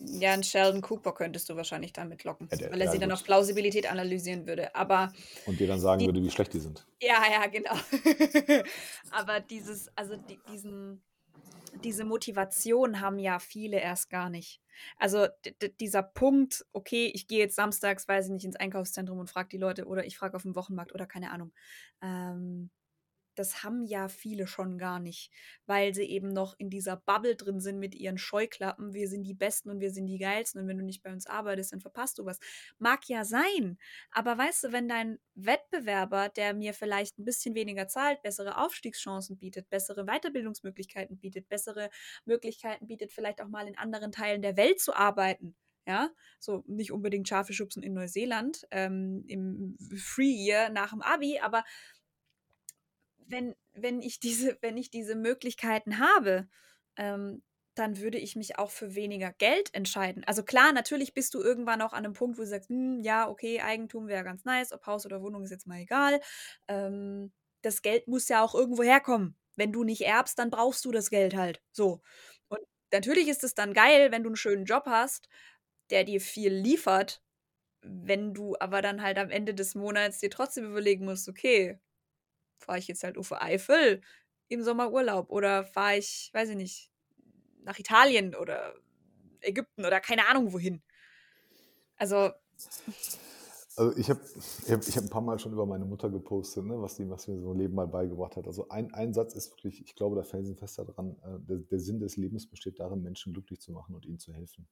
Ja, 0.00 0.32
einen 0.32 0.42
Sheldon 0.42 0.80
Cooper 0.80 1.12
könntest 1.12 1.48
du 1.48 1.56
wahrscheinlich 1.56 1.92
damit 1.92 2.24
locken, 2.24 2.48
ja, 2.50 2.58
der, 2.58 2.72
weil 2.72 2.80
er 2.80 2.86
ja, 2.86 2.92
sie 2.92 2.98
dann 2.98 3.12
auf 3.12 3.24
Plausibilität 3.24 3.90
analysieren 3.90 4.46
würde. 4.46 4.74
Aber 4.74 5.12
und 5.46 5.58
dir 5.58 5.66
dann 5.66 5.80
sagen 5.80 6.00
die, 6.00 6.06
würde, 6.06 6.22
wie 6.22 6.30
schlecht 6.30 6.52
die 6.52 6.60
sind. 6.60 6.86
Ja, 7.00 7.22
ja, 7.30 7.46
genau. 7.46 7.72
aber 9.10 9.40
dieses, 9.40 9.88
also 9.96 10.16
die, 10.16 10.38
diesen, 10.50 11.02
diese 11.84 12.04
Motivation 12.04 13.00
haben 13.00 13.18
ja 13.18 13.38
viele 13.38 13.80
erst 13.80 14.10
gar 14.10 14.30
nicht. 14.30 14.60
Also 14.98 15.26
dieser 15.80 16.02
Punkt, 16.02 16.64
okay, 16.72 17.10
ich 17.14 17.26
gehe 17.26 17.38
jetzt 17.38 17.56
samstags, 17.56 18.06
weiß 18.08 18.26
ich 18.26 18.32
nicht, 18.32 18.44
ins 18.44 18.56
Einkaufszentrum 18.56 19.18
und 19.18 19.30
frage 19.30 19.48
die 19.48 19.58
Leute 19.58 19.86
oder 19.86 20.04
ich 20.04 20.18
frage 20.18 20.36
auf 20.36 20.42
dem 20.42 20.54
Wochenmarkt 20.54 20.94
oder 20.94 21.06
keine 21.06 21.30
Ahnung. 21.30 21.52
Ähm, 22.02 22.70
das 23.38 23.62
haben 23.62 23.84
ja 23.84 24.08
viele 24.08 24.46
schon 24.46 24.78
gar 24.78 24.98
nicht, 24.98 25.30
weil 25.66 25.94
sie 25.94 26.04
eben 26.04 26.32
noch 26.32 26.54
in 26.58 26.70
dieser 26.70 26.96
Bubble 26.96 27.36
drin 27.36 27.60
sind 27.60 27.78
mit 27.78 27.94
ihren 27.94 28.18
Scheuklappen. 28.18 28.94
Wir 28.94 29.08
sind 29.08 29.24
die 29.24 29.34
Besten 29.34 29.70
und 29.70 29.80
wir 29.80 29.90
sind 29.90 30.06
die 30.06 30.18
Geilsten 30.18 30.60
und 30.60 30.68
wenn 30.68 30.78
du 30.78 30.84
nicht 30.84 31.02
bei 31.02 31.12
uns 31.12 31.26
arbeitest, 31.26 31.72
dann 31.72 31.80
verpasst 31.80 32.18
du 32.18 32.24
was. 32.24 32.38
Mag 32.78 33.08
ja 33.08 33.24
sein, 33.24 33.78
aber 34.10 34.36
weißt 34.36 34.64
du, 34.64 34.72
wenn 34.72 34.88
dein 34.88 35.18
Wettbewerber, 35.34 36.30
der 36.30 36.54
mir 36.54 36.74
vielleicht 36.74 37.18
ein 37.18 37.24
bisschen 37.24 37.54
weniger 37.54 37.88
zahlt, 37.88 38.22
bessere 38.22 38.58
Aufstiegschancen 38.58 39.38
bietet, 39.38 39.68
bessere 39.68 40.04
Weiterbildungsmöglichkeiten 40.04 41.18
bietet, 41.18 41.48
bessere 41.48 41.90
Möglichkeiten 42.24 42.86
bietet, 42.86 43.12
vielleicht 43.12 43.40
auch 43.40 43.48
mal 43.48 43.68
in 43.68 43.78
anderen 43.78 44.12
Teilen 44.12 44.42
der 44.42 44.56
Welt 44.56 44.80
zu 44.80 44.94
arbeiten, 44.94 45.54
ja, 45.86 46.10
so 46.40 46.64
nicht 46.66 46.90
unbedingt 46.90 47.28
Schafe 47.28 47.52
schubsen 47.52 47.82
in 47.82 47.94
Neuseeland 47.94 48.66
ähm, 48.72 49.24
im 49.28 49.76
Free 49.96 50.32
Year 50.32 50.68
nach 50.70 50.90
dem 50.90 51.00
Abi, 51.00 51.38
aber 51.38 51.64
wenn, 53.26 53.54
wenn, 53.74 54.02
ich, 54.02 54.20
diese, 54.20 54.56
wenn 54.62 54.76
ich 54.76 54.90
diese 54.90 55.14
Möglichkeiten 55.14 55.98
habe, 55.98 56.48
ähm, 56.96 57.42
dann 57.74 57.98
würde 57.98 58.16
ich 58.18 58.36
mich 58.36 58.58
auch 58.58 58.70
für 58.70 58.94
weniger 58.94 59.32
Geld 59.34 59.74
entscheiden. 59.74 60.24
Also 60.24 60.42
klar, 60.42 60.72
natürlich 60.72 61.12
bist 61.12 61.34
du 61.34 61.42
irgendwann 61.42 61.82
auch 61.82 61.92
an 61.92 62.04
einem 62.06 62.14
Punkt, 62.14 62.38
wo 62.38 62.42
du 62.42 62.48
sagst, 62.48 62.70
hm, 62.70 63.02
ja, 63.02 63.28
okay, 63.28 63.60
Eigentum 63.60 64.08
wäre 64.08 64.24
ganz 64.24 64.44
nice, 64.44 64.72
ob 64.72 64.86
Haus 64.86 65.04
oder 65.04 65.20
Wohnung 65.22 65.42
ist 65.44 65.50
jetzt 65.50 65.66
mal 65.66 65.80
egal. 65.80 66.20
Ähm, 66.68 67.32
das 67.62 67.82
Geld 67.82 68.08
muss 68.08 68.28
ja 68.28 68.42
auch 68.42 68.54
irgendwo 68.54 68.82
herkommen. 68.82 69.36
Wenn 69.56 69.72
du 69.72 69.84
nicht 69.84 70.02
erbst, 70.02 70.38
dann 70.38 70.50
brauchst 70.50 70.84
du 70.86 70.90
das 70.90 71.10
Geld 71.10 71.34
halt. 71.36 71.60
So. 71.72 72.00
Und 72.48 72.60
natürlich 72.92 73.28
ist 73.28 73.44
es 73.44 73.54
dann 73.54 73.74
geil, 73.74 74.10
wenn 74.10 74.22
du 74.22 74.30
einen 74.30 74.36
schönen 74.36 74.64
Job 74.64 74.84
hast, 74.86 75.28
der 75.90 76.04
dir 76.04 76.20
viel 76.20 76.52
liefert, 76.52 77.22
wenn 77.82 78.34
du 78.34 78.56
aber 78.60 78.82
dann 78.82 79.02
halt 79.02 79.18
am 79.18 79.30
Ende 79.30 79.54
des 79.54 79.74
Monats 79.74 80.18
dir 80.18 80.30
trotzdem 80.30 80.66
überlegen 80.66 81.04
musst, 81.04 81.28
okay, 81.28 81.78
fahre 82.58 82.78
ich 82.78 82.88
jetzt 82.88 83.04
halt 83.04 83.18
Ufer 83.18 83.42
Eifel 83.42 84.00
im 84.48 84.62
Sommerurlaub 84.62 85.30
oder 85.30 85.64
fahre 85.64 85.98
ich, 85.98 86.30
weiß 86.32 86.50
ich 86.50 86.56
nicht, 86.56 86.90
nach 87.62 87.78
Italien 87.78 88.34
oder 88.34 88.74
Ägypten 89.40 89.84
oder 89.84 90.00
keine 90.00 90.26
Ahnung 90.28 90.52
wohin. 90.52 90.82
Also. 91.96 92.30
Also 93.76 93.94
ich 93.98 94.08
habe 94.08 94.20
ich 94.64 94.72
hab, 94.72 94.88
ich 94.88 94.96
hab 94.96 95.04
ein 95.04 95.10
paar 95.10 95.20
Mal 95.20 95.38
schon 95.38 95.52
über 95.52 95.66
meine 95.66 95.84
Mutter 95.84 96.08
gepostet, 96.08 96.64
ne, 96.64 96.80
was, 96.80 96.96
die, 96.96 97.10
was 97.10 97.28
mir 97.28 97.38
so 97.38 97.52
ein 97.52 97.58
Leben 97.58 97.74
mal 97.74 97.86
beigebracht 97.86 98.36
hat. 98.36 98.46
Also 98.46 98.68
ein, 98.70 98.94
ein 98.94 99.12
Satz 99.12 99.34
ist 99.34 99.50
wirklich, 99.50 99.82
ich 99.82 99.94
glaube 99.94 100.16
da 100.16 100.22
felsenfest 100.22 100.78
daran, 100.78 101.18
äh, 101.22 101.38
der, 101.40 101.58
der 101.58 101.78
Sinn 101.78 102.00
des 102.00 102.16
Lebens 102.16 102.48
besteht 102.48 102.80
darin, 102.80 103.02
Menschen 103.02 103.34
glücklich 103.34 103.60
zu 103.60 103.72
machen 103.72 103.94
und 103.94 104.06
ihnen 104.06 104.18
zu 104.18 104.32
helfen. 104.32 104.66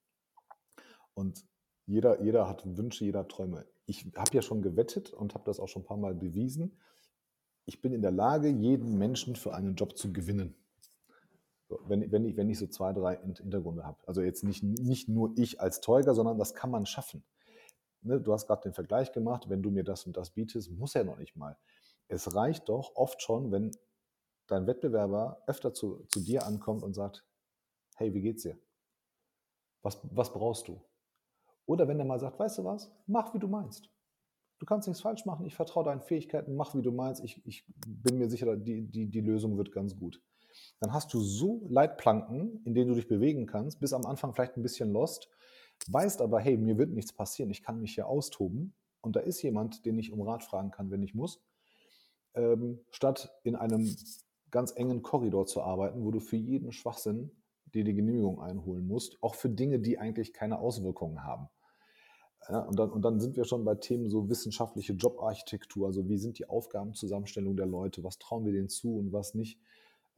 Und 1.12 1.44
jeder, 1.85 2.23
jeder 2.23 2.49
hat 2.49 2.64
Wünsche, 2.64 3.05
jeder 3.05 3.20
hat 3.20 3.29
Träume. 3.29 3.66
Ich 3.85 4.11
habe 4.16 4.31
ja 4.33 4.40
schon 4.40 4.62
gewettet 4.62 5.12
und 5.12 5.35
habe 5.35 5.44
das 5.44 5.61
auch 5.61 5.68
schon 5.68 5.83
ein 5.83 5.87
paar 5.87 5.99
Mal 5.99 6.14
bewiesen 6.14 6.79
ich 7.66 7.81
bin 7.81 7.92
in 7.92 8.03
der 8.03 8.11
Lage, 8.11 8.48
jeden 8.48 8.98
Menschen 8.98 9.37
für 9.37 9.55
einen 9.55 9.74
Job 9.74 9.96
zu 9.96 10.12
gewinnen. 10.12 10.55
So, 11.68 11.81
wenn, 11.87 12.11
wenn, 12.12 12.24
ich, 12.24 12.37
wenn 12.37 12.50
ich 12.50 12.59
so 12.59 12.66
zwei, 12.66 12.92
drei 12.92 13.16
Hintergründe 13.16 13.85
habe. 13.85 13.98
Also 14.07 14.20
jetzt 14.20 14.44
nicht, 14.44 14.62
nicht 14.62 15.09
nur 15.09 15.33
ich 15.37 15.61
als 15.61 15.81
Teuger, 15.81 16.14
sondern 16.14 16.38
das 16.38 16.55
kann 16.55 16.70
man 16.70 16.85
schaffen. 16.85 17.24
Ne, 18.03 18.20
du 18.20 18.33
hast 18.33 18.46
gerade 18.46 18.62
den 18.62 18.74
Vergleich 18.74 19.12
gemacht, 19.12 19.48
wenn 19.48 19.62
du 19.62 19.70
mir 19.70 19.83
das 19.83 20.05
und 20.05 20.16
das 20.16 20.31
bietest, 20.31 20.70
muss 20.72 20.94
er 20.94 21.05
noch 21.05 21.16
nicht 21.16 21.37
mal. 21.37 21.57
Es 22.07 22.35
reicht 22.35 22.68
doch 22.68 22.94
oft 22.96 23.22
schon, 23.22 23.50
wenn 23.50 23.70
dein 24.46 24.66
Wettbewerber 24.66 25.42
öfter 25.46 25.72
zu, 25.72 26.05
zu 26.09 26.20
dir 26.20 26.44
ankommt 26.44 26.83
und 26.83 26.92
sagt, 26.92 27.24
hey, 27.96 28.12
wie 28.12 28.20
geht's 28.20 28.42
dir? 28.42 28.59
Was, 29.81 29.98
was 30.03 30.31
brauchst 30.31 30.68
du? 30.68 30.83
Oder 31.64 31.88
wenn 31.88 31.98
er 31.98 32.05
mal 32.05 32.20
sagt, 32.20 32.38
weißt 32.38 32.59
du 32.59 32.64
was, 32.64 32.92
mach 33.07 33.33
wie 33.33 33.38
du 33.38 33.48
meinst 33.48 33.94
du 34.64 34.66
kannst 34.66 34.88
nichts 34.88 35.03
falsch 35.03 35.27
machen, 35.27 35.44
ich 35.44 35.55
vertraue 35.55 35.85
deinen 35.85 36.00
Fähigkeiten, 36.00 36.57
mach 36.57 36.74
wie 36.74 36.81
du 36.81 36.90
meinst, 36.90 37.22
ich, 37.22 37.46
ich 37.46 37.66
bin 37.87 38.16
mir 38.16 38.31
sicher, 38.31 38.57
die, 38.57 38.81
die, 38.87 39.11
die 39.11 39.20
Lösung 39.20 39.59
wird 39.59 39.72
ganz 39.72 39.94
gut. 39.94 40.22
Dann 40.81 40.94
hast 40.94 41.12
du 41.12 41.20
so 41.20 41.66
Leitplanken, 41.68 42.62
in 42.64 42.74
denen 42.74 42.88
du 42.88 42.94
dich 42.94 43.07
bewegen 43.07 43.44
kannst, 43.44 43.79
bis 43.81 43.92
am 43.92 44.07
Anfang 44.07 44.33
vielleicht 44.33 44.57
ein 44.57 44.62
bisschen 44.62 44.90
lost, 44.90 45.29
weißt 45.88 46.22
aber, 46.22 46.40
hey, 46.40 46.57
mir 46.57 46.79
wird 46.79 46.92
nichts 46.92 47.12
passieren, 47.12 47.50
ich 47.50 47.62
kann 47.62 47.79
mich 47.83 47.94
hier 47.94 48.07
austoben 48.07 48.72
und 49.03 49.16
da 49.16 49.20
ist 49.20 49.42
jemand, 49.42 49.85
den 49.85 49.98
ich 49.98 50.12
um 50.12 50.22
Rat 50.22 50.42
fragen 50.42 50.70
kann, 50.70 50.90
wenn 50.90 51.03
ich 51.03 51.14
muss, 51.14 51.42
ähm, 52.33 52.81
statt 52.90 53.38
in 53.42 53.57
einem 53.57 53.94
ganz 54.50 54.72
engen 54.74 55.03
Korridor 55.03 55.44
zu 55.44 55.61
arbeiten, 55.61 56.03
wo 56.03 56.11
du 56.11 56.20
für 56.20 56.37
jeden 56.37 56.72
Schwachsinn 56.72 57.31
dir 57.66 57.85
die 57.85 57.94
Genehmigung 57.94 58.40
einholen 58.40 58.87
musst, 58.87 59.22
auch 59.22 59.35
für 59.35 59.50
Dinge, 59.50 59.79
die 59.79 59.98
eigentlich 59.98 60.33
keine 60.33 60.59
Auswirkungen 60.59 61.22
haben. 61.22 61.50
Ja, 62.49 62.61
und, 62.61 62.79
dann, 62.79 62.91
und 62.91 63.03
dann 63.03 63.21
sind 63.21 63.37
wir 63.37 63.45
schon 63.45 63.65
bei 63.65 63.75
Themen 63.75 64.11
so 64.11 64.29
wissenschaftliche 64.29 64.93
Jobarchitektur, 64.93 65.87
also 65.87 66.09
wie 66.09 66.19
sind 66.19 66.39
die 66.39 66.49
Aufgabenzusammenstellung 66.49 67.57
der 67.57 67.67
Leute, 67.67 68.05
was 68.05 68.19
trauen 68.19 68.45
wir 68.45 68.53
denen 68.53 68.69
zu 68.69 68.99
und 68.99 69.13
was 69.13 69.35
nicht. 69.35 69.59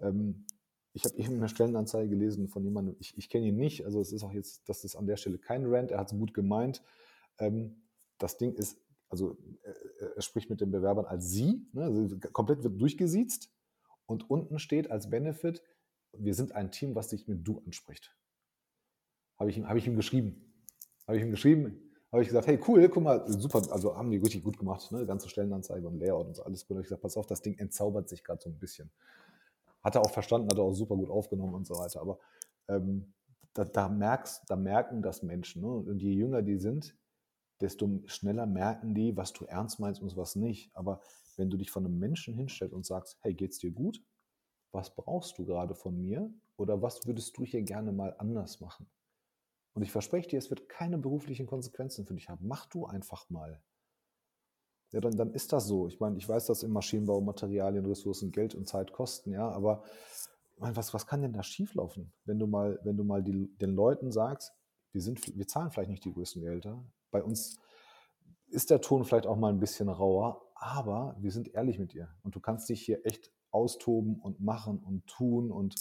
Ähm, 0.01 0.45
ich 0.93 1.05
habe 1.05 1.17
eben 1.19 1.37
eine 1.37 1.49
Stellenanzeige 1.49 2.09
gelesen 2.09 2.49
von 2.49 2.65
jemandem, 2.65 2.97
ich, 2.99 3.17
ich 3.17 3.29
kenne 3.29 3.47
ihn 3.47 3.57
nicht, 3.57 3.85
also 3.85 4.01
es 4.01 4.13
ist 4.13 4.25
auch 4.25 4.33
jetzt, 4.33 4.69
das 4.69 4.83
ist 4.83 4.97
an 4.97 5.07
der 5.07 5.17
Stelle 5.17 5.39
kein 5.39 5.67
Rant, 5.67 5.91
er 5.93 5.99
hat 5.99 6.11
es 6.11 6.19
gut 6.19 6.35
gemeint. 6.35 6.83
Ähm, 7.39 7.83
das 8.19 8.39
Ding 8.39 8.55
ist, 8.55 8.79
also 9.09 9.37
er, 9.63 10.17
er, 10.17 10.23
spricht 10.23 10.51
mit 10.51 10.61
den 10.61 10.71
Bewerbern 10.73 11.05
als 11.05 11.31
Sie, 11.31 11.69
ne, 11.73 11.85
also 11.85 12.17
komplett 12.33 12.65
wird 12.65 12.81
durchgesiezt 12.81 13.51
und 14.07 14.29
unten 14.31 14.59
steht 14.59 14.91
als 14.91 15.11
Benefit, 15.11 15.63
wir 16.13 16.35
sind 16.35 16.53
ein 16.53 16.73
Team, 16.73 16.95
was 16.95 17.11
sich 17.11 17.29
mit 17.29 17.47
Du 17.47 17.63
anspricht. 17.67 18.17
Habe 19.39 19.51
ich, 19.51 19.61
hab 19.61 19.77
ich 19.77 19.87
ihm 19.87 19.97
geschrieben. 19.97 20.65
Habe 21.07 21.19
ich 21.19 21.23
ihm 21.23 21.31
geschrieben, 21.31 21.86
habe 22.17 22.23
ich 22.23 22.29
gesagt, 22.29 22.47
hey 22.47 22.59
cool, 22.67 22.89
guck 22.89 23.03
mal, 23.03 23.25
super, 23.27 23.63
also 23.71 23.97
haben 23.97 24.11
die 24.11 24.17
richtig 24.17 24.43
gut 24.43 24.59
gemacht, 24.59 24.91
ne? 24.91 25.05
ganze 25.05 25.29
Stellenanzeige 25.29 25.87
und 25.87 25.99
Layout 25.99 26.27
und 26.27 26.35
so, 26.35 26.43
alles 26.45 26.67
gut. 26.67 26.77
habe 26.77 26.81
ich 26.81 26.87
gesagt, 26.87 27.03
pass 27.03 27.17
auf, 27.17 27.27
das 27.27 27.43
Ding 27.43 27.59
entzaubert 27.59 28.09
sich 28.09 28.25
gerade 28.25 28.41
so 28.43 28.49
ein 28.49 28.59
bisschen. 28.59 28.91
Hat 29.83 29.95
er 29.95 30.01
auch 30.01 30.11
verstanden, 30.11 30.49
hat 30.51 30.59
er 30.59 30.65
auch 30.65 30.73
super 30.73 30.97
gut 30.97 31.11
aufgenommen 31.11 31.55
und 31.55 31.67
so 31.67 31.75
weiter. 31.75 32.01
Aber 32.01 32.19
ähm, 32.69 33.13
da, 33.53 33.65
da, 33.65 33.89
merkst, 33.89 34.45
da 34.49 34.57
merken 34.57 35.03
das 35.03 35.23
Menschen. 35.23 35.63
Ne? 35.63 35.69
Und 35.69 36.01
je 36.01 36.13
jünger 36.13 36.43
die 36.43 36.57
sind, 36.57 36.97
desto 37.61 38.01
schneller 38.07 38.47
merken 38.47 38.95
die, 38.95 39.17
was 39.17 39.33
du 39.33 39.45
ernst 39.45 39.79
meinst 39.79 40.01
und 40.01 40.17
was 40.17 40.37
nicht. 40.37 40.75
Aber 40.75 41.01
wenn 41.37 41.51
du 41.51 41.57
dich 41.57 41.71
von 41.71 41.85
einem 41.85 41.99
Menschen 41.99 42.35
hinstellst 42.35 42.75
und 42.75 42.87
sagst, 42.87 43.19
hey, 43.21 43.35
geht's 43.35 43.59
dir 43.59 43.71
gut? 43.71 44.03
Was 44.73 44.95
brauchst 44.95 45.39
du 45.39 45.45
gerade 45.45 45.75
von 45.75 46.01
mir? 46.01 46.31
Oder 46.57 46.81
was 46.81 47.07
würdest 47.07 47.37
du 47.37 47.45
hier 47.45 47.63
gerne 47.63 47.93
mal 47.93 48.15
anders 48.19 48.61
machen? 48.61 48.87
Und 49.77 49.83
ich 49.83 49.93
verspreche 49.93 50.31
dir, 50.31 50.39
es 50.39 50.49
wird 50.49 50.71
keine 50.71 50.97
beruflichen 50.97 51.47
Konsequenzen 51.47 52.07
für 52.07 52.15
dich 52.15 52.31
haben. 52.31 52.49
Mach 52.49 52.65
du 52.65 52.87
einfach 52.87 53.29
mal. 53.29 53.63
Ja, 54.91 55.01
dann, 55.01 55.17
dann 55.19 55.33
ist 55.33 55.53
das 55.53 55.67
so. 55.67 55.87
Ich 55.87 56.01
meine, 56.01 56.17
ich 56.17 56.27
weiß, 56.27 56.47
dass 56.47 56.63
im 56.63 56.73
Maschinenbau 56.73 57.21
Materialien, 57.21 57.85
Ressourcen, 57.85 58.33
Geld 58.33 58.55
und 58.55 58.67
Zeit 58.67 58.95
kosten, 58.95 59.33
ja, 59.33 59.51
aber 59.51 59.85
meine, 60.57 60.75
was, 60.77 60.95
was 60.95 61.07
kann 61.07 61.21
denn 61.21 61.35
da 61.35 61.43
schieflaufen, 61.43 62.11
wenn 62.25 62.39
du 62.39 62.47
mal, 62.47 62.81
wenn 62.85 62.97
du 62.97 63.05
mal 63.05 63.23
die, 63.23 63.55
den 63.59 63.75
Leuten 63.75 64.11
sagst, 64.11 64.55
wir, 64.93 65.03
sind, 65.03 65.37
wir 65.37 65.47
zahlen 65.47 65.71
vielleicht 65.71 65.91
nicht 65.91 66.07
die 66.07 66.13
größten 66.15 66.41
Gelder. 66.41 66.83
Bei 67.11 67.23
uns 67.23 67.59
ist 68.47 68.71
der 68.71 68.81
Ton 68.81 69.05
vielleicht 69.05 69.27
auch 69.27 69.37
mal 69.37 69.53
ein 69.53 69.61
bisschen 69.61 69.91
rauer, 69.91 70.41
aber 70.55 71.17
wir 71.19 71.33
sind 71.33 71.53
ehrlich 71.53 71.79
mit 71.79 71.93
dir. 71.93 72.09
Und 72.23 72.35
du 72.35 72.41
kannst 72.41 72.71
dich 72.71 72.81
hier 72.81 73.05
echt 73.05 73.31
austoben 73.51 74.21
und 74.21 74.41
machen 74.41 74.79
und 74.79 75.07
tun 75.07 75.51
und 75.51 75.75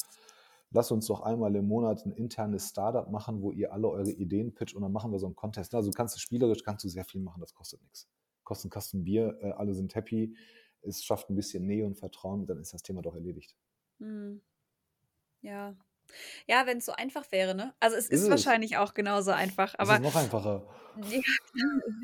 lass 0.76 0.92
uns 0.92 1.08
doch 1.08 1.22
einmal 1.22 1.56
im 1.56 1.68
Monat 1.68 2.06
ein 2.06 2.12
internes 2.12 2.68
Startup 2.68 3.10
machen, 3.10 3.42
wo 3.42 3.52
ihr 3.52 3.72
alle 3.72 3.88
eure 3.90 4.12
Ideen 4.12 4.54
pitcht 4.54 4.76
und 4.76 4.82
dann 4.82 4.92
machen 4.92 5.12
wir 5.12 5.20
so 5.20 5.26
einen 5.26 5.36
Contest. 5.36 5.74
Also 5.74 5.90
kannst 5.92 6.16
du 6.16 6.20
spielerisch, 6.20 6.64
kannst 6.64 6.84
du 6.84 6.90
sehr 6.90 7.06
viel 7.06 7.22
machen, 7.22 7.40
das 7.40 7.54
kostet 7.54 7.82
nichts. 7.82 8.10
Kostet 8.44 8.66
einen 8.66 8.72
Kasten 8.72 9.04
Bier, 9.06 9.38
äh, 9.42 9.52
alle 9.52 9.74
sind 9.74 9.96
happy, 9.96 10.36
es 10.82 11.04
schafft 11.04 11.30
ein 11.30 11.36
bisschen 11.36 11.66
Nähe 11.66 11.86
und 11.86 11.96
Vertrauen, 11.96 12.46
dann 12.46 12.60
ist 12.60 12.74
das 12.74 12.84
Thema 12.84 13.02
doch 13.02 13.16
erledigt. 13.16 13.56
Hm. 14.00 14.42
Ja, 15.42 15.78
ja, 16.48 16.66
wenn 16.66 16.78
es 16.78 16.86
so 16.86 16.94
einfach 16.94 17.32
wäre, 17.32 17.56
ne? 17.56 17.74
Also 17.80 17.96
es 17.96 18.08
ist, 18.10 18.24
ist 18.24 18.30
wahrscheinlich 18.30 18.78
auch 18.78 18.94
genauso 18.94 19.32
einfach, 19.32 19.76
aber. 19.78 19.94
Es 19.94 20.00
ist 20.00 20.04
noch 20.04 20.16
einfacher. 20.16 20.68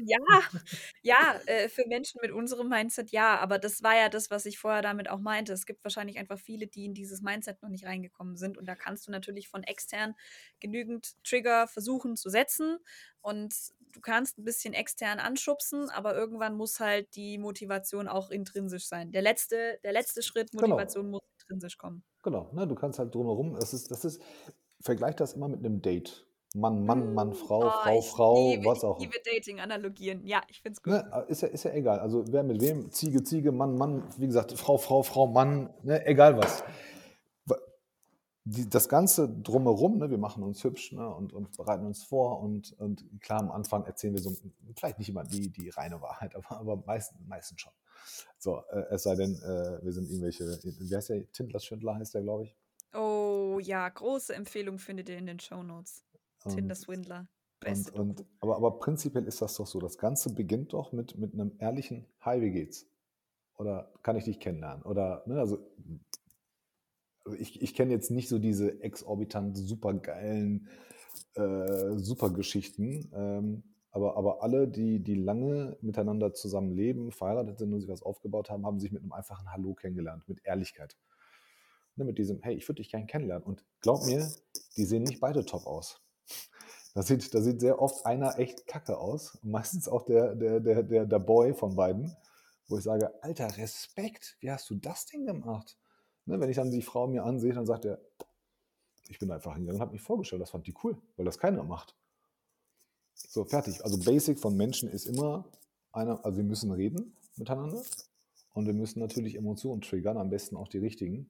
Ja, 0.03 0.41
ja, 1.01 1.39
äh, 1.45 1.69
für 1.69 1.87
Menschen 1.87 2.19
mit 2.21 2.31
unserem 2.31 2.67
Mindset 2.67 3.11
ja, 3.11 3.37
aber 3.37 3.59
das 3.59 3.83
war 3.83 3.95
ja 3.95 4.09
das, 4.09 4.31
was 4.31 4.45
ich 4.45 4.57
vorher 4.57 4.81
damit 4.81 5.09
auch 5.09 5.19
meinte. 5.19 5.53
Es 5.53 5.65
gibt 5.65 5.83
wahrscheinlich 5.83 6.17
einfach 6.17 6.39
viele, 6.39 6.67
die 6.67 6.85
in 6.85 6.93
dieses 6.93 7.21
Mindset 7.21 7.61
noch 7.61 7.69
nicht 7.69 7.85
reingekommen 7.85 8.35
sind. 8.35 8.57
Und 8.57 8.65
da 8.67 8.75
kannst 8.75 9.07
du 9.07 9.11
natürlich 9.11 9.47
von 9.47 9.63
extern 9.63 10.15
genügend 10.59 11.13
Trigger 11.23 11.67
versuchen 11.67 12.17
zu 12.17 12.29
setzen. 12.29 12.79
Und 13.21 13.53
du 13.93 14.01
kannst 14.01 14.37
ein 14.37 14.43
bisschen 14.43 14.73
extern 14.73 15.19
anschubsen, 15.19 15.89
aber 15.89 16.15
irgendwann 16.15 16.55
muss 16.55 16.79
halt 16.79 17.15
die 17.15 17.37
Motivation 17.37 18.07
auch 18.07 18.31
intrinsisch 18.31 18.87
sein. 18.87 19.11
Der 19.11 19.21
letzte, 19.21 19.79
der 19.83 19.93
letzte 19.93 20.23
Schritt, 20.23 20.51
genau. 20.51 20.67
Motivation 20.67 21.05
genau. 21.05 21.17
muss 21.17 21.30
intrinsisch 21.51 21.77
kommen. 21.77 22.03
Genau, 22.23 22.49
ne, 22.53 22.67
du 22.67 22.75
kannst 22.75 22.99
halt 22.99 23.13
drumherum, 23.13 23.55
das 23.59 23.73
ist, 23.73 23.91
das 23.91 24.05
ist, 24.05 24.21
vergleich 24.79 25.15
das 25.15 25.33
immer 25.33 25.47
mit 25.47 25.59
einem 25.59 25.81
Date. 25.81 26.25
Mann, 26.53 26.85
Mann, 26.85 27.13
Mann, 27.13 27.29
hm, 27.29 27.35
Frau, 27.35 27.65
oh, 27.65 27.69
Frau, 27.69 28.01
Frau, 28.01 28.51
liebe, 28.51 28.65
was 28.65 28.83
auch. 28.83 28.97
Ich 28.97 29.05
liebe 29.05 29.17
Dating-Analogien. 29.23 30.25
Ja, 30.25 30.41
ich 30.49 30.61
finde 30.61 30.75
es 30.75 30.83
gut. 30.83 30.93
Ne, 30.93 31.25
ist, 31.29 31.41
ja, 31.41 31.47
ist 31.47 31.63
ja 31.63 31.71
egal. 31.71 31.99
Also 31.99 32.25
wer 32.27 32.43
mit 32.43 32.61
wem, 32.61 32.91
Ziege, 32.91 33.23
Ziege, 33.23 33.53
Mann, 33.53 33.75
Mann, 33.75 34.03
wie 34.17 34.27
gesagt, 34.27 34.51
Frau, 34.59 34.77
Frau, 34.77 35.01
Frau, 35.01 35.27
Mann, 35.27 35.69
ne, 35.83 36.05
egal 36.05 36.37
was. 36.37 36.63
Die, 38.43 38.67
das 38.67 38.89
Ganze 38.89 39.29
drumherum, 39.29 39.99
ne, 39.99 40.09
wir 40.09 40.17
machen 40.17 40.41
uns 40.41 40.63
hübsch 40.63 40.93
ne, 40.93 41.07
und, 41.07 41.31
und 41.31 41.55
bereiten 41.55 41.85
uns 41.85 42.03
vor 42.03 42.41
und, 42.41 42.73
und 42.79 43.05
klar, 43.21 43.39
am 43.39 43.51
Anfang 43.51 43.85
erzählen 43.85 44.15
wir 44.15 44.21
so, 44.21 44.35
vielleicht 44.75 44.97
nicht 44.97 45.09
immer 45.09 45.23
die, 45.23 45.49
die 45.49 45.69
reine 45.69 46.01
Wahrheit, 46.01 46.35
aber, 46.49 46.51
aber 46.59 46.83
meistens, 46.87 47.19
meistens 47.27 47.61
schon. 47.61 47.73
So, 48.39 48.63
äh, 48.71 48.85
es 48.89 49.03
sei 49.03 49.15
denn, 49.15 49.35
äh, 49.35 49.83
wir 49.83 49.93
sind 49.93 50.09
irgendwelche, 50.09 50.59
wie 50.63 50.95
heißt 50.95 51.09
der? 51.09 51.31
Tindlers 51.31 51.65
Schindler 51.65 51.95
heißt 51.95 52.15
der, 52.15 52.23
glaube 52.23 52.45
ich. 52.45 52.55
Oh 52.93 53.59
ja, 53.61 53.87
große 53.87 54.33
Empfehlung 54.33 54.79
findet 54.79 55.09
ihr 55.09 55.17
in 55.17 55.27
den 55.27 55.39
Show 55.39 55.61
Notes. 55.61 56.03
Tinder 56.49 56.75
Swindler. 56.75 57.27
Beste 57.59 57.91
und, 57.93 58.19
und, 58.19 58.27
aber, 58.39 58.57
aber 58.57 58.79
prinzipiell 58.79 59.25
ist 59.25 59.41
das 59.41 59.55
doch 59.55 59.67
so. 59.67 59.79
Das 59.79 59.97
Ganze 59.97 60.33
beginnt 60.33 60.73
doch 60.73 60.91
mit, 60.91 61.17
mit 61.17 61.33
einem 61.33 61.51
ehrlichen 61.59 62.07
Hi, 62.21 62.41
wie 62.41 62.51
geht's? 62.51 62.87
Oder 63.57 63.91
kann 64.01 64.15
ich 64.15 64.23
dich 64.23 64.39
kennenlernen? 64.39 64.81
Oder, 64.83 65.23
ne, 65.27 65.39
also, 65.39 65.59
also 67.25 67.37
ich, 67.37 67.61
ich 67.61 67.73
kenne 67.75 67.91
jetzt 67.91 68.11
nicht 68.11 68.29
so 68.29 68.39
diese 68.39 68.81
exorbitant 68.81 69.57
supergeilen 69.57 70.69
äh, 71.35 71.97
Supergeschichten. 71.97 73.11
Ähm, 73.13 73.63
aber, 73.91 74.15
aber 74.17 74.41
alle, 74.41 74.67
die, 74.67 75.03
die 75.03 75.15
lange 75.15 75.77
miteinander 75.81 76.33
zusammen 76.33 76.71
leben, 76.71 77.11
verheiratet 77.11 77.59
sind 77.59 77.73
und 77.73 77.81
sich 77.81 77.89
was 77.89 78.03
aufgebaut 78.03 78.49
haben, 78.49 78.65
haben 78.65 78.79
sich 78.79 78.91
mit 78.91 79.01
einem 79.01 79.11
einfachen 79.11 79.51
Hallo 79.51 79.73
kennengelernt, 79.73 80.27
mit 80.27 80.45
Ehrlichkeit. 80.45 80.97
Ne, 81.97 82.05
mit 82.05 82.17
diesem, 82.17 82.41
hey, 82.41 82.55
ich 82.55 82.67
würde 82.69 82.81
dich 82.81 82.89
gerne 82.89 83.05
kennenlernen. 83.05 83.45
Und 83.45 83.65
glaub 83.81 84.05
mir, 84.05 84.31
die 84.77 84.85
sehen 84.85 85.03
nicht 85.03 85.19
beide 85.19 85.45
top 85.45 85.67
aus. 85.67 86.01
Da 86.93 87.03
sieht, 87.03 87.33
da 87.33 87.41
sieht 87.41 87.59
sehr 87.59 87.81
oft 87.81 88.05
einer 88.05 88.39
echt 88.39 88.65
kacke 88.65 88.97
aus. 88.97 89.37
Meistens 89.43 89.87
auch 89.89 90.03
der, 90.03 90.35
der, 90.35 90.59
der, 90.61 90.83
der, 90.83 91.05
der 91.05 91.19
Boy 91.19 91.53
von 91.53 91.75
beiden, 91.75 92.15
wo 92.67 92.77
ich 92.77 92.83
sage, 92.83 93.11
Alter, 93.21 93.57
Respekt, 93.57 94.37
wie 94.39 94.51
hast 94.51 94.69
du 94.69 94.75
das 94.75 95.05
denn 95.05 95.25
gemacht? 95.25 95.77
Ne, 96.25 96.39
wenn 96.39 96.49
ich 96.49 96.55
dann 96.55 96.71
die 96.71 96.81
Frau 96.81 97.07
mir 97.07 97.23
ansehe, 97.23 97.53
dann 97.53 97.65
sagt 97.65 97.85
er, 97.85 97.99
ich 99.07 99.19
bin 99.19 99.31
einfach 99.31 99.53
hingegangen 99.53 99.79
und 99.79 99.81
habe 99.81 99.91
mich 99.91 100.01
vorgestellt, 100.01 100.41
das 100.41 100.51
fand 100.51 100.67
die 100.67 100.75
cool, 100.83 100.97
weil 101.17 101.25
das 101.25 101.37
keiner 101.37 101.63
macht. 101.63 101.95
So, 103.13 103.43
fertig. 103.43 103.83
Also 103.83 103.97
Basic 103.99 104.39
von 104.39 104.55
Menschen 104.55 104.89
ist 104.89 105.05
immer 105.05 105.45
einer, 105.91 106.23
also 106.25 106.37
wir 106.37 106.43
müssen 106.43 106.71
reden 106.71 107.17
miteinander 107.35 107.81
und 108.53 108.65
wir 108.65 108.73
müssen 108.73 108.99
natürlich 108.99 109.35
Emotionen 109.35 109.81
triggern, 109.81 110.17
am 110.17 110.29
besten 110.29 110.55
auch 110.55 110.67
die 110.67 110.77
richtigen. 110.77 111.29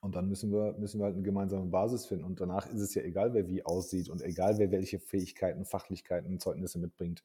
Und 0.00 0.16
dann 0.16 0.28
müssen 0.28 0.52
wir, 0.52 0.74
müssen 0.78 1.00
wir 1.00 1.06
halt 1.06 1.14
eine 1.14 1.22
gemeinsame 1.22 1.64
Basis 1.64 2.04
finden. 2.04 2.24
Und 2.24 2.38
danach 2.38 2.66
ist 2.66 2.80
es 2.80 2.94
ja 2.94 3.02
egal, 3.02 3.32
wer 3.32 3.48
wie 3.48 3.64
aussieht 3.64 4.10
und 4.10 4.20
egal, 4.20 4.58
wer 4.58 4.70
welche 4.70 4.98
Fähigkeiten, 4.98 5.64
Fachlichkeiten, 5.64 6.38
Zeugnisse 6.38 6.78
mitbringt. 6.78 7.24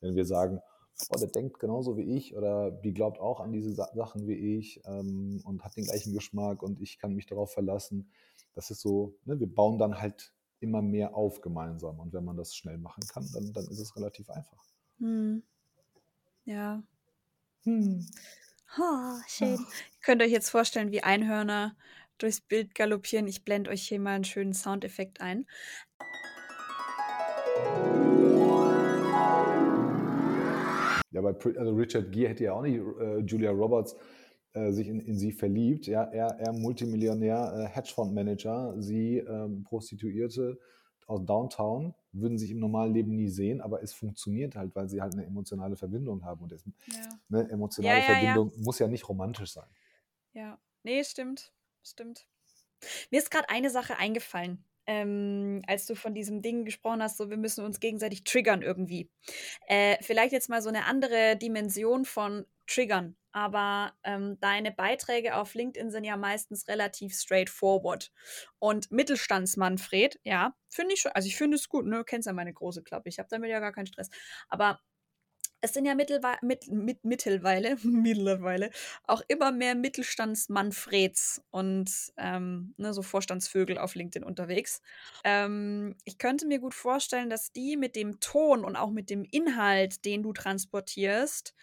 Wenn 0.00 0.14
wir 0.14 0.26
sagen, 0.26 0.60
oh, 1.08 1.18
der 1.18 1.28
denkt 1.28 1.58
genauso 1.58 1.96
wie 1.96 2.16
ich 2.16 2.36
oder 2.36 2.70
die 2.70 2.92
glaubt 2.92 3.18
auch 3.18 3.40
an 3.40 3.52
diese 3.52 3.72
Sachen 3.72 4.26
wie 4.26 4.58
ich 4.58 4.80
ähm, 4.84 5.40
und 5.44 5.64
hat 5.64 5.76
den 5.76 5.84
gleichen 5.84 6.12
Geschmack 6.12 6.62
und 6.62 6.80
ich 6.80 6.98
kann 6.98 7.14
mich 7.14 7.26
darauf 7.26 7.52
verlassen. 7.52 8.10
Das 8.54 8.70
ist 8.70 8.80
so, 8.80 9.14
ne, 9.24 9.38
wir 9.38 9.52
bauen 9.52 9.78
dann 9.78 10.00
halt 10.00 10.32
immer 10.60 10.82
mehr 10.82 11.14
auf 11.14 11.40
gemeinsam. 11.40 11.98
Und 11.98 12.12
wenn 12.12 12.24
man 12.24 12.36
das 12.36 12.54
schnell 12.54 12.78
machen 12.78 13.02
kann, 13.08 13.28
dann, 13.32 13.52
dann 13.52 13.64
ist 13.66 13.78
es 13.78 13.96
relativ 13.96 14.28
einfach. 14.30 14.62
Hm. 14.98 15.42
Ja. 16.44 16.82
Hm. 17.64 18.06
Oh, 18.78 19.18
schön. 19.26 19.58
Ach. 19.58 19.72
Ihr 19.72 20.00
könnt 20.02 20.22
euch 20.22 20.30
jetzt 20.30 20.50
vorstellen, 20.50 20.92
wie 20.92 21.02
Einhörner 21.02 21.76
durchs 22.18 22.40
Bild 22.40 22.74
galoppieren. 22.74 23.26
Ich 23.26 23.44
blende 23.44 23.70
euch 23.70 23.88
hier 23.88 23.98
mal 23.98 24.14
einen 24.14 24.24
schönen 24.24 24.54
Soundeffekt 24.54 25.20
ein. 25.20 25.46
Ja, 31.10 31.20
bei 31.20 31.34
also 31.58 31.74
Richard 31.74 32.12
Gere 32.12 32.30
hätte 32.30 32.44
ja 32.44 32.52
auch 32.52 32.62
nicht 32.62 32.76
äh, 32.76 33.18
Julia 33.18 33.50
Roberts 33.50 33.96
äh, 34.52 34.72
sich 34.72 34.88
in, 34.88 35.00
in, 35.00 35.16
sie 35.16 35.32
verliebt. 35.32 35.86
Ja, 35.86 36.04
er, 36.04 36.38
er 36.38 36.52
Multimillionär, 36.52 37.52
äh, 37.56 37.68
Hedgefondsmanager, 37.68 38.74
sie 38.78 39.18
ähm, 39.18 39.64
Prostituierte 39.64 40.58
aus 41.06 41.24
Downtown, 41.24 41.94
würden 42.12 42.38
sich 42.38 42.50
im 42.52 42.60
normalen 42.60 42.94
Leben 42.94 43.16
nie 43.16 43.28
sehen, 43.28 43.60
aber 43.60 43.82
es 43.82 43.92
funktioniert 43.92 44.54
halt, 44.54 44.74
weil 44.76 44.88
sie 44.88 45.02
halt 45.02 45.14
eine 45.14 45.26
emotionale 45.26 45.76
Verbindung 45.76 46.24
haben. 46.24 46.42
Und 46.42 46.52
es, 46.52 46.64
ja. 46.64 47.08
eine 47.28 47.50
emotionale 47.50 47.98
ja, 47.98 48.04
ja, 48.04 48.14
Verbindung 48.14 48.52
muss 48.64 48.78
ja 48.78 48.86
nicht 48.86 49.08
romantisch 49.08 49.52
sein. 49.52 49.68
Ja, 50.32 50.58
nee, 50.84 51.02
stimmt. 51.02 51.52
Stimmt. 51.82 52.26
Mir 53.10 53.18
ist 53.18 53.30
gerade 53.30 53.48
eine 53.48 53.70
Sache 53.70 53.96
eingefallen. 53.96 54.64
Ähm, 54.90 55.62
als 55.68 55.86
du 55.86 55.94
von 55.94 56.14
diesem 56.14 56.42
Ding 56.42 56.64
gesprochen 56.64 57.02
hast, 57.02 57.16
so 57.16 57.30
wir 57.30 57.36
müssen 57.36 57.64
uns 57.64 57.78
gegenseitig 57.78 58.24
triggern 58.24 58.62
irgendwie. 58.62 59.08
Äh, 59.68 59.96
vielleicht 60.02 60.32
jetzt 60.32 60.48
mal 60.48 60.62
so 60.62 60.68
eine 60.68 60.86
andere 60.86 61.36
Dimension 61.36 62.04
von 62.04 62.44
triggern 62.66 63.16
aber 63.32 63.94
ähm, 64.02 64.38
deine 64.40 64.72
Beiträge 64.72 65.36
auf 65.36 65.54
LinkedIn 65.54 65.90
sind 65.90 66.04
ja 66.04 66.16
meistens 66.16 66.66
relativ 66.68 67.14
straightforward. 67.14 68.10
Und 68.58 68.90
Mittelstandsmanfred, 68.90 70.18
ja, 70.24 70.54
finde 70.68 70.94
ich 70.94 71.00
schon, 71.00 71.12
also 71.12 71.28
ich 71.28 71.36
finde 71.36 71.56
es 71.56 71.68
gut, 71.68 71.86
ne? 71.86 71.98
Du 71.98 72.04
kennst 72.04 72.26
ja 72.26 72.32
meine 72.32 72.52
große 72.52 72.82
Klappe, 72.82 73.08
ich 73.08 73.18
habe 73.18 73.28
damit 73.30 73.50
ja 73.50 73.60
gar 73.60 73.72
keinen 73.72 73.86
Stress. 73.86 74.10
Aber 74.48 74.80
es 75.60 75.74
sind 75.74 75.84
ja 75.84 75.94
mittelwe 75.94 76.36
mit, 76.42 76.68
mit, 76.68 77.04
mittlerweile, 77.04 77.76
mittlerweile 77.82 78.70
auch 79.04 79.22
immer 79.28 79.52
mehr 79.52 79.74
Mittelstandsmanfreds 79.74 81.42
und 81.50 81.90
ähm, 82.16 82.74
ne, 82.76 82.94
so 82.94 83.02
Vorstandsvögel 83.02 83.78
auf 83.78 83.94
LinkedIn 83.94 84.24
unterwegs. 84.24 84.80
Ähm, 85.24 85.96
ich 86.04 86.18
könnte 86.18 86.46
mir 86.46 86.60
gut 86.60 86.74
vorstellen, 86.74 87.30
dass 87.30 87.52
die 87.52 87.76
mit 87.76 87.96
dem 87.96 88.20
Ton 88.20 88.64
und 88.64 88.76
auch 88.76 88.90
mit 88.90 89.10
dem 89.10 89.24
Inhalt, 89.24 90.04
den 90.04 90.22
du 90.22 90.32
transportierst, 90.32 91.54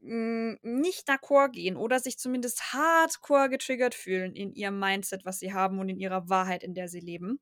hm, 0.00 0.58
nicht 0.62 1.08
d'accord 1.08 1.50
gehen 1.50 1.76
oder 1.76 1.98
sich 1.98 2.18
zumindest 2.18 2.72
hardcore 2.72 3.48
getriggert 3.50 3.94
fühlen 3.94 4.34
in 4.34 4.52
ihrem 4.52 4.78
Mindset, 4.78 5.24
was 5.24 5.40
sie 5.40 5.52
haben 5.52 5.78
und 5.80 5.88
in 5.88 5.98
ihrer 5.98 6.28
Wahrheit, 6.28 6.62
in 6.62 6.74
der 6.74 6.88
sie 6.88 7.00
leben. 7.00 7.40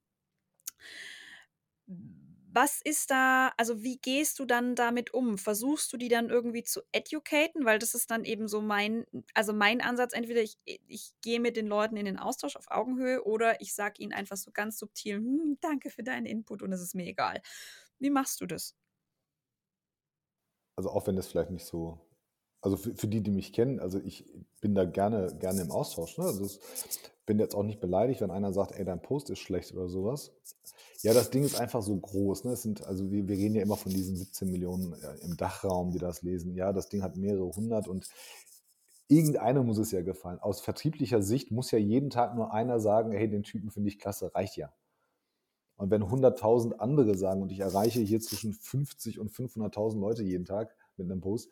Was 2.56 2.80
ist 2.80 3.10
da, 3.10 3.52
also 3.58 3.82
wie 3.82 3.98
gehst 3.98 4.38
du 4.38 4.46
dann 4.46 4.74
damit 4.74 5.12
um? 5.12 5.36
Versuchst 5.36 5.92
du 5.92 5.98
die 5.98 6.08
dann 6.08 6.30
irgendwie 6.30 6.64
zu 6.64 6.80
educaten? 6.90 7.66
Weil 7.66 7.78
das 7.78 7.94
ist 7.94 8.10
dann 8.10 8.24
eben 8.24 8.48
so 8.48 8.62
mein, 8.62 9.04
also 9.34 9.52
mein 9.52 9.82
Ansatz, 9.82 10.14
entweder 10.14 10.40
ich, 10.40 10.56
ich 10.64 11.12
gehe 11.20 11.38
mit 11.38 11.58
den 11.58 11.66
Leuten 11.66 11.98
in 11.98 12.06
den 12.06 12.18
Austausch 12.18 12.56
auf 12.56 12.70
Augenhöhe 12.70 13.22
oder 13.24 13.60
ich 13.60 13.74
sage 13.74 14.02
ihnen 14.02 14.14
einfach 14.14 14.38
so 14.38 14.52
ganz 14.52 14.78
subtil, 14.78 15.16
hm, 15.16 15.58
danke 15.60 15.90
für 15.90 16.02
deinen 16.02 16.24
Input 16.24 16.62
und 16.62 16.72
es 16.72 16.80
ist 16.80 16.94
mir 16.94 17.04
egal. 17.04 17.42
Wie 17.98 18.10
machst 18.10 18.40
du 18.40 18.46
das? 18.46 18.74
Also 20.76 20.90
auch 20.90 21.06
wenn 21.06 21.16
das 21.16 21.26
vielleicht 21.26 21.50
nicht 21.50 21.66
so 21.66 22.00
also 22.62 22.78
für, 22.78 22.94
für 22.94 23.06
die, 23.06 23.22
die 23.22 23.30
mich 23.30 23.52
kennen, 23.52 23.78
also 23.80 24.00
ich 24.00 24.24
bin 24.60 24.74
da 24.74 24.84
gerne, 24.84 25.36
gerne 25.38 25.60
im 25.60 25.70
Austausch. 25.70 26.16
Ne? 26.18 26.24
Also 26.24 26.46
ich 26.46 26.58
bin 27.26 27.38
jetzt 27.40 27.54
auch 27.54 27.64
nicht 27.64 27.80
beleidigt, 27.80 28.20
wenn 28.20 28.30
einer 28.30 28.52
sagt, 28.52 28.72
ey, 28.72 28.84
dein 28.84 29.02
Post 29.02 29.30
ist 29.30 29.40
schlecht 29.40 29.72
oder 29.72 29.88
sowas. 29.88 30.32
Ja, 31.02 31.12
das 31.12 31.30
Ding 31.30 31.44
ist 31.44 31.60
einfach 31.60 31.82
so 31.82 31.96
groß. 31.96 32.44
Ne? 32.44 32.52
Es 32.52 32.62
sind, 32.62 32.86
also 32.86 33.10
wir, 33.10 33.28
wir 33.28 33.36
reden 33.36 33.56
ja 33.56 33.62
immer 33.62 33.76
von 33.76 33.92
diesen 33.92 34.16
17 34.16 34.50
Millionen 34.50 34.94
äh, 34.94 35.24
im 35.24 35.36
Dachraum, 35.36 35.90
die 35.90 35.98
das 35.98 36.22
lesen. 36.22 36.54
Ja, 36.54 36.72
das 36.72 36.88
Ding 36.88 37.02
hat 37.02 37.16
mehrere 37.16 37.50
hundert 37.50 37.88
und 37.88 38.08
irgendeiner 39.08 39.62
muss 39.62 39.78
es 39.78 39.90
ja 39.90 40.02
gefallen. 40.02 40.38
Aus 40.38 40.60
vertrieblicher 40.60 41.20
Sicht 41.20 41.50
muss 41.50 41.70
ja 41.70 41.78
jeden 41.78 42.10
Tag 42.10 42.34
nur 42.36 42.52
einer 42.52 42.80
sagen, 42.80 43.12
hey, 43.12 43.28
den 43.28 43.42
Typen 43.42 43.70
finde 43.70 43.88
ich 43.88 43.98
klasse, 43.98 44.34
reicht 44.34 44.56
ja. 44.56 44.72
Und 45.76 45.90
wenn 45.90 46.02
100.000 46.02 46.74
andere 46.74 47.16
sagen 47.16 47.42
und 47.42 47.52
ich 47.52 47.60
erreiche 47.60 48.00
hier 48.00 48.20
zwischen 48.20 48.54
50 48.54 49.18
und 49.18 49.30
500.000 49.30 50.00
Leute 50.00 50.22
jeden 50.22 50.46
Tag 50.46 50.74
mit 50.96 51.10
einem 51.10 51.20
Post, 51.20 51.50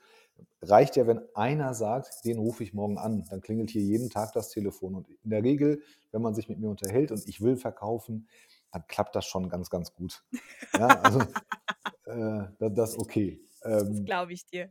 reicht 0.63 0.97
ja, 0.97 1.07
wenn 1.07 1.21
einer 1.35 1.75
sagt, 1.75 2.25
den 2.25 2.39
rufe 2.39 2.63
ich 2.63 2.73
morgen 2.73 2.99
an. 2.99 3.25
Dann 3.31 3.41
klingelt 3.41 3.71
hier 3.71 3.83
jeden 3.83 4.11
Tag 4.11 4.33
das 4.33 4.51
Telefon. 4.51 4.95
Und 4.95 5.09
in 5.23 5.31
der 5.31 5.43
Regel, 5.43 5.83
wenn 6.13 6.23
man 6.23 6.35
sich 6.35 6.49
mit 6.49 6.59
mir 6.59 6.69
unterhält 6.69 7.11
und 7.11 7.27
ich 7.29 7.41
will 7.41 7.57
verkaufen, 7.57 8.29
dann 8.73 8.87
klappt 8.89 9.15
das 9.15 9.25
schon 9.25 9.49
ganz, 9.49 9.71
ganz 9.71 9.95
gut. 9.95 10.25
Ja, 10.73 10.89
also 11.01 11.21
äh, 12.07 12.49
das 12.59 12.91
ist 12.91 12.99
okay. 12.99 13.41
Ähm, 13.65 13.95
das 13.97 14.05
glaube 14.05 14.33
ich 14.33 14.47
dir. 14.47 14.71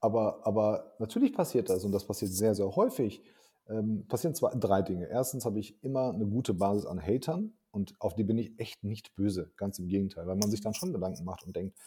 Aber, 0.00 0.46
aber 0.46 0.94
natürlich 0.98 1.32
passiert 1.32 1.70
das 1.70 1.84
und 1.84 1.92
das 1.92 2.06
passiert 2.06 2.32
sehr, 2.32 2.54
sehr 2.54 2.74
häufig. 2.74 3.22
Ähm, 3.68 4.06
passieren 4.06 4.34
zwar 4.34 4.54
drei 4.54 4.82
Dinge. 4.82 5.06
Erstens 5.06 5.46
habe 5.46 5.58
ich 5.58 5.82
immer 5.82 6.12
eine 6.12 6.26
gute 6.26 6.52
Basis 6.52 6.84
an 6.84 7.00
Hatern 7.00 7.54
und 7.70 7.94
auf 8.00 8.14
die 8.14 8.24
bin 8.24 8.36
ich 8.36 8.58
echt 8.58 8.84
nicht 8.84 9.14
böse. 9.14 9.50
Ganz 9.56 9.78
im 9.78 9.88
Gegenteil, 9.88 10.26
weil 10.26 10.36
man 10.36 10.50
sich 10.50 10.60
dann 10.60 10.74
schon 10.74 10.92
Gedanken 10.92 11.24
macht 11.24 11.44
und 11.44 11.56
denkt, 11.56 11.78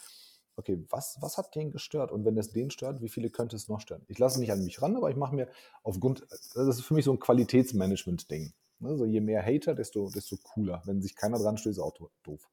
okay, 0.58 0.84
was, 0.90 1.16
was 1.20 1.38
hat 1.38 1.54
den 1.54 1.70
gestört? 1.70 2.10
Und 2.10 2.24
wenn 2.24 2.36
es 2.36 2.52
den 2.52 2.70
stört, 2.70 3.00
wie 3.00 3.08
viele 3.08 3.30
könnte 3.30 3.56
es 3.56 3.68
noch 3.68 3.80
stören? 3.80 4.04
Ich 4.08 4.18
lasse 4.18 4.40
nicht 4.40 4.52
an 4.52 4.64
mich 4.64 4.82
ran, 4.82 4.96
aber 4.96 5.08
ich 5.10 5.16
mache 5.16 5.34
mir 5.34 5.48
aufgrund, 5.82 6.26
das 6.30 6.54
ist 6.54 6.82
für 6.82 6.94
mich 6.94 7.04
so 7.04 7.12
ein 7.12 7.18
Qualitätsmanagement-Ding. 7.18 8.52
Also 8.82 9.04
je 9.04 9.20
mehr 9.20 9.44
Hater, 9.44 9.74
desto, 9.74 10.10
desto 10.10 10.36
cooler. 10.36 10.82
Wenn 10.84 11.00
sich 11.00 11.16
keiner 11.16 11.38
dran 11.38 11.56
stößt, 11.56 11.78
ist 11.78 11.82
auch 11.82 11.94
doof. 12.22 12.48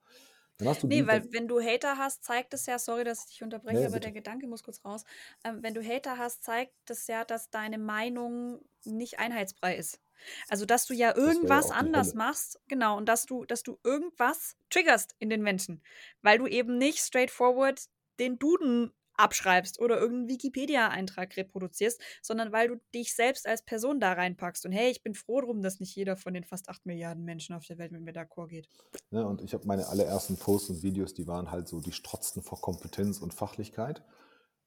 Dann 0.57 0.69
hast 0.69 0.83
du 0.83 0.87
nee, 0.87 1.05
weil 1.05 1.25
wenn 1.33 1.47
du 1.47 1.59
Hater 1.59 1.97
hast, 1.97 2.23
zeigt 2.23 2.53
es 2.53 2.65
ja, 2.65 2.79
sorry, 2.79 3.03
dass 3.03 3.25
ich 3.25 3.31
dich 3.31 3.43
unterbreche, 3.43 3.79
nee, 3.79 3.85
aber 3.85 3.99
der 3.99 4.13
Gedanke 4.13 4.47
muss 4.47 4.63
kurz 4.63 4.83
raus. 4.85 5.03
Ähm, 5.43 5.59
wenn 5.61 5.73
du 5.73 5.83
Hater 5.83 6.17
hast, 6.17 6.43
zeigt 6.43 6.89
es 6.89 7.07
ja, 7.07 7.25
dass 7.25 7.49
deine 7.49 7.77
Meinung 7.77 8.61
nicht 8.85 9.19
einheitsbrei 9.19 9.75
ist. 9.75 9.99
Also, 10.47 10.65
dass 10.65 10.85
du 10.85 10.93
ja 10.93 11.15
irgendwas 11.15 11.69
ja 11.69 11.75
anders 11.75 12.13
machst, 12.13 12.59
genau, 12.67 12.97
und 12.97 13.07
dass 13.09 13.25
du, 13.25 13.43
dass 13.45 13.63
du 13.63 13.77
irgendwas 13.83 14.55
triggerst 14.69 15.15
in 15.19 15.29
den 15.29 15.41
Menschen, 15.41 15.83
weil 16.21 16.37
du 16.37 16.47
eben 16.47 16.77
nicht 16.77 16.99
straightforward 16.99 17.89
den 18.19 18.39
Duden 18.39 18.91
abschreibst 19.17 19.79
oder 19.79 19.99
irgendeinen 19.99 20.29
Wikipedia-Eintrag 20.29 21.35
reproduzierst, 21.37 22.01
sondern 22.21 22.51
weil 22.51 22.67
du 22.67 22.75
dich 22.93 23.15
selbst 23.15 23.47
als 23.47 23.63
Person 23.63 23.99
da 23.99 24.13
reinpackst. 24.13 24.65
Und 24.65 24.71
hey, 24.71 24.91
ich 24.91 25.03
bin 25.03 25.13
froh 25.13 25.41
drum, 25.41 25.61
dass 25.61 25.79
nicht 25.79 25.95
jeder 25.95 26.15
von 26.17 26.33
den 26.33 26.43
fast 26.43 26.69
8 26.69 26.85
Milliarden 26.85 27.23
Menschen 27.23 27.55
auf 27.55 27.65
der 27.65 27.77
Welt 27.77 27.91
mit 27.91 28.01
mir 28.01 28.13
d'accord 28.13 28.47
geht. 28.47 28.67
Ja, 29.11 29.23
und 29.23 29.41
ich 29.41 29.53
habe 29.53 29.65
meine 29.67 29.87
allerersten 29.87 30.37
Posts 30.37 30.69
und 30.69 30.83
Videos, 30.83 31.13
die 31.13 31.27
waren 31.27 31.51
halt 31.51 31.67
so, 31.67 31.79
die 31.79 31.91
strotzten 31.91 32.41
vor 32.41 32.59
Kompetenz 32.61 33.19
und 33.19 33.33
Fachlichkeit. 33.33 34.03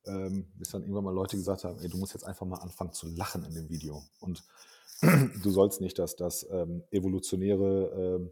Ähm, 0.06 0.46
bis 0.54 0.70
dann 0.70 0.82
irgendwann 0.82 1.04
mal 1.04 1.14
Leute 1.14 1.37
gesagt 1.37 1.64
haben, 1.64 1.78
ey, 1.80 1.88
du 1.88 1.98
musst 1.98 2.14
jetzt 2.14 2.24
einfach 2.24 2.46
mal 2.46 2.61
anfangen 2.61 2.92
zu 2.92 3.08
lachen 3.08 3.44
in 3.44 3.54
dem 3.54 3.68
Video. 3.68 4.02
Und 4.20 4.42
du 5.42 5.50
sollst 5.50 5.80
nicht 5.80 5.98
dass 5.98 6.16
das 6.16 6.46
ähm, 6.50 6.82
evolutionäre 6.90 8.18
ähm, 8.18 8.30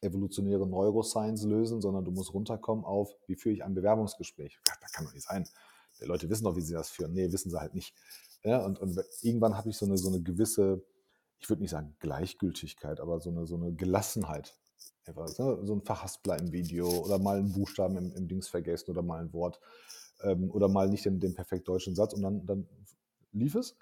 evolutionäre 0.00 0.66
Neuroscience 0.66 1.44
lösen, 1.44 1.80
sondern 1.80 2.04
du 2.04 2.10
musst 2.10 2.32
runterkommen 2.32 2.84
auf, 2.84 3.14
wie 3.26 3.36
führe 3.36 3.54
ich 3.54 3.64
ein 3.64 3.74
Bewerbungsgespräch? 3.74 4.58
Das 4.80 4.92
kann 4.92 5.04
doch 5.04 5.12
nicht 5.12 5.26
sein. 5.26 5.46
Die 6.00 6.04
Leute 6.04 6.28
wissen 6.30 6.44
doch, 6.44 6.56
wie 6.56 6.60
sie 6.60 6.74
das 6.74 6.90
führen. 6.90 7.12
Nee, 7.12 7.32
wissen 7.32 7.50
sie 7.50 7.60
halt 7.60 7.74
nicht. 7.74 7.94
Ja, 8.44 8.64
und, 8.64 8.78
und 8.78 9.00
irgendwann 9.22 9.56
habe 9.56 9.70
ich 9.70 9.76
so 9.76 9.86
eine, 9.86 9.96
so 9.96 10.08
eine 10.08 10.22
gewisse, 10.22 10.84
ich 11.38 11.48
würde 11.48 11.62
nicht 11.62 11.70
sagen 11.70 11.96
Gleichgültigkeit, 11.98 13.00
aber 13.00 13.20
so 13.20 13.30
eine, 13.30 13.46
so 13.46 13.56
eine 13.56 13.72
Gelassenheit. 13.72 14.56
Etwas, 15.04 15.38
ne? 15.38 15.58
So 15.64 15.74
ein 15.74 15.82
Verhaspler 15.82 16.38
im 16.38 16.52
Video 16.52 16.88
oder 16.88 17.18
mal 17.18 17.38
einen 17.38 17.52
Buchstaben 17.52 17.96
im, 17.96 18.12
im 18.12 18.28
Dings 18.28 18.48
vergessen 18.48 18.90
oder 18.90 19.02
mal 19.02 19.20
ein 19.20 19.32
Wort 19.32 19.58
ähm, 20.22 20.50
oder 20.50 20.68
mal 20.68 20.88
nicht 20.88 21.04
den, 21.04 21.18
den 21.18 21.34
perfekt 21.34 21.66
deutschen 21.66 21.94
Satz 21.94 22.12
und 22.12 22.22
dann, 22.22 22.46
dann 22.46 22.68
lief 23.32 23.54
es. 23.54 23.76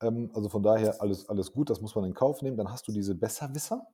Ähm, 0.00 0.30
also 0.34 0.48
von 0.48 0.62
daher 0.62 1.00
alles, 1.02 1.28
alles 1.28 1.52
gut, 1.52 1.68
das 1.70 1.80
muss 1.80 1.94
man 1.94 2.04
in 2.04 2.14
Kauf 2.14 2.42
nehmen. 2.42 2.56
Dann 2.56 2.70
hast 2.70 2.86
du 2.88 2.92
diese 2.92 3.14
Besserwisser. 3.14 3.86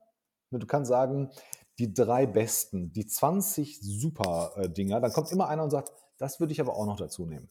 Du 0.51 0.65
kannst 0.65 0.89
sagen, 0.89 1.31
die 1.79 1.93
drei 1.93 2.25
besten, 2.25 2.91
die 2.93 3.05
20 3.05 3.79
Super-Dinger, 3.81 5.01
dann 5.01 5.11
kommt 5.11 5.31
immer 5.31 5.47
einer 5.47 5.63
und 5.63 5.71
sagt, 5.71 5.91
das 6.17 6.39
würde 6.39 6.53
ich 6.53 6.61
aber 6.61 6.75
auch 6.75 6.85
noch 6.85 6.97
dazu 6.97 7.25
nehmen. 7.25 7.49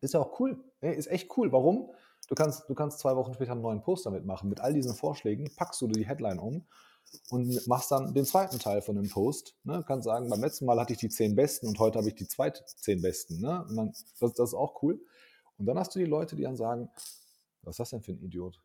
Ist 0.00 0.14
ja 0.14 0.20
auch 0.20 0.40
cool. 0.40 0.62
Ist 0.80 1.06
echt 1.06 1.36
cool. 1.36 1.52
Warum? 1.52 1.92
Du 2.28 2.34
kannst, 2.34 2.68
du 2.68 2.74
kannst 2.74 2.98
zwei 2.98 3.14
Wochen 3.14 3.34
später 3.34 3.52
einen 3.52 3.62
neuen 3.62 3.82
Post 3.82 4.06
damit 4.06 4.24
machen. 4.24 4.48
Mit 4.48 4.60
all 4.60 4.74
diesen 4.74 4.94
Vorschlägen 4.94 5.50
packst 5.56 5.80
du 5.80 5.86
die 5.86 6.06
Headline 6.06 6.38
um 6.38 6.66
und 7.30 7.66
machst 7.66 7.90
dann 7.90 8.14
den 8.14 8.24
zweiten 8.24 8.58
Teil 8.58 8.82
von 8.82 8.96
dem 8.96 9.08
Post. 9.08 9.54
Ne? 9.64 9.84
Kannst 9.86 10.06
sagen, 10.06 10.28
beim 10.28 10.40
letzten 10.40 10.64
Mal 10.64 10.80
hatte 10.80 10.92
ich 10.92 10.98
die 10.98 11.08
zehn 11.08 11.36
besten 11.36 11.68
und 11.68 11.78
heute 11.78 11.98
habe 11.98 12.08
ich 12.08 12.14
die 12.14 12.26
zweiten 12.26 12.64
zehn 12.66 13.00
besten. 13.00 13.40
Ne? 13.40 13.64
Und 13.68 13.76
dann, 13.76 13.92
das, 14.18 14.32
das 14.32 14.50
ist 14.50 14.54
auch 14.54 14.82
cool. 14.82 15.00
Und 15.58 15.66
dann 15.66 15.78
hast 15.78 15.94
du 15.94 15.98
die 15.98 16.06
Leute, 16.06 16.34
die 16.34 16.42
dann 16.42 16.56
sagen, 16.56 16.90
was 17.62 17.74
ist 17.74 17.80
das 17.80 17.90
denn 17.90 18.02
für 18.02 18.12
ein 18.12 18.20
Idiot? 18.20 18.60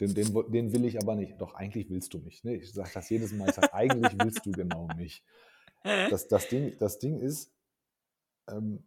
Den, 0.00 0.14
den, 0.14 0.50
den, 0.50 0.72
will 0.72 0.84
ich 0.86 1.00
aber 1.00 1.14
nicht. 1.14 1.40
Doch, 1.40 1.54
eigentlich 1.54 1.90
willst 1.90 2.14
du 2.14 2.18
mich. 2.18 2.42
Ne? 2.42 2.56
Ich 2.56 2.72
sage 2.72 2.90
das 2.94 3.10
jedes 3.10 3.32
Mal. 3.32 3.50
Ich 3.50 3.54
sage, 3.54 3.74
eigentlich 3.74 4.16
willst 4.18 4.46
du 4.46 4.50
genau 4.50 4.88
mich. 4.96 5.22
Das, 5.82 6.28
das, 6.28 6.48
Ding, 6.48 6.76
das 6.78 6.98
Ding 6.98 7.18
ist, 7.20 7.52
ähm, 8.48 8.82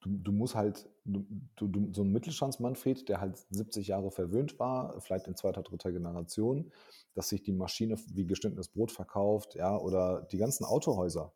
du, 0.00 0.10
du, 0.10 0.32
musst 0.32 0.54
halt, 0.54 0.88
du, 1.04 1.26
du, 1.56 1.92
so 1.92 2.02
ein 2.02 2.12
Mittelstandsmanfred, 2.12 3.08
der 3.08 3.20
halt 3.20 3.36
70 3.50 3.88
Jahre 3.88 4.10
verwöhnt 4.10 4.58
war, 4.58 5.00
vielleicht 5.00 5.26
in 5.26 5.36
zweiter, 5.36 5.62
dritter 5.62 5.92
Generation, 5.92 6.72
dass 7.14 7.28
sich 7.28 7.42
die 7.42 7.52
Maschine 7.52 7.96
wie 8.12 8.26
geschnittenes 8.26 8.68
Brot 8.68 8.92
verkauft, 8.92 9.54
ja, 9.54 9.76
oder 9.76 10.22
die 10.30 10.38
ganzen 10.38 10.64
Autohäuser. 10.64 11.32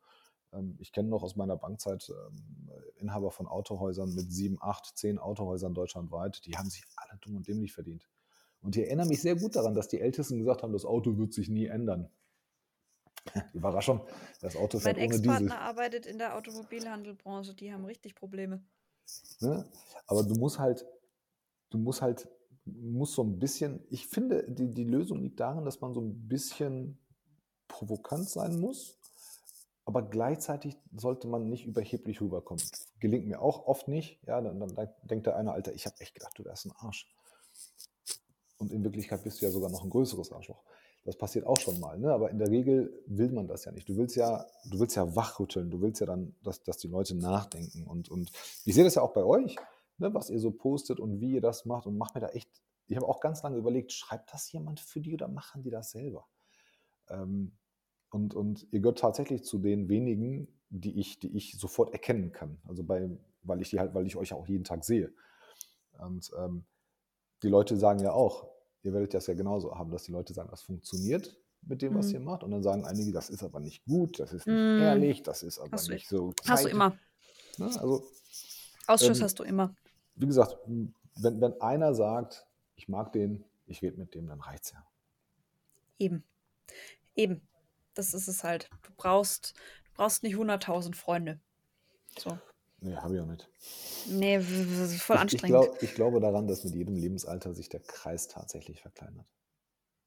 Ähm, 0.53 0.77
ich 0.79 0.93
kenne 0.93 1.09
noch 1.09 1.23
aus 1.23 1.37
meiner 1.37 1.57
Bankzeit 1.57 2.11
ähm, 2.11 2.71
Inhaber 2.97 3.31
von 3.31 3.47
Autohäusern 3.47 4.15
mit 4.15 4.31
sieben, 4.33 4.59
acht, 4.61 4.97
zehn 4.97 5.19
Autohäusern 5.19 5.75
deutschlandweit, 5.75 6.45
die 6.47 6.57
haben 6.57 6.71
sich 6.71 6.85
alle 6.97 7.19
dumm 7.21 7.37
und 7.37 7.49
dämlich 7.49 7.73
verdient. 7.73 8.09
Und 8.63 8.77
ich 8.77 8.85
erinnere 8.85 9.07
mich 9.07 9.23
sehr 9.23 9.37
gut 9.37 9.57
daran, 9.57 9.75
dass 9.75 9.89
die 9.89 10.01
Ältesten 10.01 10.39
gesagt 10.39 10.63
haben, 10.63 10.73
das 10.73 10.85
Auto 10.85 11.17
wird 11.17 11.33
sich 11.33 11.49
nie 11.49 11.67
ändern. 11.67 12.11
Überraschung, 13.53 14.01
das 14.41 14.57
Auto 14.57 14.79
fährt 14.79 14.97
mein 14.97 15.07
ohne 15.07 15.17
Diesel. 15.17 15.27
Mein 15.27 15.43
Ex-Partner 15.45 15.67
arbeitet 15.67 16.07
in 16.07 16.19
der 16.19 16.37
Automobilhandelbranche, 16.37 17.55
die 17.55 17.73
haben 17.73 17.85
richtig 17.85 18.15
Probleme. 18.15 18.63
Ne? 19.41 19.65
Aber 20.07 20.23
du 20.23 20.35
musst 20.35 20.59
halt, 20.59 20.87
du 21.71 21.79
musst 21.79 22.03
halt, 22.03 22.29
musst 22.65 23.15
so 23.15 23.23
ein 23.23 23.39
bisschen, 23.39 23.85
ich 23.91 24.07
finde, 24.07 24.45
die, 24.49 24.71
die 24.71 24.85
Lösung 24.85 25.21
liegt 25.23 25.41
darin, 25.41 25.65
dass 25.65 25.81
man 25.81 25.95
so 25.95 26.01
ein 26.01 26.29
bisschen 26.29 26.99
provokant 27.69 28.29
sein 28.29 28.59
muss, 28.59 28.99
aber 29.85 30.03
gleichzeitig 30.03 30.77
sollte 30.95 31.27
man 31.27 31.49
nicht 31.49 31.67
überheblich 31.67 32.21
rüberkommen. 32.21 32.63
Gelingt 33.01 33.27
mir 33.27 33.41
auch 33.41 33.67
oft 33.67 33.89
nicht. 33.89 34.23
Ja, 34.27 34.41
dann, 34.41 34.61
dann, 34.61 34.75
dann 34.75 34.89
denkt 35.03 35.27
der 35.27 35.37
eine, 35.37 35.53
Alter, 35.53 35.73
ich 35.73 35.87
habe 35.87 35.99
echt 36.01 36.15
gedacht, 36.15 36.39
du 36.39 36.45
wärst 36.45 36.67
ein 36.67 36.73
Arsch. 36.77 37.09
Und 38.61 38.73
in 38.73 38.85
Wirklichkeit 38.85 39.25
bist 39.25 39.41
du 39.41 39.47
ja 39.47 39.51
sogar 39.51 39.71
noch 39.71 39.83
ein 39.83 39.91
größeres 39.91 40.33
Arschloch. 40.33 40.63
Das 41.05 41.17
passiert 41.17 41.47
auch 41.47 41.59
schon 41.59 41.81
mal, 41.81 41.99
ne? 41.99 42.13
aber 42.13 42.31
in 42.31 42.39
der 42.39 42.51
Regel 42.51 43.03
will 43.07 43.33
man 43.33 43.49
das 43.49 43.65
ja 43.65 43.73
nicht. 43.73 43.89
Du 43.89 43.97
willst 43.97 44.17
ja, 44.17 44.45
du 44.71 44.79
willst 44.79 44.97
ja 44.97 45.17
wachrütteln, 45.17 45.71
du 45.71 45.81
willst 45.81 46.01
ja 46.01 46.07
dann, 46.07 46.35
dass, 46.43 46.63
dass 46.63 46.77
die 46.77 46.89
Leute 46.89 47.15
nachdenken. 47.15 47.87
Und, 47.87 48.11
und 48.11 48.31
ich 48.67 48.75
sehe 48.75 48.85
das 48.85 48.97
ja 48.97 49.03
auch 49.03 49.15
bei 49.15 49.25
euch, 49.25 49.57
ne? 49.97 50.13
was 50.13 50.29
ihr 50.29 50.39
so 50.39 50.51
postet 50.51 51.01
und 51.01 51.23
wie 51.23 51.33
ihr 51.33 51.41
das 51.41 51.65
macht 51.65 51.87
und 51.87 51.97
macht 51.97 52.15
mir 52.15 52.21
da 52.21 52.29
echt, 52.29 52.51
ich 52.87 52.97
habe 52.97 53.09
auch 53.09 53.21
ganz 53.21 53.43
lange 53.43 53.57
überlegt, 53.57 53.93
schreibt 53.93 54.31
das 54.35 54.53
jemand 54.53 54.79
für 54.79 55.01
die 55.01 55.15
oder 55.15 55.29
machen 55.29 55.63
die 55.63 55.71
das 55.71 55.93
selber? 55.93 56.27
Ähm, 57.09 57.53
und, 58.11 58.35
und 58.35 58.67
ihr 58.71 58.81
gehört 58.81 58.99
tatsächlich 58.99 59.43
zu 59.43 59.59
den 59.59 59.89
wenigen, 59.89 60.49
die 60.69 61.01
ich, 61.01 61.19
die 61.19 61.35
ich 61.35 61.59
sofort 61.59 61.95
erkennen 61.95 62.31
kann. 62.33 62.61
Also 62.69 62.85
bei, 62.85 63.09
weil 63.43 63.63
ich 63.63 63.71
die 63.71 63.81
halt, 63.81 63.95
weil 63.95 64.07
ich 64.07 64.17
euch 64.17 64.35
auch 64.35 64.47
jeden 64.47 64.65
Tag 64.65 64.85
sehe. 64.85 65.15
Und 65.99 66.31
ähm, 66.39 66.65
die 67.43 67.49
Leute 67.49 67.77
sagen 67.77 68.01
ja 68.01 68.13
auch, 68.13 68.49
ihr 68.83 68.93
werdet 68.93 69.15
das 69.15 69.27
ja 69.27 69.35
genauso 69.35 69.75
haben, 69.75 69.91
dass 69.91 70.05
die 70.05 70.13
Leute 70.13 70.33
sagen, 70.33 70.51
das 70.51 70.63
funktioniert 70.63 71.37
mit 71.63 71.83
dem, 71.83 71.95
was 71.95 72.09
mhm. 72.09 72.15
ihr 72.15 72.21
macht. 72.21 72.43
Und 72.43 72.51
dann 72.51 72.63
sagen 72.63 72.85
einige, 72.85 73.13
das 73.13 73.31
ist 73.31 73.43
aber 73.43 73.61
nicht 73.61 73.85
gut, 73.85 74.19
das 74.19 74.33
ist 74.33 74.47
nicht 74.47 74.55
mhm. 74.55 74.83
ehrlich, 74.83 75.23
das 75.23 75.43
ist 75.43 75.59
aber 75.59 75.73
hast 75.73 75.89
nicht 75.89 76.09
so. 76.09 76.33
Zeit. 76.33 76.49
Hast 76.49 76.65
du 76.65 76.69
immer. 76.69 76.91
Ne? 77.59 77.67
Also, 77.67 78.05
Ausschuss 78.87 79.19
ähm, 79.19 79.25
hast 79.25 79.39
du 79.39 79.43
immer. 79.45 79.75
Wie 80.15 80.27
gesagt, 80.27 80.57
wenn, 80.67 81.41
wenn 81.41 81.61
einer 81.61 81.95
sagt, 81.95 82.47
ich 82.77 82.89
mag 82.89 83.13
den, 83.13 83.45
ich 83.67 83.83
rede 83.83 83.99
mit 83.99 84.15
dem, 84.15 84.27
dann 84.27 84.41
reicht 84.41 84.65
es 84.65 84.73
ja. 84.73 84.87
Eben. 85.99 86.25
Eben. 87.15 87.43
Das 87.95 88.15
ist 88.15 88.29
es 88.29 88.45
halt. 88.45 88.71
Du 88.83 88.91
brauchst, 88.97 89.55
brauchst 89.95 90.23
nicht 90.23 90.37
100.000 90.37 90.95
Freunde. 90.95 91.41
So. 92.19 92.39
Nee, 92.83 92.97
habe 92.97 93.15
ich 93.15 93.21
auch 93.21 93.27
nicht. 93.27 93.49
Nee, 94.09 94.41
voll 94.41 95.17
ich, 95.17 95.21
anstrengend. 95.21 95.33
Ich, 95.33 95.49
glaub, 95.49 95.83
ich 95.83 95.95
glaube 95.95 96.21
daran, 96.21 96.47
dass 96.47 96.65
mit 96.65 96.75
jedem 96.75 96.97
Lebensalter 96.97 97.55
sich 97.55 97.69
der 97.69 97.81
Kreis 97.81 98.29
tatsächlich 98.29 98.81
verkleinert. 98.81 99.27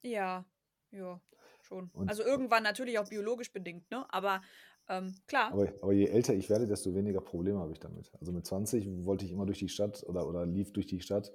Ja, 0.02 0.46
ja, 0.92 1.22
schon. 1.62 1.90
Und 1.94 2.10
also 2.10 2.24
irgendwann 2.24 2.64
natürlich 2.64 2.98
auch 2.98 3.08
biologisch 3.08 3.54
bedingt, 3.54 3.90
ne? 3.92 4.06
Aber 4.10 4.42
ähm, 4.90 5.16
klar. 5.28 5.52
Aber, 5.52 5.72
aber, 5.82 5.94
je 5.94 6.08
älter 6.08 6.34
ich 6.34 6.50
werde, 6.50 6.68
desto 6.68 6.94
weniger 6.94 7.22
Probleme 7.22 7.60
habe 7.60 7.72
ich 7.72 7.80
damit. 7.80 8.12
Also 8.20 8.32
mit 8.32 8.46
20 8.46 9.06
wollte 9.06 9.26
ich 9.26 9.32
immer 9.32 9.46
durch 9.46 9.60
die 9.60 9.70
Stadt 9.70 10.04
oder, 10.08 10.28
oder 10.28 10.46
lief 10.46 10.74
durch 10.74 10.88
die 10.88 11.00
Stadt 11.00 11.32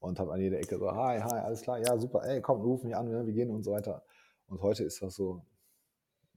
und 0.00 0.18
habe 0.18 0.32
an 0.32 0.40
jeder 0.40 0.58
Ecke 0.58 0.78
so, 0.78 0.90
hi, 0.90 1.20
hi, 1.20 1.38
alles 1.40 1.62
klar, 1.62 1.78
ja, 1.78 1.96
super, 1.98 2.22
ey, 2.24 2.40
komm, 2.42 2.60
ruf 2.60 2.82
mich 2.82 2.96
an, 2.96 3.08
ne, 3.08 3.24
wir 3.24 3.32
gehen 3.32 3.50
und 3.50 3.62
so 3.62 3.72
weiter. 3.72 4.04
Und 4.46 4.60
heute 4.60 4.84
ist 4.84 5.00
das 5.00 5.14
so, 5.14 5.46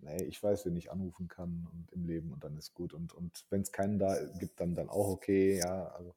ey, 0.07 0.23
ich 0.25 0.41
weiß, 0.41 0.65
wen 0.65 0.75
ich 0.75 0.91
anrufen 0.91 1.27
kann 1.27 1.67
und 1.71 1.91
im 1.91 2.05
Leben 2.05 2.31
und 2.31 2.43
dann 2.43 2.57
ist 2.57 2.73
gut. 2.73 2.93
Und, 2.93 3.13
und 3.13 3.45
wenn 3.49 3.61
es 3.61 3.71
keinen 3.71 3.99
da 3.99 4.23
gibt, 4.39 4.59
dann, 4.59 4.75
dann 4.75 4.89
auch 4.89 5.09
okay, 5.09 5.57
ja. 5.57 5.87
Also 5.87 6.15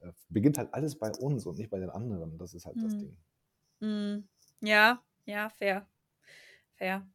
äh, 0.00 0.12
beginnt 0.28 0.58
halt 0.58 0.72
alles 0.74 0.98
bei 0.98 1.10
uns 1.10 1.46
und 1.46 1.58
nicht 1.58 1.70
bei 1.70 1.78
den 1.78 1.90
anderen. 1.90 2.38
Das 2.38 2.54
ist 2.54 2.66
halt 2.66 2.76
mhm. 2.76 2.82
das 2.82 2.96
Ding. 2.96 3.16
Mhm. 3.80 4.28
Ja, 4.60 5.02
ja, 5.24 5.48
fair. 5.50 5.86
Fair. 6.74 7.06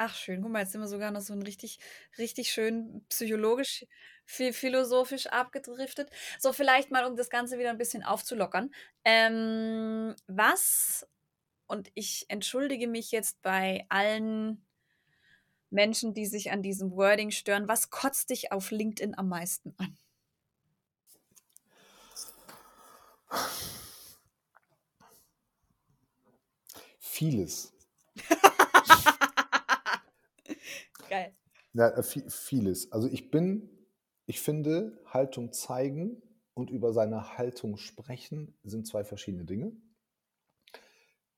Ach, 0.00 0.14
schön. 0.14 0.42
Guck 0.42 0.52
mal, 0.52 0.60
jetzt 0.60 0.70
sind 0.70 0.80
wir 0.80 0.86
sogar 0.86 1.10
noch 1.10 1.20
so 1.20 1.32
ein 1.32 1.42
richtig, 1.42 1.80
richtig 2.18 2.52
schön 2.52 3.04
psychologisch, 3.08 3.84
philosophisch 4.26 5.26
abgedriftet. 5.26 6.08
So, 6.38 6.52
vielleicht 6.52 6.92
mal, 6.92 7.04
um 7.04 7.16
das 7.16 7.30
Ganze 7.30 7.58
wieder 7.58 7.70
ein 7.70 7.78
bisschen 7.78 8.04
aufzulockern. 8.04 8.70
Ähm, 9.04 10.14
was, 10.28 11.04
und 11.66 11.90
ich 11.94 12.26
entschuldige 12.28 12.86
mich 12.86 13.10
jetzt 13.10 13.42
bei 13.42 13.86
allen 13.88 14.64
Menschen, 15.70 16.14
die 16.14 16.26
sich 16.26 16.50
an 16.50 16.62
diesem 16.62 16.92
Wording 16.92 17.30
stören. 17.30 17.68
Was 17.68 17.90
kotzt 17.90 18.30
dich 18.30 18.52
auf 18.52 18.70
LinkedIn 18.70 19.16
am 19.16 19.28
meisten 19.28 19.74
an? 19.78 19.96
Vieles. 26.98 27.72
Geil. 31.08 31.34
Ja, 31.74 31.88
äh, 31.88 32.02
vieles. 32.02 32.92
Also 32.92 33.08
ich 33.08 33.30
bin, 33.30 33.68
ich 34.26 34.40
finde, 34.40 35.02
Haltung 35.06 35.52
zeigen 35.52 36.22
und 36.54 36.70
über 36.70 36.92
seine 36.92 37.36
Haltung 37.36 37.76
sprechen 37.76 38.56
sind 38.62 38.86
zwei 38.86 39.04
verschiedene 39.04 39.44
Dinge. 39.44 39.72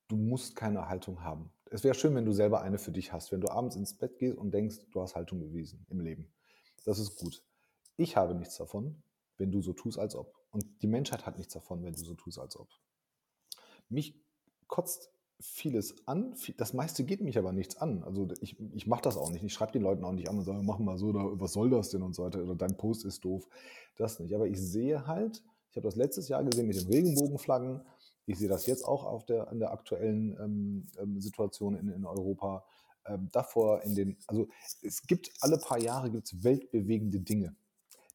Du 0.08 0.16
musst 0.16 0.56
keine 0.56 0.88
Haltung 0.88 1.22
haben 1.22 1.52
es 1.70 1.84
wäre 1.84 1.94
schön, 1.94 2.14
wenn 2.14 2.24
du 2.24 2.32
selber 2.32 2.62
eine 2.62 2.78
für 2.78 2.92
dich 2.92 3.12
hast, 3.12 3.32
wenn 3.32 3.40
du 3.40 3.48
abends 3.48 3.76
ins 3.76 3.96
Bett 3.96 4.18
gehst 4.18 4.36
und 4.36 4.52
denkst, 4.52 4.78
du 4.90 5.00
hast 5.00 5.14
Haltung 5.14 5.40
bewiesen 5.40 5.86
im 5.88 6.00
Leben. 6.00 6.32
Das 6.84 6.98
ist 6.98 7.16
gut. 7.16 7.42
Ich 7.96 8.16
habe 8.16 8.34
nichts 8.34 8.56
davon, 8.56 9.02
wenn 9.36 9.50
du 9.50 9.62
so 9.62 9.72
tust, 9.72 9.98
als 9.98 10.16
ob. 10.16 10.34
Und 10.50 10.64
die 10.82 10.88
Menschheit 10.88 11.26
hat 11.26 11.38
nichts 11.38 11.54
davon, 11.54 11.82
wenn 11.84 11.92
du 11.92 12.00
so 12.00 12.14
tust, 12.14 12.38
als 12.38 12.56
ob. 12.58 12.68
Mich 13.88 14.20
kotzt 14.66 15.10
vieles 15.40 16.06
an. 16.06 16.34
Das 16.56 16.72
meiste 16.72 17.04
geht 17.04 17.20
mich 17.22 17.38
aber 17.38 17.52
nichts 17.52 17.76
an. 17.76 18.02
Also 18.02 18.28
ich, 18.40 18.58
ich 18.74 18.86
mache 18.86 19.02
das 19.02 19.16
auch 19.16 19.30
nicht. 19.30 19.42
Ich 19.42 19.52
schreibe 19.52 19.72
den 19.72 19.82
Leuten 19.82 20.04
auch 20.04 20.12
nicht 20.12 20.28
an 20.28 20.38
und 20.38 20.44
sage, 20.44 20.62
mach 20.62 20.78
mal 20.78 20.98
so, 20.98 21.08
oder 21.08 21.40
was 21.40 21.52
soll 21.52 21.70
das 21.70 21.90
denn 21.90 22.02
und 22.02 22.14
so 22.14 22.24
weiter. 22.24 22.42
Oder 22.42 22.56
dein 22.56 22.76
Post 22.76 23.04
ist 23.04 23.24
doof. 23.24 23.48
Das 23.96 24.18
nicht. 24.18 24.34
Aber 24.34 24.46
ich 24.46 24.60
sehe 24.60 25.06
halt, 25.06 25.42
ich 25.70 25.76
habe 25.76 25.86
das 25.86 25.96
letztes 25.96 26.28
Jahr 26.28 26.42
gesehen 26.44 26.66
mit 26.66 26.76
den 26.76 26.88
Regenbogenflaggen. 26.88 27.82
Ich 28.30 28.38
sehe 28.38 28.48
das 28.48 28.66
jetzt 28.66 28.84
auch 28.84 29.04
auf 29.04 29.26
der, 29.26 29.50
in 29.50 29.58
der 29.58 29.72
aktuellen 29.72 30.38
ähm, 30.40 30.86
ähm, 31.00 31.20
Situation 31.20 31.74
in, 31.74 31.88
in 31.88 32.04
Europa. 32.04 32.64
Ähm, 33.04 33.28
davor 33.32 33.82
in 33.82 33.96
den, 33.96 34.16
also 34.28 34.46
es 34.82 35.02
gibt 35.02 35.32
alle 35.40 35.58
paar 35.58 35.80
Jahre 35.80 36.12
gibt's 36.12 36.44
weltbewegende 36.44 37.18
Dinge. 37.18 37.56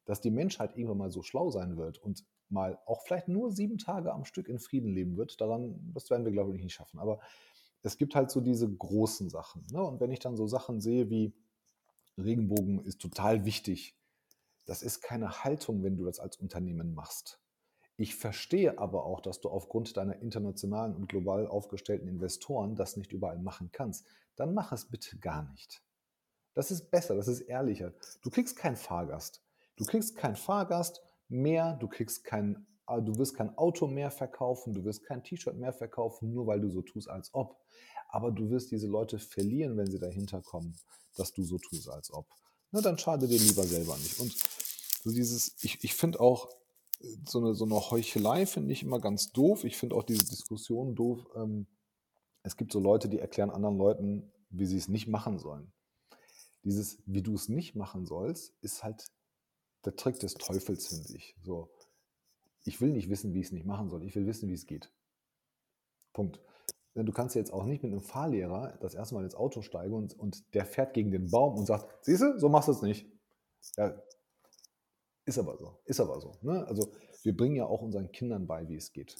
Dass 0.06 0.22
die 0.22 0.30
Menschheit 0.30 0.74
irgendwann 0.74 0.96
mal 0.96 1.10
so 1.10 1.22
schlau 1.22 1.50
sein 1.50 1.76
wird 1.76 1.98
und 1.98 2.24
mal 2.48 2.78
auch 2.86 3.02
vielleicht 3.02 3.28
nur 3.28 3.52
sieben 3.52 3.76
Tage 3.76 4.10
am 4.10 4.24
Stück 4.24 4.48
in 4.48 4.58
Frieden 4.58 4.88
leben 4.88 5.18
wird, 5.18 5.38
daran, 5.38 5.92
das 5.92 6.08
werden 6.08 6.24
wir, 6.24 6.32
glaube 6.32 6.56
ich, 6.56 6.62
nicht 6.62 6.72
schaffen. 6.72 6.98
Aber 6.98 7.20
es 7.82 7.98
gibt 7.98 8.14
halt 8.14 8.30
so 8.30 8.40
diese 8.40 8.72
großen 8.72 9.28
Sachen. 9.28 9.66
Ne? 9.70 9.82
Und 9.82 10.00
wenn 10.00 10.12
ich 10.12 10.20
dann 10.20 10.36
so 10.36 10.46
Sachen 10.46 10.80
sehe 10.80 11.10
wie 11.10 11.34
Regenbogen 12.16 12.78
ist 12.86 13.02
total 13.02 13.44
wichtig, 13.44 13.98
das 14.64 14.82
ist 14.82 15.02
keine 15.02 15.44
Haltung, 15.44 15.82
wenn 15.82 15.98
du 15.98 16.06
das 16.06 16.20
als 16.20 16.38
Unternehmen 16.38 16.94
machst. 16.94 17.38
Ich 17.98 18.14
verstehe 18.14 18.78
aber 18.78 19.06
auch, 19.06 19.20
dass 19.20 19.40
du 19.40 19.48
aufgrund 19.48 19.96
deiner 19.96 20.20
internationalen 20.20 20.94
und 20.94 21.08
global 21.08 21.46
aufgestellten 21.46 22.08
Investoren 22.08 22.76
das 22.76 22.96
nicht 22.96 23.12
überall 23.12 23.38
machen 23.38 23.70
kannst. 23.72 24.04
Dann 24.36 24.52
mach 24.52 24.72
es 24.72 24.86
bitte 24.86 25.18
gar 25.18 25.50
nicht. 25.50 25.82
Das 26.54 26.70
ist 26.70 26.90
besser, 26.90 27.14
das 27.14 27.28
ist 27.28 27.40
ehrlicher. 27.42 27.92
Du 28.22 28.30
kriegst 28.30 28.56
keinen 28.56 28.76
Fahrgast. 28.76 29.42
Du 29.76 29.84
kriegst 29.84 30.16
keinen 30.16 30.36
Fahrgast 30.36 31.02
mehr, 31.28 31.74
du 31.74 31.88
kriegst 31.88 32.24
kein, 32.24 32.66
äh, 32.86 33.00
du 33.00 33.16
wirst 33.16 33.34
kein 33.34 33.56
Auto 33.56 33.86
mehr 33.86 34.10
verkaufen, 34.10 34.74
du 34.74 34.84
wirst 34.84 35.04
kein 35.04 35.22
T-Shirt 35.22 35.56
mehr 35.56 35.72
verkaufen, 35.72 36.32
nur 36.32 36.46
weil 36.46 36.60
du 36.60 36.70
so 36.70 36.82
tust, 36.82 37.08
als 37.08 37.32
ob. 37.34 37.58
Aber 38.08 38.30
du 38.30 38.50
wirst 38.50 38.70
diese 38.70 38.86
Leute 38.86 39.18
verlieren, 39.18 39.76
wenn 39.76 39.90
sie 39.90 39.98
dahinter 39.98 40.42
kommen, 40.42 40.76
dass 41.14 41.32
du 41.32 41.42
so 41.42 41.58
tust, 41.58 41.88
als 41.88 42.12
ob. 42.12 42.26
Na, 42.72 42.80
dann 42.80 42.98
schade 42.98 43.26
dir 43.26 43.38
lieber 43.38 43.64
selber 43.64 43.96
nicht. 43.96 44.20
Und 44.20 44.34
so 45.02 45.10
dieses, 45.10 45.56
ich, 45.62 45.82
ich 45.82 45.94
finde 45.94 46.20
auch, 46.20 46.48
so 47.24 47.38
eine, 47.38 47.54
so 47.54 47.64
eine 47.64 47.74
Heuchelei 47.74 48.46
finde 48.46 48.72
ich 48.72 48.82
immer 48.82 49.00
ganz 49.00 49.32
doof. 49.32 49.64
Ich 49.64 49.76
finde 49.76 49.96
auch 49.96 50.02
diese 50.02 50.24
Diskussion 50.24 50.94
doof. 50.94 51.26
Ähm, 51.34 51.66
es 52.42 52.56
gibt 52.56 52.72
so 52.72 52.80
Leute, 52.80 53.08
die 53.08 53.18
erklären 53.18 53.50
anderen 53.50 53.76
Leuten, 53.76 54.32
wie 54.50 54.66
sie 54.66 54.76
es 54.76 54.88
nicht 54.88 55.08
machen 55.08 55.38
sollen. 55.38 55.72
Dieses, 56.64 57.02
wie 57.06 57.22
du 57.22 57.34
es 57.34 57.48
nicht 57.48 57.74
machen 57.74 58.06
sollst, 58.06 58.54
ist 58.60 58.82
halt 58.82 59.06
der 59.84 59.96
Trick 59.96 60.18
des 60.20 60.34
Teufels, 60.34 60.88
finde 60.88 61.16
ich. 61.16 61.36
So, 61.42 61.70
ich 62.64 62.80
will 62.80 62.90
nicht 62.90 63.08
wissen, 63.08 63.34
wie 63.34 63.40
ich 63.40 63.46
es 63.46 63.52
nicht 63.52 63.66
machen 63.66 63.88
soll. 63.88 64.02
Ich 64.02 64.14
will 64.14 64.26
wissen, 64.26 64.48
wie 64.48 64.54
es 64.54 64.66
geht. 64.66 64.92
Punkt. 66.12 66.40
Du 66.94 67.12
kannst 67.12 67.34
jetzt 67.34 67.52
auch 67.52 67.64
nicht 67.64 67.82
mit 67.82 67.92
einem 67.92 68.00
Fahrlehrer 68.00 68.78
das 68.80 68.94
erste 68.94 69.14
Mal 69.14 69.24
ins 69.24 69.34
Auto 69.34 69.60
steigen 69.60 69.92
und, 69.92 70.18
und 70.18 70.54
der 70.54 70.64
fährt 70.64 70.94
gegen 70.94 71.10
den 71.10 71.30
Baum 71.30 71.58
und 71.58 71.66
sagt, 71.66 72.04
siehst 72.04 72.22
du, 72.22 72.38
so 72.38 72.48
machst 72.48 72.68
du 72.68 72.72
es 72.72 72.80
nicht. 72.80 73.06
Ja, 73.76 73.94
ist 75.26 75.38
aber 75.38 75.56
so, 75.58 75.78
ist 75.84 76.00
aber 76.00 76.20
so. 76.20 76.38
Ne? 76.40 76.66
Also 76.66 76.88
wir 77.22 77.36
bringen 77.36 77.56
ja 77.56 77.66
auch 77.66 77.82
unseren 77.82 78.10
Kindern 78.12 78.46
bei, 78.46 78.68
wie 78.68 78.76
es 78.76 78.92
geht. 78.92 79.14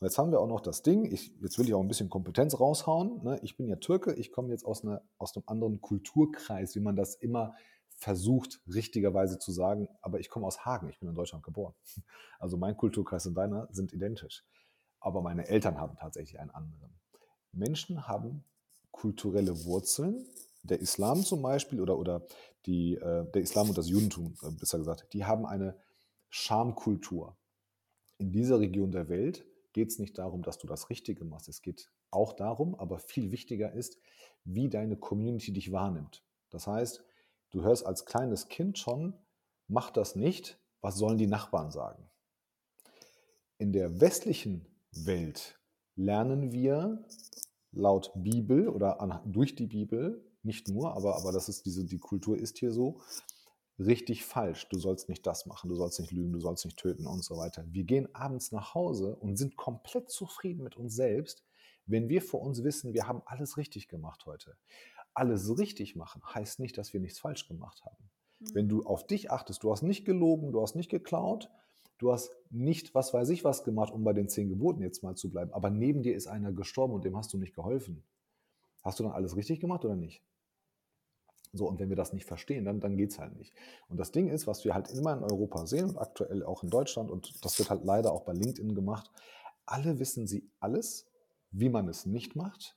Und 0.00 0.06
jetzt 0.06 0.18
haben 0.18 0.32
wir 0.32 0.40
auch 0.40 0.48
noch 0.48 0.60
das 0.60 0.82
Ding, 0.82 1.10
ich, 1.10 1.32
jetzt 1.40 1.58
will 1.58 1.66
ich 1.66 1.74
auch 1.74 1.80
ein 1.80 1.88
bisschen 1.88 2.10
Kompetenz 2.10 2.58
raushauen. 2.58 3.22
Ne? 3.22 3.38
Ich 3.42 3.56
bin 3.56 3.68
ja 3.68 3.76
Türke, 3.76 4.12
ich 4.14 4.32
komme 4.32 4.50
jetzt 4.50 4.64
aus, 4.64 4.84
einer, 4.84 5.02
aus 5.18 5.36
einem 5.36 5.44
anderen 5.46 5.80
Kulturkreis, 5.80 6.74
wie 6.74 6.80
man 6.80 6.96
das 6.96 7.14
immer 7.14 7.54
versucht, 7.94 8.60
richtigerweise 8.66 9.38
zu 9.38 9.52
sagen. 9.52 9.88
Aber 10.00 10.18
ich 10.18 10.28
komme 10.28 10.44
aus 10.46 10.64
Hagen, 10.64 10.88
ich 10.88 10.98
bin 10.98 11.08
in 11.08 11.14
Deutschland 11.14 11.44
geboren. 11.44 11.74
Also 12.40 12.56
mein 12.56 12.76
Kulturkreis 12.76 13.24
und 13.26 13.34
deiner 13.34 13.68
sind 13.70 13.92
identisch. 13.92 14.44
Aber 14.98 15.22
meine 15.22 15.46
Eltern 15.46 15.78
haben 15.78 15.96
tatsächlich 15.96 16.40
einen 16.40 16.50
anderen. 16.50 16.92
Menschen 17.52 18.08
haben 18.08 18.44
kulturelle 18.90 19.64
Wurzeln, 19.64 20.26
der 20.62 20.80
Islam 20.80 21.22
zum 21.22 21.42
Beispiel 21.42 21.80
oder, 21.80 21.98
oder 21.98 22.26
die, 22.66 22.94
äh, 22.94 23.30
der 23.32 23.42
Islam 23.42 23.68
und 23.68 23.78
das 23.78 23.88
Judentum, 23.88 24.34
äh, 24.42 24.50
besser 24.50 24.78
gesagt, 24.78 25.12
die 25.12 25.24
haben 25.24 25.46
eine 25.46 25.76
Schamkultur. 26.30 27.36
In 28.18 28.32
dieser 28.32 28.60
Region 28.60 28.92
der 28.92 29.08
Welt 29.08 29.44
geht 29.72 29.90
es 29.90 29.98
nicht 29.98 30.18
darum, 30.18 30.42
dass 30.42 30.58
du 30.58 30.66
das 30.66 30.90
Richtige 30.90 31.24
machst. 31.24 31.48
Es 31.48 31.62
geht 31.62 31.90
auch 32.10 32.32
darum, 32.34 32.74
aber 32.74 32.98
viel 32.98 33.32
wichtiger 33.32 33.72
ist, 33.72 33.98
wie 34.44 34.68
deine 34.68 34.96
Community 34.96 35.52
dich 35.52 35.72
wahrnimmt. 35.72 36.22
Das 36.50 36.66
heißt, 36.66 37.04
du 37.50 37.62
hörst 37.62 37.86
als 37.86 38.04
kleines 38.04 38.48
Kind 38.48 38.78
schon, 38.78 39.14
mach 39.68 39.90
das 39.90 40.14
nicht, 40.14 40.58
was 40.80 40.96
sollen 40.96 41.18
die 41.18 41.26
Nachbarn 41.26 41.70
sagen? 41.70 42.08
In 43.58 43.72
der 43.72 44.00
westlichen 44.00 44.66
Welt 44.92 45.58
lernen 45.96 46.52
wir 46.52 47.04
laut 47.70 48.12
Bibel 48.14 48.68
oder 48.68 49.00
an, 49.00 49.20
durch 49.24 49.54
die 49.54 49.66
Bibel 49.66 50.24
nicht 50.44 50.68
nur, 50.68 50.94
aber, 50.94 51.16
aber 51.16 51.32
das 51.32 51.48
ist 51.48 51.64
diese, 51.66 51.84
die 51.84 51.98
Kultur 51.98 52.38
ist 52.38 52.58
hier 52.58 52.72
so, 52.72 53.00
richtig 53.78 54.24
falsch. 54.24 54.68
Du 54.68 54.78
sollst 54.78 55.08
nicht 55.08 55.26
das 55.26 55.46
machen, 55.46 55.68
du 55.68 55.76
sollst 55.76 56.00
nicht 56.00 56.12
lügen, 56.12 56.32
du 56.32 56.40
sollst 56.40 56.64
nicht 56.64 56.78
töten 56.78 57.06
und 57.06 57.24
so 57.24 57.36
weiter. 57.36 57.64
Wir 57.68 57.84
gehen 57.84 58.14
abends 58.14 58.52
nach 58.52 58.74
Hause 58.74 59.16
und 59.16 59.36
sind 59.36 59.56
komplett 59.56 60.10
zufrieden 60.10 60.62
mit 60.62 60.76
uns 60.76 60.94
selbst, 60.94 61.44
wenn 61.86 62.08
wir 62.08 62.22
vor 62.22 62.42
uns 62.42 62.62
wissen, 62.62 62.94
wir 62.94 63.08
haben 63.08 63.22
alles 63.26 63.56
richtig 63.56 63.88
gemacht 63.88 64.24
heute. 64.26 64.56
Alles 65.14 65.58
richtig 65.58 65.96
machen 65.96 66.22
heißt 66.24 66.60
nicht, 66.60 66.78
dass 66.78 66.92
wir 66.92 67.00
nichts 67.00 67.18
falsch 67.18 67.48
gemacht 67.48 67.84
haben. 67.84 68.10
Mhm. 68.38 68.54
Wenn 68.54 68.68
du 68.68 68.84
auf 68.84 69.06
dich 69.06 69.30
achtest, 69.30 69.62
du 69.62 69.72
hast 69.72 69.82
nicht 69.82 70.04
gelogen, 70.04 70.52
du 70.52 70.62
hast 70.62 70.76
nicht 70.76 70.90
geklaut, 70.90 71.50
du 71.98 72.12
hast 72.12 72.34
nicht, 72.50 72.94
was 72.94 73.12
weiß 73.12 73.28
ich, 73.30 73.44
was 73.44 73.64
gemacht, 73.64 73.92
um 73.92 74.04
bei 74.04 74.12
den 74.12 74.28
zehn 74.28 74.48
Geboten 74.48 74.80
jetzt 74.80 75.02
mal 75.02 75.16
zu 75.16 75.30
bleiben, 75.30 75.52
aber 75.52 75.70
neben 75.70 76.02
dir 76.02 76.14
ist 76.14 76.28
einer 76.28 76.52
gestorben 76.52 76.94
und 76.94 77.04
dem 77.04 77.16
hast 77.16 77.32
du 77.32 77.38
nicht 77.38 77.54
geholfen. 77.54 78.02
Hast 78.82 78.98
du 78.98 79.04
dann 79.04 79.12
alles 79.12 79.36
richtig 79.36 79.60
gemacht 79.60 79.84
oder 79.84 79.96
nicht? 79.96 80.22
So, 81.54 81.68
und 81.68 81.78
wenn 81.78 81.90
wir 81.90 81.96
das 81.96 82.12
nicht 82.14 82.24
verstehen, 82.24 82.64
dann, 82.64 82.80
dann 82.80 82.96
geht 82.96 83.10
es 83.10 83.18
halt 83.18 83.36
nicht. 83.36 83.52
Und 83.88 83.98
das 83.98 84.10
Ding 84.10 84.28
ist, 84.28 84.46
was 84.46 84.64
wir 84.64 84.72
halt 84.74 84.90
immer 84.90 85.12
in 85.12 85.22
Europa 85.22 85.66
sehen 85.66 85.90
und 85.90 85.98
aktuell 85.98 86.42
auch 86.44 86.62
in 86.62 86.70
Deutschland, 86.70 87.10
und 87.10 87.44
das 87.44 87.58
wird 87.58 87.68
halt 87.68 87.84
leider 87.84 88.12
auch 88.12 88.22
bei 88.24 88.32
LinkedIn 88.32 88.74
gemacht, 88.74 89.10
alle 89.66 89.98
wissen 89.98 90.26
sie 90.26 90.50
alles, 90.60 91.06
wie 91.50 91.68
man 91.68 91.88
es 91.88 92.06
nicht 92.06 92.36
macht. 92.36 92.76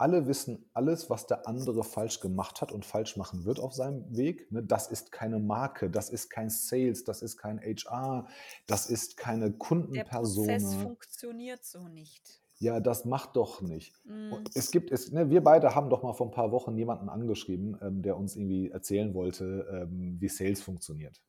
alle 0.00 0.26
wissen 0.26 0.64
alles, 0.72 1.10
was 1.10 1.26
der 1.26 1.46
andere 1.46 1.84
falsch 1.84 2.20
gemacht 2.20 2.62
hat 2.62 2.72
und 2.72 2.86
falsch 2.86 3.18
machen 3.18 3.44
wird 3.44 3.60
auf 3.60 3.74
seinem 3.74 4.16
Weg. 4.16 4.50
Ne? 4.50 4.62
Das 4.62 4.90
ist 4.90 5.12
keine 5.12 5.38
Marke, 5.38 5.90
das 5.90 6.08
ist 6.08 6.30
kein 6.30 6.48
Sales, 6.48 7.04
das 7.04 7.20
ist 7.20 7.36
kein 7.36 7.60
HR, 7.60 8.26
das 8.66 8.88
ist 8.88 9.18
keine 9.18 9.52
Kundenpersona. 9.52 10.46
Der 10.46 10.58
Prozess 10.58 10.74
funktioniert 10.82 11.64
so 11.64 11.86
nicht. 11.88 12.40
Ja, 12.60 12.78
das 12.78 13.06
macht 13.06 13.36
doch 13.36 13.62
nicht. 13.62 13.98
Mm. 14.04 14.34
Es 14.54 14.70
gibt, 14.70 14.92
es, 14.92 15.10
ne, 15.12 15.30
wir 15.30 15.42
beide 15.42 15.74
haben 15.74 15.88
doch 15.88 16.02
mal 16.02 16.12
vor 16.12 16.26
ein 16.26 16.30
paar 16.30 16.52
Wochen 16.52 16.76
jemanden 16.76 17.08
angeschrieben, 17.08 17.78
ähm, 17.80 18.02
der 18.02 18.18
uns 18.18 18.36
irgendwie 18.36 18.70
erzählen 18.70 19.14
wollte, 19.14 19.66
ähm, 19.72 20.20
wie 20.20 20.28
Sales 20.28 20.60
funktioniert. 20.60 21.22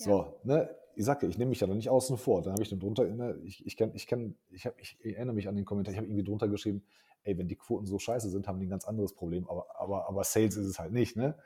Ja. 0.00 0.06
So, 0.06 0.40
ne, 0.42 0.70
ich 0.96 1.04
sage, 1.04 1.28
ich 1.28 1.38
nehme 1.38 1.50
mich 1.50 1.60
ja 1.60 1.68
noch 1.68 1.76
nicht 1.76 1.88
außen 1.88 2.18
vor. 2.18 2.42
Dann 2.42 2.52
habe 2.52 2.64
ich 2.64 2.68
dann 2.68 2.80
drunter, 2.80 3.04
ne, 3.04 3.38
ich, 3.44 3.64
ich, 3.64 3.76
kenn, 3.76 3.92
ich, 3.94 4.08
kenn, 4.08 4.36
ich, 4.50 4.66
hab, 4.66 4.74
ich 4.80 4.98
erinnere 5.00 5.36
mich 5.36 5.46
an 5.46 5.54
den 5.54 5.64
Kommentar, 5.64 5.92
ich 5.92 5.98
habe 5.98 6.08
irgendwie 6.08 6.24
drunter 6.24 6.48
geschrieben, 6.48 6.82
ey, 7.28 7.36
wenn 7.36 7.46
die 7.46 7.56
Quoten 7.56 7.86
so 7.86 7.98
scheiße 7.98 8.30
sind, 8.30 8.48
haben 8.48 8.58
die 8.58 8.66
ein 8.66 8.70
ganz 8.70 8.86
anderes 8.86 9.14
Problem. 9.14 9.48
Aber, 9.48 9.66
aber, 9.78 10.08
aber 10.08 10.24
Sales 10.24 10.56
ist 10.56 10.66
es 10.66 10.78
halt 10.78 10.92
nicht, 10.92 11.16
ne? 11.16 11.36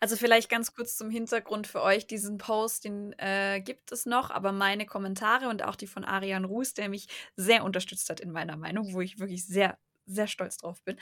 Also 0.00 0.16
vielleicht 0.16 0.50
ganz 0.50 0.74
kurz 0.74 0.96
zum 0.98 1.08
Hintergrund 1.08 1.66
für 1.66 1.82
euch. 1.82 2.06
Diesen 2.06 2.36
Post, 2.36 2.84
den 2.84 3.14
äh, 3.18 3.62
gibt 3.64 3.90
es 3.90 4.04
noch, 4.04 4.30
aber 4.30 4.52
meine 4.52 4.84
Kommentare 4.84 5.48
und 5.48 5.64
auch 5.64 5.76
die 5.76 5.86
von 5.86 6.04
Arian 6.04 6.44
Ruß, 6.44 6.74
der 6.74 6.90
mich 6.90 7.08
sehr 7.36 7.64
unterstützt 7.64 8.10
hat 8.10 8.20
in 8.20 8.32
meiner 8.32 8.58
Meinung, 8.58 8.92
wo 8.92 9.00
ich 9.00 9.18
wirklich 9.18 9.46
sehr 9.46 9.78
sehr 10.06 10.26
stolz 10.26 10.56
drauf 10.56 10.82
bin, 10.82 10.96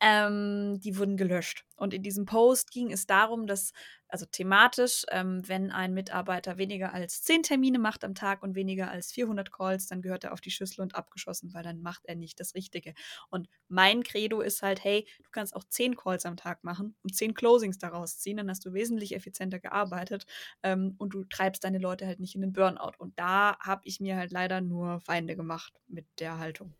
ähm, 0.00 0.80
die 0.80 0.98
wurden 0.98 1.16
gelöscht. 1.16 1.64
Und 1.76 1.92
in 1.92 2.02
diesem 2.02 2.24
Post 2.24 2.70
ging 2.70 2.90
es 2.90 3.06
darum, 3.06 3.46
dass, 3.46 3.72
also 4.08 4.24
thematisch, 4.26 5.04
ähm, 5.10 5.42
wenn 5.46 5.70
ein 5.70 5.92
Mitarbeiter 5.92 6.56
weniger 6.58 6.94
als 6.94 7.22
10 7.22 7.42
Termine 7.42 7.78
macht 7.78 8.04
am 8.04 8.14
Tag 8.14 8.42
und 8.42 8.54
weniger 8.54 8.90
als 8.90 9.12
400 9.12 9.52
Calls, 9.52 9.86
dann 9.86 10.00
gehört 10.02 10.24
er 10.24 10.32
auf 10.32 10.40
die 10.40 10.50
Schüssel 10.50 10.80
und 10.82 10.94
abgeschossen, 10.94 11.52
weil 11.54 11.62
dann 11.62 11.82
macht 11.82 12.06
er 12.06 12.16
nicht 12.16 12.40
das 12.40 12.54
Richtige. 12.54 12.94
Und 13.30 13.48
mein 13.68 14.02
Credo 14.02 14.40
ist 14.40 14.62
halt, 14.62 14.82
hey, 14.84 15.06
du 15.22 15.30
kannst 15.30 15.54
auch 15.54 15.64
10 15.64 15.96
Calls 15.96 16.24
am 16.24 16.36
Tag 16.36 16.64
machen 16.64 16.96
und 17.02 17.14
10 17.14 17.34
Closings 17.34 17.78
daraus 17.78 18.18
ziehen, 18.18 18.38
dann 18.38 18.50
hast 18.50 18.64
du 18.64 18.72
wesentlich 18.72 19.14
effizienter 19.14 19.58
gearbeitet 19.58 20.26
ähm, 20.62 20.94
und 20.98 21.14
du 21.14 21.24
treibst 21.24 21.64
deine 21.64 21.78
Leute 21.78 22.06
halt 22.06 22.20
nicht 22.20 22.34
in 22.34 22.40
den 22.40 22.52
Burnout. 22.52 22.92
Und 22.98 23.18
da 23.18 23.58
habe 23.60 23.82
ich 23.84 24.00
mir 24.00 24.16
halt 24.16 24.30
leider 24.32 24.60
nur 24.60 25.00
Feinde 25.00 25.36
gemacht 25.36 25.74
mit 25.88 26.06
der 26.20 26.38
Haltung. 26.38 26.74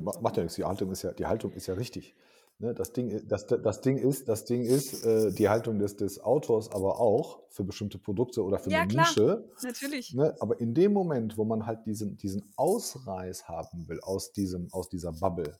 Macht 0.00 0.36
ja 0.36 0.42
nichts, 0.42 0.56
die 0.56 0.64
Haltung 0.64 0.90
ist 0.90 1.02
ja, 1.02 1.12
die 1.12 1.26
Haltung 1.26 1.52
ist 1.52 1.66
ja 1.66 1.74
richtig. 1.74 2.14
Ne? 2.58 2.74
Das, 2.74 2.92
Ding, 2.92 3.26
das, 3.26 3.46
das 3.46 3.80
Ding 3.80 3.98
ist, 3.98 4.28
das 4.28 4.44
Ding 4.44 4.62
ist 4.62 5.04
äh, 5.04 5.32
die 5.32 5.48
Haltung 5.48 5.78
des, 5.78 5.96
des 5.96 6.20
Autors 6.20 6.70
aber 6.70 7.00
auch 7.00 7.40
für 7.50 7.64
bestimmte 7.64 7.98
Produkte 7.98 8.42
oder 8.44 8.58
für 8.58 8.70
ja, 8.70 8.82
eine 8.82 8.88
klar. 8.88 9.06
Nische. 9.06 9.44
Natürlich. 9.62 10.14
Ne? 10.14 10.34
Aber 10.40 10.60
in 10.60 10.72
dem 10.72 10.92
Moment, 10.92 11.36
wo 11.36 11.44
man 11.44 11.66
halt 11.66 11.84
diesen, 11.86 12.16
diesen 12.16 12.52
Ausreiß 12.56 13.48
haben 13.48 13.88
will 13.88 14.00
aus, 14.00 14.32
diesem, 14.32 14.72
aus 14.72 14.88
dieser 14.88 15.12
Bubble, 15.12 15.58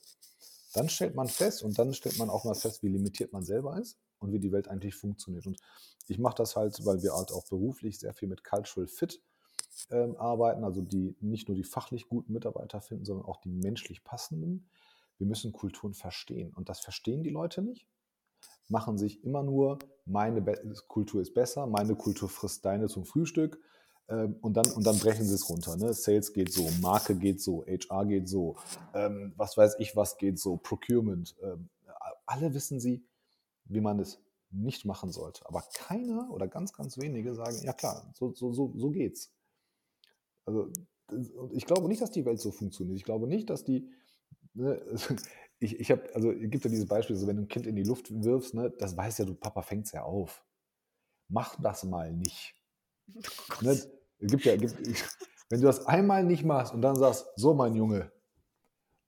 dann 0.73 0.89
stellt 0.89 1.13
man 1.13 1.27
fest 1.27 1.61
und 1.63 1.77
dann 1.77 1.93
stellt 1.93 2.17
man 2.17 2.29
auch 2.29 2.45
mal 2.45 2.55
fest, 2.55 2.81
wie 2.83 2.89
limitiert 2.89 3.33
man 3.33 3.43
selber 3.43 3.77
ist 3.79 3.97
und 4.19 4.31
wie 4.31 4.39
die 4.39 4.51
Welt 4.51 4.67
eigentlich 4.67 4.95
funktioniert. 4.95 5.45
Und 5.45 5.59
ich 6.07 6.19
mache 6.19 6.35
das 6.35 6.55
halt, 6.55 6.85
weil 6.85 7.03
wir 7.03 7.13
halt 7.13 7.31
auch 7.31 7.45
beruflich 7.47 7.99
sehr 7.99 8.13
viel 8.13 8.27
mit 8.27 8.43
Cultural 8.43 8.87
Fit 8.87 9.21
ähm, 9.89 10.15
arbeiten, 10.17 10.63
also 10.63 10.81
die 10.81 11.15
nicht 11.19 11.47
nur 11.47 11.55
die 11.55 11.63
fachlich 11.63 12.07
guten 12.07 12.33
Mitarbeiter 12.33 12.81
finden, 12.81 13.05
sondern 13.05 13.25
auch 13.25 13.37
die 13.37 13.49
menschlich 13.49 14.03
passenden. 14.03 14.67
Wir 15.17 15.27
müssen 15.27 15.51
Kulturen 15.51 15.93
verstehen 15.93 16.53
und 16.55 16.69
das 16.69 16.79
verstehen 16.79 17.23
die 17.23 17.29
Leute 17.29 17.61
nicht. 17.61 17.87
Machen 18.69 18.97
sich 18.97 19.23
immer 19.23 19.43
nur, 19.43 19.79
meine 20.05 20.41
Be 20.41 20.73
Kultur 20.87 21.21
ist 21.21 21.33
besser, 21.33 21.67
meine 21.67 21.95
Kultur 21.95 22.29
frisst 22.29 22.65
deine 22.65 22.87
zum 22.87 23.05
Frühstück 23.05 23.59
ähm, 24.09 24.35
und, 24.41 24.55
dann, 24.55 24.69
und 24.71 24.85
dann 24.85 24.97
brechen 24.99 25.25
sie 25.25 25.35
es 25.35 25.49
runter. 25.49 25.75
Ne? 25.77 25.93
Sales 25.93 26.33
geht 26.33 26.51
so, 26.51 26.69
Marke 26.81 27.15
geht 27.15 27.41
so, 27.41 27.65
HR 27.65 28.05
geht 28.05 28.27
so, 28.27 28.57
ähm, 28.93 29.33
was 29.37 29.57
weiß 29.57 29.75
ich, 29.79 29.95
was 29.95 30.17
geht 30.17 30.39
so, 30.39 30.57
Procurement. 30.57 31.35
Ähm, 31.41 31.69
alle 32.25 32.53
wissen 32.53 32.79
sie, 32.79 33.05
wie 33.65 33.81
man 33.81 33.99
es 33.99 34.19
nicht 34.49 34.85
machen 34.85 35.11
sollte. 35.11 35.45
Aber 35.47 35.63
keiner 35.73 36.29
oder 36.31 36.47
ganz, 36.47 36.73
ganz 36.73 36.97
wenige 36.97 37.33
sagen, 37.33 37.57
ja 37.63 37.73
klar, 37.73 38.11
so, 38.13 38.33
so, 38.33 38.53
so, 38.53 38.71
so 38.75 38.91
geht's. 38.91 39.31
Also 40.45 40.69
ich 41.51 41.65
glaube 41.65 41.87
nicht, 41.87 42.01
dass 42.01 42.11
die 42.11 42.25
Welt 42.25 42.39
so 42.39 42.51
funktioniert. 42.51 42.97
Ich 42.97 43.05
glaube 43.05 43.27
nicht, 43.27 43.49
dass 43.49 43.63
die. 43.63 43.89
Ne, 44.53 44.81
ich 45.59 45.79
ich 45.79 45.91
habe, 45.91 46.03
also 46.13 46.31
es 46.31 46.49
gibt 46.49 46.63
ja 46.63 46.69
dieses 46.69 46.87
Beispiel, 46.87 47.15
so 47.15 47.27
wenn 47.27 47.37
du 47.37 47.43
ein 47.43 47.47
Kind 47.47 47.67
in 47.67 47.75
die 47.75 47.83
Luft 47.83 48.11
wirfst, 48.11 48.53
ne, 48.53 48.71
das 48.71 48.97
weiß 48.97 49.19
ja, 49.19 49.25
du 49.25 49.35
Papa 49.35 49.61
fängt 49.61 49.85
es 49.85 49.91
ja 49.91 50.03
auf. 50.03 50.43
Mach 51.29 51.59
das 51.61 51.83
mal 51.83 52.13
nicht. 52.13 52.55
Oh 53.59 53.65
ne, 53.65 53.71
es 53.71 53.89
gibt 54.19 54.45
ja, 54.45 54.55
gibt, 54.55 54.75
wenn 55.49 55.59
du 55.59 55.67
das 55.67 55.85
einmal 55.85 56.23
nicht 56.23 56.45
machst 56.45 56.73
und 56.73 56.81
dann 56.81 56.95
sagst, 56.95 57.27
so 57.35 57.53
mein 57.53 57.75
Junge, 57.75 58.11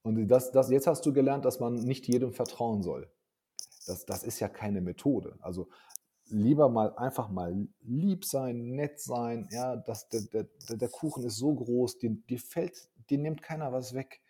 und 0.06 0.28
das, 0.28 0.52
das, 0.52 0.70
jetzt 0.70 0.86
hast 0.86 1.04
du 1.08 1.14
gelernt, 1.14 1.46
dass 1.46 1.60
man 1.60 1.74
nicht 1.74 2.08
jedem 2.08 2.32
vertrauen 2.32 2.84
soll. 2.84 3.10
Das, 3.88 4.06
das 4.06 4.24
ist 4.24 4.40
ja 4.40 4.48
keine 4.48 4.80
Methode. 4.80 5.36
Also 5.42 5.68
lieber 6.28 6.70
mal 6.70 6.96
einfach 6.96 7.30
mal 7.30 7.68
lieb 7.82 8.26
sein, 8.26 8.76
nett 8.76 9.00
sein. 9.00 9.48
Ja, 9.52 9.76
das, 9.76 10.10
der, 10.10 10.22
der, 10.22 10.78
der 10.78 10.90
Kuchen 10.90 11.24
ist 11.24 11.38
so 11.38 11.54
groß, 11.54 12.00
dir, 12.00 12.12
dir 12.12 12.40
fällt, 12.40 12.90
dir 13.10 13.18
nimmt 13.18 13.42
keiner 13.42 13.72
was 13.72 13.94
weg. 13.94 14.22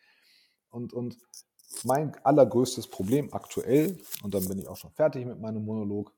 Und, 0.69 0.93
und 0.93 1.17
mein 1.83 2.15
allergrößtes 2.23 2.87
Problem 2.87 3.33
aktuell, 3.33 3.97
und 4.23 4.33
dann 4.33 4.47
bin 4.47 4.59
ich 4.59 4.67
auch 4.67 4.77
schon 4.77 4.91
fertig 4.91 5.25
mit 5.25 5.39
meinem 5.39 5.63
Monolog, 5.63 6.13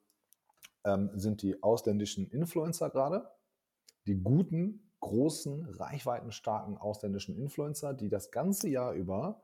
ähm, 0.83 1.11
sind 1.13 1.41
die 1.41 1.61
ausländischen 1.61 2.29
Influencer 2.29 2.89
gerade. 2.89 3.29
Die 4.07 4.15
guten, 4.15 4.91
großen, 4.99 5.65
reichweitenstarken 5.65 6.77
ausländischen 6.77 7.37
Influencer, 7.37 7.93
die 7.93 8.09
das 8.09 8.31
ganze 8.31 8.69
Jahr 8.69 8.93
über 8.93 9.43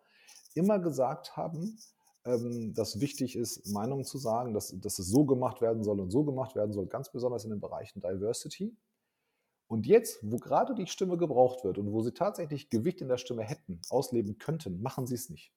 immer 0.56 0.80
gesagt 0.80 1.36
haben, 1.36 1.78
ähm, 2.26 2.74
dass 2.74 3.00
wichtig 3.00 3.36
ist, 3.36 3.68
Meinungen 3.68 4.06
zu 4.06 4.18
sagen, 4.18 4.54
dass, 4.54 4.74
dass 4.80 5.00
es 5.00 5.08
so 5.08 5.26
gemacht 5.26 5.62
werden 5.62 5.84
soll 5.84 6.00
und 6.00 6.12
so 6.12 6.24
gemacht 6.24 6.56
werden 6.56 6.74
soll, 6.74 6.88
ganz 6.88 7.12
besonders 7.12 7.44
in 7.44 7.50
den 7.50 7.60
Bereichen 7.60 8.02
Diversity. 8.02 8.76
Und 9.68 9.88
jetzt, 9.88 10.20
wo 10.22 10.38
gerade 10.38 10.76
die 10.76 10.88
Stimme 10.88 11.18
gebraucht 11.18 11.64
wird 11.64 11.78
und 11.78 11.92
wo 11.92 12.02
sie 12.02 12.14
tatsächlich 12.14 12.70
Gewicht 12.70 13.02
in 13.02 13.08
der 13.08 13.18
Stimme 13.18 13.44
hätten, 13.44 13.82
ausleben 13.90 14.38
könnten, 14.38 14.82
machen 14.82 15.08
sie 15.08 15.16
es 15.16 15.30
nicht. 15.30 15.52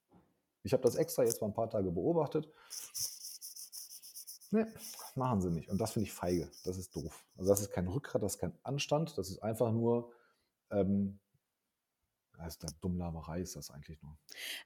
Ich 0.63 0.73
habe 0.73 0.83
das 0.83 0.97
extra 0.97 1.23
jetzt 1.23 1.41
mal 1.41 1.49
ein 1.49 1.55
paar 1.55 1.71
Tage 1.71 1.91
beobachtet. 1.91 2.49
Nee, 4.51 4.65
machen 5.15 5.41
sie 5.41 5.51
nicht. 5.51 5.69
Und 5.69 5.81
das 5.81 5.93
finde 5.93 6.07
ich 6.07 6.13
feige. 6.13 6.49
Das 6.65 6.79
ist 6.79 6.95
doof. 6.97 7.25
Also 7.37 7.51
das 7.51 7.61
ist 7.61 7.71
kein 7.71 7.89
Rückgrat, 7.89 8.23
das 8.23 8.35
ist 8.35 8.39
kein 8.39 8.59
Anstand, 8.63 9.17
das 9.19 9.29
ist 9.29 9.43
einfach 9.43 9.73
nur 9.73 10.13
ähm, 10.71 11.19
das 12.39 12.57
ist 12.57 12.77
Dummlaberei 12.83 13.41
ist 13.41 13.57
das 13.57 13.71
eigentlich 13.71 14.01
nur. 14.03 14.17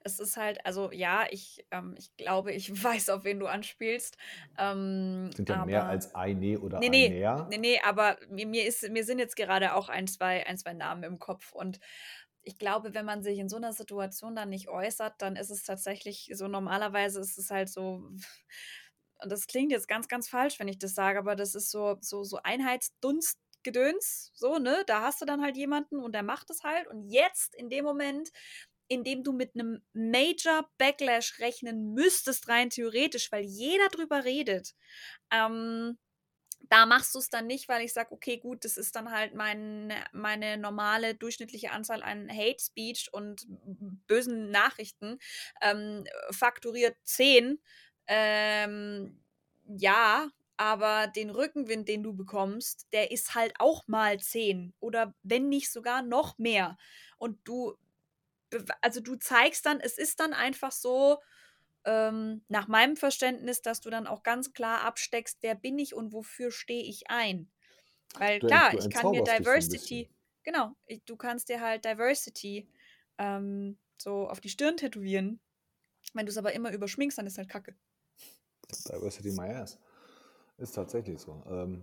Es 0.02 0.20
ist 0.20 0.36
halt, 0.36 0.64
also 0.64 0.90
ja, 0.92 1.26
ich, 1.30 1.64
ähm, 1.70 1.94
ich 1.98 2.14
glaube, 2.16 2.52
ich 2.52 2.70
weiß, 2.84 3.10
auf 3.10 3.24
wen 3.24 3.40
du 3.40 3.46
anspielst. 3.46 4.16
Ähm, 4.58 5.30
sind 5.34 5.48
ja 5.48 5.56
aber, 5.56 5.66
mehr 5.66 5.86
als 5.86 6.14
eine 6.14 6.58
oder 6.60 6.78
nee, 6.78 6.86
ein 6.86 6.90
nee, 6.90 7.08
mehr. 7.10 7.46
Nee, 7.50 7.58
nee, 7.58 7.80
aber 7.84 8.16
mir, 8.28 8.46
mir, 8.46 8.66
ist, 8.66 8.88
mir 8.90 9.04
sind 9.04 9.18
jetzt 9.18 9.36
gerade 9.36 9.74
auch 9.74 9.88
ein 9.88 10.06
zwei, 10.06 10.46
ein, 10.46 10.58
zwei 10.58 10.72
Namen 10.72 11.02
im 11.04 11.18
Kopf 11.18 11.52
und 11.52 11.80
ich 12.42 12.58
glaube, 12.58 12.94
wenn 12.94 13.04
man 13.04 13.22
sich 13.22 13.38
in 13.38 13.48
so 13.50 13.56
einer 13.56 13.72
Situation 13.72 14.34
dann 14.34 14.48
nicht 14.48 14.68
äußert, 14.68 15.14
dann 15.18 15.36
ist 15.36 15.50
es 15.50 15.62
tatsächlich 15.62 16.30
so, 16.32 16.48
normalerweise 16.48 17.20
ist 17.20 17.36
es 17.36 17.50
halt 17.50 17.68
so, 17.68 18.08
und 19.22 19.30
das 19.30 19.46
klingt 19.46 19.72
jetzt 19.72 19.88
ganz, 19.88 20.08
ganz 20.08 20.28
falsch, 20.28 20.58
wenn 20.58 20.68
ich 20.68 20.78
das 20.78 20.94
sage, 20.94 21.18
aber 21.18 21.36
das 21.36 21.54
ist 21.54 21.70
so, 21.70 21.98
so, 22.00 22.24
so 22.24 22.38
Einheitsdunst 22.42 23.38
Gedöns, 23.62 24.30
so, 24.34 24.58
ne? 24.58 24.84
Da 24.86 25.02
hast 25.02 25.20
du 25.20 25.26
dann 25.26 25.42
halt 25.42 25.56
jemanden 25.56 26.00
und 26.00 26.12
der 26.14 26.22
macht 26.22 26.50
es 26.50 26.62
halt. 26.64 26.86
Und 26.88 27.08
jetzt, 27.10 27.54
in 27.54 27.68
dem 27.70 27.84
Moment, 27.84 28.30
in 28.88 29.04
dem 29.04 29.22
du 29.22 29.32
mit 29.32 29.54
einem 29.54 29.82
Major 29.92 30.68
Backlash 30.78 31.38
rechnen 31.38 31.94
müsstest, 31.94 32.48
rein 32.48 32.70
theoretisch, 32.70 33.30
weil 33.32 33.44
jeder 33.44 33.88
drüber 33.88 34.24
redet, 34.24 34.74
ähm, 35.32 35.98
da 36.68 36.86
machst 36.86 37.14
du 37.14 37.18
es 37.18 37.30
dann 37.30 37.46
nicht, 37.46 37.68
weil 37.68 37.84
ich 37.84 37.92
sage, 37.92 38.12
okay, 38.12 38.38
gut, 38.38 38.64
das 38.64 38.76
ist 38.76 38.94
dann 38.94 39.10
halt 39.10 39.34
mein, 39.34 39.92
meine 40.12 40.56
normale 40.58 41.14
durchschnittliche 41.14 41.72
Anzahl 41.72 42.02
an 42.02 42.28
Hate 42.30 42.60
Speech 42.62 43.08
und 43.12 43.46
bösen 44.06 44.50
Nachrichten. 44.50 45.18
Ähm, 45.62 46.04
fakturiert 46.30 46.96
10. 47.04 47.60
Ähm, 48.06 49.20
ja, 49.66 50.28
aber 50.60 51.06
den 51.06 51.30
Rückenwind, 51.30 51.88
den 51.88 52.02
du 52.02 52.12
bekommst, 52.12 52.86
der 52.92 53.10
ist 53.10 53.34
halt 53.34 53.54
auch 53.58 53.88
mal 53.88 54.20
10 54.20 54.74
oder 54.78 55.14
wenn 55.22 55.48
nicht 55.48 55.72
sogar 55.72 56.02
noch 56.02 56.36
mehr. 56.36 56.76
Und 57.16 57.38
du, 57.44 57.78
also 58.82 59.00
du 59.00 59.16
zeigst 59.16 59.64
dann, 59.64 59.80
es 59.80 59.96
ist 59.96 60.20
dann 60.20 60.34
einfach 60.34 60.70
so, 60.70 61.16
ähm, 61.86 62.44
nach 62.48 62.68
meinem 62.68 62.98
Verständnis, 62.98 63.62
dass 63.62 63.80
du 63.80 63.88
dann 63.88 64.06
auch 64.06 64.22
ganz 64.22 64.52
klar 64.52 64.82
absteckst, 64.82 65.38
wer 65.40 65.54
bin 65.54 65.78
ich 65.78 65.94
und 65.94 66.12
wofür 66.12 66.50
stehe 66.50 66.84
ich 66.84 67.08
ein. 67.08 67.50
Weil 68.18 68.38
du, 68.40 68.48
klar, 68.48 68.74
ich 68.74 68.90
kann 68.90 69.12
mir 69.12 69.24
Diversity, 69.24 70.10
genau, 70.42 70.76
ich, 70.84 71.02
du 71.06 71.16
kannst 71.16 71.48
dir 71.48 71.62
halt 71.62 71.86
Diversity 71.86 72.68
ähm, 73.16 73.78
so 73.96 74.28
auf 74.28 74.42
die 74.42 74.50
Stirn 74.50 74.76
tätowieren. 74.76 75.40
Wenn 76.12 76.26
du 76.26 76.30
es 76.30 76.36
aber 76.36 76.52
immer 76.52 76.70
überschminkst, 76.70 77.16
dann 77.16 77.26
ist 77.26 77.38
halt 77.38 77.48
Kacke. 77.48 77.74
Diversity 78.90 79.30
my 79.30 79.54
ass. 79.54 79.78
Ist 80.60 80.74
tatsächlich 80.74 81.18
so. 81.18 81.42
Ähm, 81.48 81.82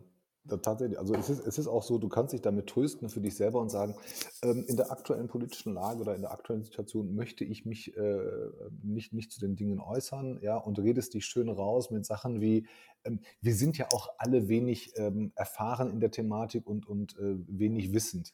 tatsächlich. 0.62 0.98
Also 0.98 1.14
es 1.16 1.30
ist, 1.30 1.46
es 1.46 1.58
ist 1.58 1.68
auch 1.68 1.84
so, 1.84 1.98
du 1.98 2.08
kannst 2.08 2.34
dich 2.34 2.42
damit 2.42 2.68
trösten 2.68 3.10
für 3.10 3.20
dich 3.20 3.36
selber 3.36 3.60
und 3.60 3.70
sagen, 3.70 3.96
ähm, 4.44 4.64
in 4.68 4.78
der 4.78 4.92
aktuellen 4.92 5.28
politischen 5.28 5.74
Lage 5.74 6.00
oder 6.00 6.16
in 6.16 6.22
der 6.22 6.32
aktuellen 6.32 6.64
Situation 6.64 7.16
möchte 7.16 7.44
ich 7.44 7.66
mich 7.66 7.98
äh, 7.98 8.20
nicht, 8.84 9.14
nicht 9.14 9.32
zu 9.32 9.40
den 9.40 9.56
Dingen 9.56 9.80
äußern, 9.80 10.40
ja, 10.42 10.56
und 10.56 10.80
redest 10.80 11.14
dich 11.14 11.26
schön 11.26 11.50
raus 11.50 11.92
mit 11.92 12.06
Sachen 12.06 12.40
wie, 12.40 12.68
ähm, 13.04 13.20
wir 13.42 13.56
sind 13.56 13.78
ja 13.78 13.88
auch 13.92 14.10
alle 14.20 14.48
wenig 14.48 14.94
ähm, 14.96 15.32
erfahren 15.36 15.92
in 15.92 16.00
der 16.00 16.12
Thematik 16.12 16.66
und, 16.68 16.88
und 16.88 17.18
äh, 17.18 17.36
wenig 17.48 17.94
wissend. 17.94 18.32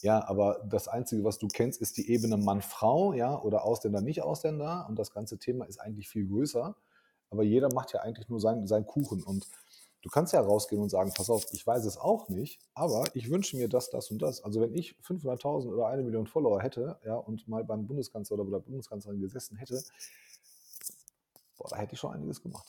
Ja, 0.00 0.26
aber 0.26 0.64
das 0.68 0.88
Einzige, 0.88 1.22
was 1.22 1.38
du 1.38 1.46
kennst, 1.46 1.80
ist 1.80 1.96
die 1.96 2.10
Ebene 2.10 2.36
Mann-Frau, 2.36 3.12
ja, 3.12 3.40
oder 3.40 3.64
Ausländer, 3.64 4.00
nicht 4.00 4.22
Ausländer. 4.22 4.86
Und 4.88 4.98
das 4.98 5.12
ganze 5.12 5.38
Thema 5.38 5.64
ist 5.66 5.80
eigentlich 5.80 6.08
viel 6.08 6.26
größer. 6.26 6.74
Aber 7.30 7.44
jeder 7.44 7.72
macht 7.72 7.92
ja 7.92 8.00
eigentlich 8.00 8.28
nur 8.28 8.40
seinen, 8.40 8.66
seinen 8.66 8.84
Kuchen. 8.84 9.22
Und 9.22 9.46
Du 10.02 10.10
kannst 10.10 10.32
ja 10.32 10.40
rausgehen 10.40 10.82
und 10.82 10.88
sagen, 10.88 11.12
pass 11.16 11.30
auf, 11.30 11.46
ich 11.52 11.64
weiß 11.64 11.84
es 11.84 11.96
auch 11.96 12.28
nicht, 12.28 12.60
aber 12.74 13.04
ich 13.14 13.30
wünsche 13.30 13.56
mir 13.56 13.68
das, 13.68 13.88
das 13.88 14.10
und 14.10 14.20
das. 14.20 14.42
Also 14.42 14.60
wenn 14.60 14.74
ich 14.74 14.96
500.000 15.00 15.72
oder 15.72 15.86
eine 15.86 16.02
Million 16.02 16.26
Follower 16.26 16.60
hätte 16.60 16.98
ja, 17.04 17.14
und 17.14 17.46
mal 17.46 17.64
beim 17.64 17.86
Bundeskanzler 17.86 18.34
oder 18.34 18.44
bei 18.44 18.58
der 18.58 18.64
Bundeskanzlerin 18.64 19.20
gesessen 19.20 19.56
hätte, 19.56 19.80
boah, 21.56 21.68
da 21.68 21.76
hätte 21.76 21.94
ich 21.94 22.00
schon 22.00 22.12
einiges 22.12 22.42
gemacht. 22.42 22.66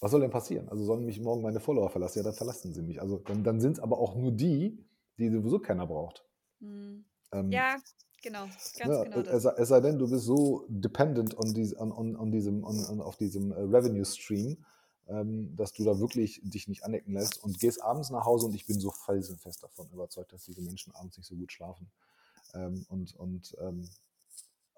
Was 0.00 0.10
soll 0.10 0.20
denn 0.20 0.30
passieren? 0.30 0.68
Also 0.68 0.84
sollen 0.84 1.04
mich 1.04 1.20
morgen 1.20 1.42
meine 1.42 1.60
Follower 1.60 1.88
verlassen? 1.88 2.18
Ja, 2.18 2.24
dann 2.24 2.34
verlassen 2.34 2.72
sie 2.72 2.82
mich. 2.82 3.00
Also 3.00 3.18
dann, 3.18 3.44
dann 3.44 3.60
sind 3.60 3.72
es 3.72 3.80
aber 3.80 3.98
auch 3.98 4.16
nur 4.16 4.32
die, 4.32 4.84
die 5.18 5.30
sowieso 5.30 5.60
keiner 5.60 5.86
braucht. 5.86 6.24
Mhm. 6.58 7.04
Ähm, 7.32 7.52
ja, 7.52 7.76
genau. 8.22 8.46
Ganz 8.46 8.76
ja, 8.76 9.04
genau 9.04 9.20
es, 9.20 9.44
es, 9.44 9.68
sei 9.68 9.80
denn, 9.80 9.98
du 9.98 10.08
bist 10.08 10.24
so 10.24 10.64
dependent 10.68 11.36
on, 11.36 11.54
dies, 11.54 11.76
on, 11.76 11.92
on, 11.92 12.16
on 12.16 12.32
diesem, 12.32 12.64
on, 12.64 13.00
auf 13.00 13.16
diesem 13.16 13.52
äh, 13.52 13.60
Revenue 13.60 14.04
Stream, 14.04 14.64
dass 15.56 15.72
du 15.72 15.84
da 15.84 15.98
wirklich 15.98 16.40
dich 16.44 16.68
nicht 16.68 16.84
anecken 16.84 17.14
lässt 17.14 17.42
und 17.42 17.58
gehst 17.58 17.82
abends 17.82 18.10
nach 18.10 18.26
Hause 18.26 18.46
und 18.46 18.54
ich 18.54 18.66
bin 18.66 18.78
so 18.78 18.90
felsenfest 18.90 19.62
davon 19.62 19.88
überzeugt, 19.90 20.32
dass 20.32 20.44
diese 20.44 20.60
Menschen 20.60 20.94
abends 20.94 21.16
nicht 21.16 21.26
so 21.26 21.34
gut 21.34 21.50
schlafen. 21.50 21.90
Ähm, 22.54 22.84
und 22.88 23.14
und 23.16 23.56
ähm, 23.60 23.88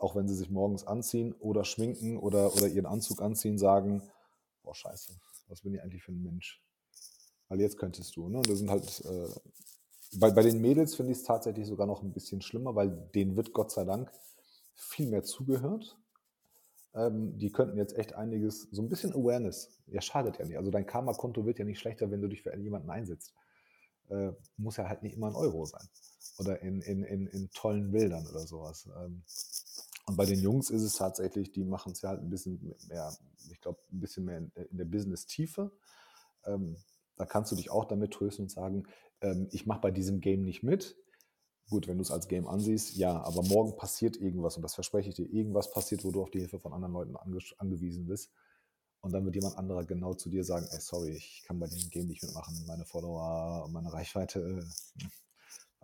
auch 0.00 0.16
wenn 0.16 0.28
sie 0.28 0.34
sich 0.34 0.50
morgens 0.50 0.86
anziehen 0.86 1.34
oder 1.34 1.64
schminken 1.64 2.16
oder, 2.16 2.54
oder 2.54 2.68
ihren 2.68 2.86
Anzug 2.86 3.20
anziehen, 3.20 3.58
sagen, 3.58 4.02
boah, 4.62 4.74
scheiße, 4.74 5.12
was 5.48 5.60
bin 5.60 5.74
ich 5.74 5.82
eigentlich 5.82 6.02
für 6.02 6.12
ein 6.12 6.22
Mensch? 6.22 6.62
Weil 7.48 7.60
jetzt 7.60 7.76
könntest 7.78 8.16
du. 8.16 8.28
Ne? 8.28 8.40
Das 8.42 8.58
sind 8.58 8.70
halt, 8.70 9.04
äh, 9.04 9.28
bei, 10.16 10.30
bei 10.30 10.42
den 10.42 10.60
Mädels 10.60 10.94
finde 10.94 11.12
ich 11.12 11.18
es 11.18 11.24
tatsächlich 11.24 11.66
sogar 11.66 11.86
noch 11.86 12.02
ein 12.02 12.12
bisschen 12.12 12.40
schlimmer, 12.40 12.74
weil 12.74 12.90
denen 13.14 13.36
wird 13.36 13.52
Gott 13.52 13.70
sei 13.70 13.84
Dank 13.84 14.10
viel 14.74 15.06
mehr 15.06 15.22
zugehört. 15.22 15.98
Ähm, 16.94 17.38
die 17.38 17.50
könnten 17.50 17.76
jetzt 17.76 17.96
echt 17.96 18.14
einiges, 18.14 18.68
so 18.72 18.82
ein 18.82 18.88
bisschen 18.88 19.12
Awareness, 19.12 19.78
ja, 19.86 20.00
schadet 20.00 20.38
ja 20.38 20.44
nicht. 20.44 20.58
Also 20.58 20.70
dein 20.70 20.86
Karma-Konto 20.86 21.46
wird 21.46 21.58
ja 21.58 21.64
nicht 21.64 21.78
schlechter, 21.78 22.10
wenn 22.10 22.20
du 22.20 22.28
dich 22.28 22.42
für 22.42 22.56
jemanden 22.56 22.90
einsetzt. 22.90 23.34
Äh, 24.08 24.32
muss 24.56 24.76
ja 24.76 24.88
halt 24.88 25.02
nicht 25.02 25.16
immer 25.16 25.28
ein 25.28 25.36
Euro 25.36 25.64
sein. 25.66 25.88
Oder 26.38 26.62
in, 26.62 26.80
in, 26.80 27.04
in, 27.04 27.26
in 27.28 27.50
tollen 27.50 27.92
Bildern 27.92 28.26
oder 28.26 28.46
sowas. 28.46 28.88
Ähm, 28.96 29.22
und 30.06 30.16
bei 30.16 30.24
den 30.24 30.40
Jungs 30.40 30.70
ist 30.70 30.82
es 30.82 30.94
tatsächlich, 30.94 31.52
die 31.52 31.64
machen 31.64 31.92
es 31.92 32.02
ja 32.02 32.08
halt 32.08 32.20
ein 32.20 32.30
bisschen 32.30 32.74
mehr, 32.88 33.16
ich 33.52 33.60
glaube, 33.60 33.78
ein 33.92 34.00
bisschen 34.00 34.24
mehr 34.24 34.38
in, 34.38 34.50
in 34.70 34.76
der 34.76 34.84
Business-Tiefe. 34.84 35.70
Ähm, 36.44 36.76
da 37.16 37.26
kannst 37.26 37.52
du 37.52 37.56
dich 37.56 37.70
auch 37.70 37.84
damit 37.84 38.12
trösten 38.12 38.46
und 38.46 38.50
sagen, 38.50 38.88
ähm, 39.20 39.46
ich 39.52 39.66
mache 39.66 39.82
bei 39.82 39.90
diesem 39.92 40.20
Game 40.20 40.42
nicht 40.42 40.64
mit 40.64 40.96
Gut, 41.70 41.86
wenn 41.86 41.98
du 41.98 42.02
es 42.02 42.10
als 42.10 42.26
Game 42.26 42.48
ansiehst, 42.48 42.96
ja, 42.96 43.22
aber 43.22 43.44
morgen 43.44 43.76
passiert 43.76 44.16
irgendwas 44.16 44.56
und 44.56 44.62
das 44.62 44.74
verspreche 44.74 45.10
ich 45.10 45.14
dir, 45.14 45.32
irgendwas 45.32 45.70
passiert, 45.70 46.04
wo 46.04 46.10
du 46.10 46.20
auf 46.20 46.30
die 46.30 46.40
Hilfe 46.40 46.58
von 46.58 46.72
anderen 46.72 46.92
Leuten 46.92 47.16
ange 47.16 47.38
angewiesen 47.58 48.06
bist. 48.06 48.32
Und 49.02 49.12
dann 49.12 49.24
wird 49.24 49.36
jemand 49.36 49.56
anderer 49.56 49.84
genau 49.84 50.12
zu 50.14 50.28
dir 50.28 50.42
sagen, 50.42 50.66
ey, 50.72 50.80
sorry, 50.80 51.12
ich 51.12 51.44
kann 51.46 51.60
bei 51.60 51.68
dem 51.68 51.90
Game 51.90 52.08
nicht 52.08 52.22
mitmachen, 52.24 52.66
meine 52.66 52.84
Follower 52.84 53.64
und 53.64 53.72
meine 53.72 53.92
Reichweite, 53.92 54.40
äh, 54.40 55.04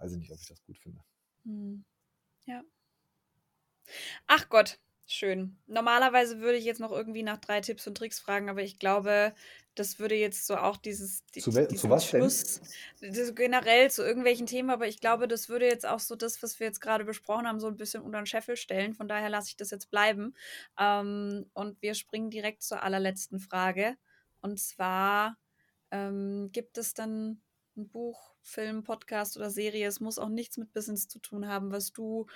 weiß 0.00 0.12
ich 0.12 0.18
nicht, 0.18 0.32
ob 0.32 0.40
ich 0.40 0.48
das 0.48 0.62
gut 0.64 0.76
finde. 0.76 1.00
Hm. 1.44 1.84
Ja. 2.46 2.62
Ach 4.26 4.48
Gott, 4.48 4.80
schön. 5.06 5.56
Normalerweise 5.66 6.40
würde 6.40 6.58
ich 6.58 6.64
jetzt 6.64 6.80
noch 6.80 6.92
irgendwie 6.92 7.22
nach 7.22 7.38
drei 7.38 7.60
Tipps 7.60 7.86
und 7.86 7.96
Tricks 7.96 8.18
fragen, 8.18 8.48
aber 8.48 8.62
ich 8.62 8.78
glaube, 8.78 9.34
das 9.76 9.98
würde 9.98 10.14
jetzt 10.14 10.46
so 10.46 10.56
auch 10.56 10.76
dieses 10.76 11.24
die, 11.26 11.40
zu, 11.40 11.50
zu 11.50 11.90
was 11.90 12.06
Schluss, 12.06 12.60
denn? 13.00 13.34
generell 13.34 13.90
zu 13.90 14.02
irgendwelchen 14.02 14.46
Themen, 14.46 14.70
aber 14.70 14.88
ich 14.88 15.00
glaube, 15.00 15.28
das 15.28 15.48
würde 15.48 15.66
jetzt 15.66 15.86
auch 15.86 16.00
so 16.00 16.16
das, 16.16 16.42
was 16.42 16.58
wir 16.58 16.66
jetzt 16.66 16.80
gerade 16.80 17.04
besprochen 17.04 17.46
haben, 17.46 17.60
so 17.60 17.66
ein 17.68 17.76
bisschen 17.76 18.02
unter 18.02 18.20
den 18.20 18.26
Scheffel 18.26 18.56
stellen. 18.56 18.94
Von 18.94 19.06
daher 19.06 19.28
lasse 19.28 19.48
ich 19.50 19.56
das 19.56 19.70
jetzt 19.70 19.90
bleiben. 19.90 20.34
Ähm, 20.78 21.46
und 21.52 21.80
wir 21.82 21.94
springen 21.94 22.30
direkt 22.30 22.62
zur 22.62 22.82
allerletzten 22.82 23.38
Frage. 23.38 23.96
Und 24.40 24.58
zwar 24.58 25.36
ähm, 25.90 26.50
gibt 26.52 26.78
es 26.78 26.94
dann 26.94 27.42
ein 27.76 27.88
Buch, 27.88 28.34
Film, 28.40 28.82
Podcast 28.82 29.36
oder 29.36 29.50
Serie, 29.50 29.86
es 29.86 30.00
muss 30.00 30.18
auch 30.18 30.28
nichts 30.28 30.56
mit 30.56 30.72
Business 30.72 31.08
zu 31.08 31.18
tun 31.18 31.48
haben, 31.48 31.70
was 31.70 31.92
du 31.92 32.26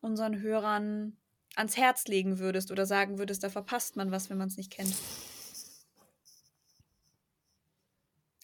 unseren 0.00 0.40
Hörern 0.40 1.18
ans 1.56 1.76
Herz 1.76 2.06
legen 2.06 2.38
würdest 2.38 2.70
oder 2.70 2.86
sagen 2.86 3.18
würdest, 3.18 3.42
da 3.44 3.48
verpasst 3.48 3.96
man 3.96 4.10
was, 4.10 4.30
wenn 4.30 4.38
man 4.38 4.48
es 4.48 4.56
nicht 4.56 4.70
kennt. 4.70 4.94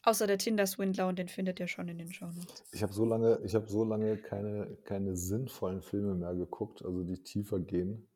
Außer 0.02 0.26
der 0.26 0.38
Tinder-Swindler 0.38 1.08
und 1.08 1.18
den 1.18 1.28
findet 1.28 1.60
ihr 1.60 1.68
schon 1.68 1.88
in 1.88 1.98
den 1.98 2.12
Shownotes. 2.12 2.64
Ich 2.72 2.82
habe 2.82 2.92
so 2.92 3.04
lange, 3.04 3.38
ich 3.44 3.54
habe 3.54 3.68
so 3.68 3.84
lange 3.84 4.16
keine, 4.16 4.76
keine 4.84 5.14
sinnvollen 5.14 5.82
Filme 5.82 6.14
mehr 6.14 6.34
geguckt, 6.34 6.82
also 6.82 7.04
die 7.04 7.22
tiefer 7.22 7.60
gehen. 7.60 8.08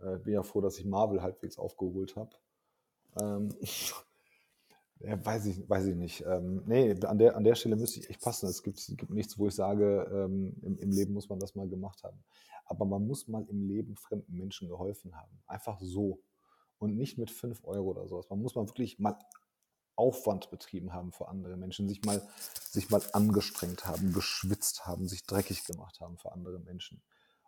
Äh, 0.00 0.18
bin 0.18 0.34
ja 0.34 0.42
froh, 0.42 0.60
dass 0.60 0.78
ich 0.78 0.84
Marvel 0.84 1.22
halbwegs 1.22 1.58
aufgeholt 1.58 2.16
habe. 2.16 2.30
Ähm, 3.20 3.54
ja, 5.04 5.24
weiß 5.24 5.46
ich, 5.46 5.68
weiß 5.68 5.86
ich 5.86 5.96
nicht. 5.96 6.24
Ähm, 6.26 6.62
nee, 6.66 6.94
an 7.04 7.18
der, 7.18 7.36
an 7.36 7.44
der 7.44 7.54
Stelle 7.54 7.76
müsste 7.76 8.00
ich 8.00 8.10
echt 8.10 8.20
passen. 8.20 8.48
Es 8.48 8.62
gibt, 8.62 8.84
gibt 8.96 9.10
nichts, 9.10 9.38
wo 9.38 9.48
ich 9.48 9.54
sage, 9.54 10.08
ähm, 10.12 10.54
im, 10.62 10.78
im 10.78 10.90
Leben 10.90 11.12
muss 11.12 11.28
man 11.28 11.38
das 11.40 11.54
mal 11.54 11.68
gemacht 11.68 12.02
haben. 12.04 12.22
Aber 12.66 12.84
man 12.84 13.06
muss 13.06 13.26
mal 13.28 13.44
im 13.48 13.66
Leben 13.66 13.96
fremden 13.96 14.36
Menschen 14.36 14.68
geholfen 14.68 15.14
haben. 15.16 15.42
Einfach 15.46 15.80
so. 15.80 16.20
Und 16.78 16.96
nicht 16.96 17.18
mit 17.18 17.30
5 17.30 17.64
Euro 17.64 17.90
oder 17.90 18.06
sowas. 18.08 18.28
Man 18.30 18.40
muss 18.40 18.54
mal 18.54 18.68
wirklich 18.68 18.98
mal 18.98 19.16
Aufwand 19.96 20.50
betrieben 20.50 20.92
haben 20.92 21.12
für 21.12 21.28
andere 21.28 21.56
Menschen, 21.56 21.88
sich 21.88 22.02
mal, 22.02 22.22
sich 22.70 22.90
mal 22.90 23.02
angestrengt 23.12 23.84
haben, 23.86 24.12
geschwitzt 24.12 24.86
haben, 24.86 25.06
sich 25.06 25.24
dreckig 25.26 25.64
gemacht 25.64 26.00
haben 26.00 26.16
für 26.18 26.32
andere 26.32 26.58
Menschen. 26.60 27.02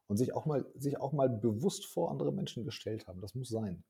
Und 0.07 0.19
sich 0.19 0.35
auch 0.35 0.45
mal, 0.45 0.67
sich 0.75 1.01
auch 1.01 1.13
mal 1.13 1.31
bewusst 1.31 1.87
vor 1.87 2.11
andere 2.11 2.33
Menschen 2.33 2.65
gestellt 2.65 3.07
haben. 3.07 3.21
Das 3.21 3.35
muss 3.35 3.49
sein. 3.49 3.85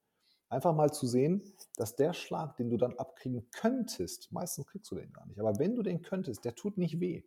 Einfach 0.55 0.75
mal 0.75 0.93
zu 0.93 1.09
sehen, 1.09 1.43
dass 1.77 1.97
der 1.97 2.13
Schlag, 2.13 2.57
den 2.57 2.71
du 2.71 2.77
dann 2.77 2.95
abkriegen 2.95 3.51
könntest, 3.51 4.31
meistens 4.31 4.67
kriegst 4.67 4.89
du 4.91 4.95
den 4.95 5.13
gar 5.13 5.27
nicht, 5.27 5.41
aber 5.41 5.59
wenn 5.59 5.75
du 5.75 5.83
den 5.83 6.01
könntest, 6.01 6.45
der 6.45 6.55
tut 6.55 6.79
nicht 6.79 7.01
weh. 7.01 7.25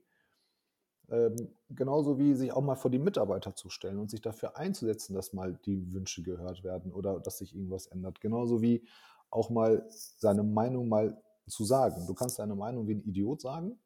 Ähm, 1.09 1.35
genauso 1.69 2.19
wie 2.19 2.35
sich 2.35 2.53
auch 2.53 2.61
mal 2.61 2.75
vor 2.75 2.89
die 2.89 2.99
Mitarbeiter 2.99 3.53
zu 3.53 3.69
stellen 3.69 3.99
und 3.99 4.09
sich 4.09 4.21
dafür 4.21 4.57
einzusetzen, 4.57 5.13
dass 5.13 5.33
mal 5.33 5.59
die 5.65 5.91
Wünsche 5.93 6.23
gehört 6.23 6.63
werden 6.63 6.93
oder 6.93 7.19
dass 7.19 7.39
sich 7.39 7.53
irgendwas 7.53 7.87
ändert. 7.87 8.21
Genauso 8.21 8.61
wie 8.61 8.87
auch 9.29 9.49
mal 9.49 9.85
seine 9.89 10.43
Meinung 10.43 10.87
mal 10.87 11.21
zu 11.47 11.65
sagen. 11.65 12.07
Du 12.07 12.13
kannst 12.13 12.39
deine 12.39 12.55
Meinung 12.55 12.87
wie 12.87 12.95
ein 12.95 13.03
Idiot 13.03 13.41
sagen, 13.41 13.77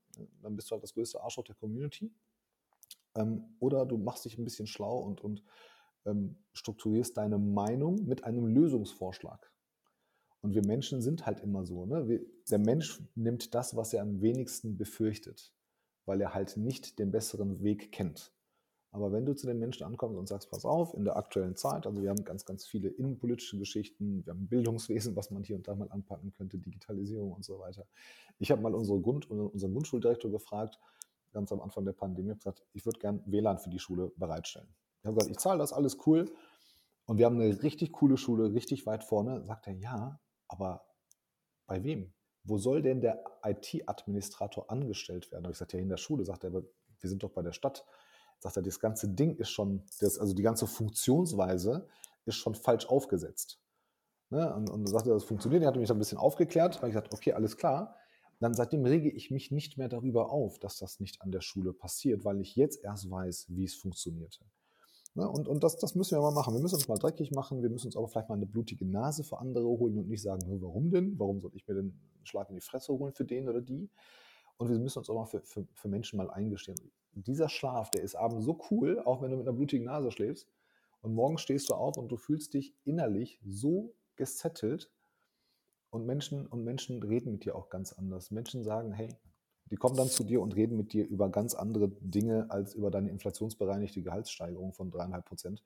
dann 0.44 0.56
bist 0.56 0.70
du 0.70 0.74
halt 0.74 0.84
das 0.84 0.94
größte 0.94 1.20
Arschloch 1.22 1.46
der 1.46 1.56
Community. 1.56 2.14
Ähm, 3.16 3.56
oder 3.60 3.88
du 3.88 3.98
machst 3.98 4.26
dich 4.26 4.38
ein 4.38 4.44
bisschen 4.44 4.68
schlau 4.68 5.00
und, 5.00 5.22
und 5.22 5.44
ähm, 6.06 6.38
strukturierst 6.54 7.18
deine 7.18 7.38
Meinung 7.38 8.06
mit 8.06 8.24
einem 8.24 8.48
Lösungsvorschlag. 8.48 9.52
Und 10.42 10.56
wir 10.56 10.66
Menschen 10.66 11.02
sind 11.02 11.26
halt 11.26 11.40
immer 11.42 11.66
so. 11.66 11.86
Ne? 11.86 12.08
Wir, 12.08 12.22
der 12.50 12.60
Mensch 12.60 13.02
nimmt 13.16 13.54
das, 13.54 13.76
was 13.76 13.94
er 13.94 14.02
am 14.02 14.22
wenigsten 14.22 14.78
befürchtet, 14.78 15.54
weil 16.06 16.20
er 16.20 16.34
halt 16.34 16.58
nicht 16.58 16.98
den 17.00 17.12
besseren 17.12 17.64
Weg 17.64 17.92
kennt. 17.92 18.34
Aber 18.94 19.14
wenn 19.14 19.26
du 19.26 19.34
zu 19.34 19.48
den 19.48 19.60
Menschen 19.60 19.86
ankommst 19.86 20.18
und 20.18 20.28
sagst, 20.28 20.52
pass 20.52 20.66
auf, 20.66 20.94
in 20.94 21.06
der 21.06 21.16
aktuellen 21.16 21.56
Zeit, 21.56 21.88
also 21.88 22.02
wir 22.02 22.10
haben 22.10 22.26
ganz, 22.26 22.44
ganz 22.44 22.66
viele 22.66 22.90
innenpolitische 22.90 23.58
Geschichten, 23.58 24.26
wir 24.26 24.34
haben 24.34 24.50
Bildungswesen, 24.50 25.16
was 25.16 25.32
man 25.32 25.44
hier 25.44 25.56
und 25.56 25.68
da 25.68 25.76
mal 25.76 25.90
anpacken 25.90 26.34
könnte, 26.34 26.58
Digitalisierung 26.58 27.32
und 27.32 27.46
so 27.46 27.60
weiter. 27.60 27.88
Ich 28.38 28.52
habe 28.52 28.62
mal 28.62 28.76
unsere 28.76 29.00
Grund, 29.00 29.30
unseren 29.30 29.72
Grundschuldirektor 29.72 30.30
gefragt, 30.30 30.78
ganz 31.32 31.54
am 31.54 31.62
Anfang 31.62 31.86
der 31.86 31.94
Pandemie, 31.94 32.34
gesagt, 32.34 32.66
ich 32.74 32.86
würde 32.86 33.00
gern 33.00 33.24
WLAN 33.26 33.60
für 33.60 33.70
die 33.70 33.80
Schule 33.80 34.12
bereitstellen. 34.18 34.68
Ich 35.02 35.08
habe 35.08 35.16
gesagt, 35.16 35.32
ich 35.32 35.40
zahle 35.40 35.60
das, 35.60 35.74
alles 35.74 35.98
cool. 36.06 36.32
Und 37.06 37.18
wir 37.18 37.26
haben 37.26 37.40
eine 37.40 37.62
richtig 37.64 37.92
coole 37.92 38.18
Schule, 38.18 38.54
richtig 38.54 38.86
weit 38.86 39.04
vorne. 39.04 39.44
Sagt 39.44 39.68
er, 39.68 39.74
ja, 39.74 40.20
aber 40.48 40.86
bei 41.68 41.84
wem? 41.84 42.14
Wo 42.44 42.58
soll 42.58 42.82
denn 42.82 43.02
der 43.02 43.24
IT-Administrator 43.44 44.72
angestellt 44.72 45.32
werden? 45.32 45.44
Da 45.44 45.48
habe 45.48 45.54
ich 45.54 45.58
gesagt, 45.58 45.74
ja, 45.74 45.80
in 45.80 45.90
der 45.90 45.98
Schule. 45.98 46.26
Sagt 46.26 46.44
er, 46.44 46.54
wir 46.54 47.10
sind 47.10 47.24
doch 47.24 47.32
bei 47.32 47.42
der 47.42 47.54
Stadt 47.54 47.86
sagt 48.42 48.58
er, 48.58 48.64
das 48.64 48.80
ganze 48.80 49.08
Ding 49.08 49.36
ist 49.36 49.52
schon, 49.52 49.84
das, 50.00 50.18
also 50.18 50.34
die 50.34 50.42
ganze 50.42 50.68
Funktionsweise 50.68 51.88
ist 52.26 52.36
schon 52.36 52.56
falsch 52.56 52.88
aufgesetzt. 52.88 53.60
Ne? 54.30 54.54
Und, 54.54 54.70
und 54.70 54.88
sagt 54.88 55.08
er, 55.08 55.14
das 55.14 55.24
funktioniert. 55.24 55.62
Er 55.64 55.68
hat 55.68 55.76
mich 55.76 55.88
dann 55.88 55.98
ein 55.98 56.00
bisschen 56.00 56.18
aufgeklärt. 56.18 56.76
Da 56.76 56.78
habe 56.80 56.90
ich 56.90 56.94
gesagt, 56.94 57.14
okay, 57.14 57.34
alles 57.34 57.56
klar. 57.58 57.96
Dann 58.40 58.56
seitdem 58.56 58.84
rege 58.84 59.12
ich 59.12 59.30
mich 59.30 59.52
nicht 59.52 59.78
mehr 59.78 59.90
darüber 59.90 60.32
auf, 60.32 60.58
dass 60.58 60.80
das 60.80 61.00
nicht 61.00 61.22
an 61.22 61.32
der 61.32 61.42
Schule 61.42 61.74
passiert, 61.74 62.26
weil 62.26 62.42
ich 62.42 62.56
jetzt 62.56 62.84
erst 62.84 63.10
weiß, 63.12 63.46
wie 63.50 63.66
es 63.66 63.76
funktionierte. 63.76 64.44
Ne? 65.14 65.28
Und, 65.28 65.48
und 65.48 65.64
das, 65.64 65.78
das 65.78 65.96
müssen 65.96 66.18
wir 66.18 66.22
mal 66.22 66.32
machen. 66.32 66.54
Wir 66.54 66.62
müssen 66.62 66.76
uns 66.76 66.88
mal 66.88 66.98
dreckig 66.98 67.32
machen. 67.32 67.62
Wir 67.62 67.70
müssen 67.70 67.88
uns 67.88 67.98
aber 67.98 68.08
vielleicht 68.08 68.30
mal 68.30 68.36
eine 68.36 68.46
blutige 68.46 68.86
Nase 68.86 69.24
für 69.24 69.40
andere 69.40 69.66
holen 69.66 69.98
und 69.98 70.08
nicht 70.08 70.22
sagen, 70.22 70.42
warum 70.62 70.90
denn? 70.90 71.20
Warum 71.20 71.42
soll 71.42 71.52
ich 71.56 71.68
mir 71.68 71.76
denn 71.76 72.00
einen 72.22 72.26
Schlag 72.26 72.50
in 72.50 72.56
die 72.56 72.62
Fresse 72.62 72.94
holen 72.94 73.14
für 73.14 73.26
den 73.26 73.50
oder 73.50 73.62
die. 73.62 73.90
Und 74.58 74.70
wir 74.70 74.78
müssen 74.78 75.00
uns 75.00 75.10
auch 75.10 75.16
mal 75.16 75.26
für, 75.26 75.42
für, 75.42 75.68
für 75.74 75.88
Menschen 75.88 76.18
mal 76.18 76.30
eingestehen. 76.30 76.80
Dieser 77.14 77.50
Schlaf, 77.50 77.90
der 77.92 78.04
ist 78.04 78.16
abends 78.16 78.46
so 78.46 78.60
cool, 78.70 79.00
auch 79.00 79.22
wenn 79.22 79.32
du 79.32 79.38
mit 79.38 79.48
einer 79.48 79.56
blutigen 79.56 79.86
Nase 79.86 80.12
schläfst. 80.12 80.48
Und 81.02 81.16
morgen 81.16 81.38
stehst 81.40 81.70
du 81.70 81.74
auf 81.74 81.98
und 81.98 82.10
du 82.10 82.18
fühlst 82.18 82.54
dich 82.54 82.76
innerlich 82.84 83.40
so 83.44 83.96
gesettelt. 84.16 84.92
Und 85.90 86.06
Menschen, 86.06 86.48
und 86.48 86.64
Menschen 86.64 87.02
reden 87.04 87.34
mit 87.34 87.44
dir 87.44 87.56
auch 87.56 87.70
ganz 87.70 87.92
anders. 87.92 88.32
Menschen 88.32 88.64
sagen, 88.64 88.94
hey, 88.94 89.10
die 89.72 89.78
kommen 89.78 89.96
dann 89.96 90.10
zu 90.10 90.26
dir 90.26 90.42
und 90.42 90.56
reden 90.56 90.76
mit 90.76 90.92
dir 90.92 91.08
über 91.08 91.30
ganz 91.30 91.56
andere 91.56 91.88
Dinge 91.88 92.46
als 92.50 92.76
über 92.76 92.92
deine 92.92 93.10
inflationsbereinigte 93.10 94.02
Gehaltssteigerung 94.02 94.74
von 94.74 94.92
dreieinhalb 94.92 95.26
Prozent. 95.26 95.64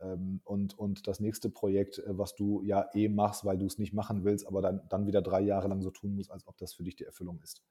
Ähm, 0.00 0.40
und, 0.44 0.78
und 0.78 1.08
das 1.08 1.18
nächste 1.18 1.50
Projekt, 1.50 1.98
äh, 1.98 2.16
was 2.16 2.36
du 2.36 2.62
ja 2.62 2.88
eh 2.94 3.08
machst, 3.08 3.44
weil 3.44 3.58
du 3.58 3.66
es 3.66 3.76
nicht 3.76 3.92
machen 3.92 4.24
willst, 4.24 4.46
aber 4.46 4.62
dann, 4.62 4.80
dann 4.88 5.06
wieder 5.06 5.20
drei 5.20 5.40
Jahre 5.40 5.66
lang 5.66 5.82
so 5.82 5.90
tun 5.90 6.14
musst, 6.14 6.30
als 6.30 6.46
ob 6.46 6.56
das 6.58 6.72
für 6.72 6.84
dich 6.84 6.94
die 6.94 7.04
Erfüllung 7.04 7.40
ist. 7.42 7.62